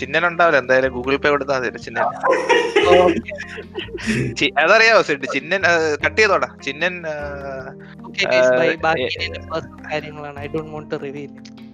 [0.00, 2.04] ചിഹ്നനുണ്ടാവില്ല എന്തായാലും ഗൂഗിൾ പേ കൊടുത്താൽ മതി ചിഹ്നൻ
[4.64, 5.62] അതറിയാവോ സെഡ് ചിഹ്നൻ
[6.04, 6.96] കട്ട് ചെയ്തോടാ ചിഹ്നൻ
[9.90, 11.64] കാര്യങ്ങളാണ് I don't want to reveal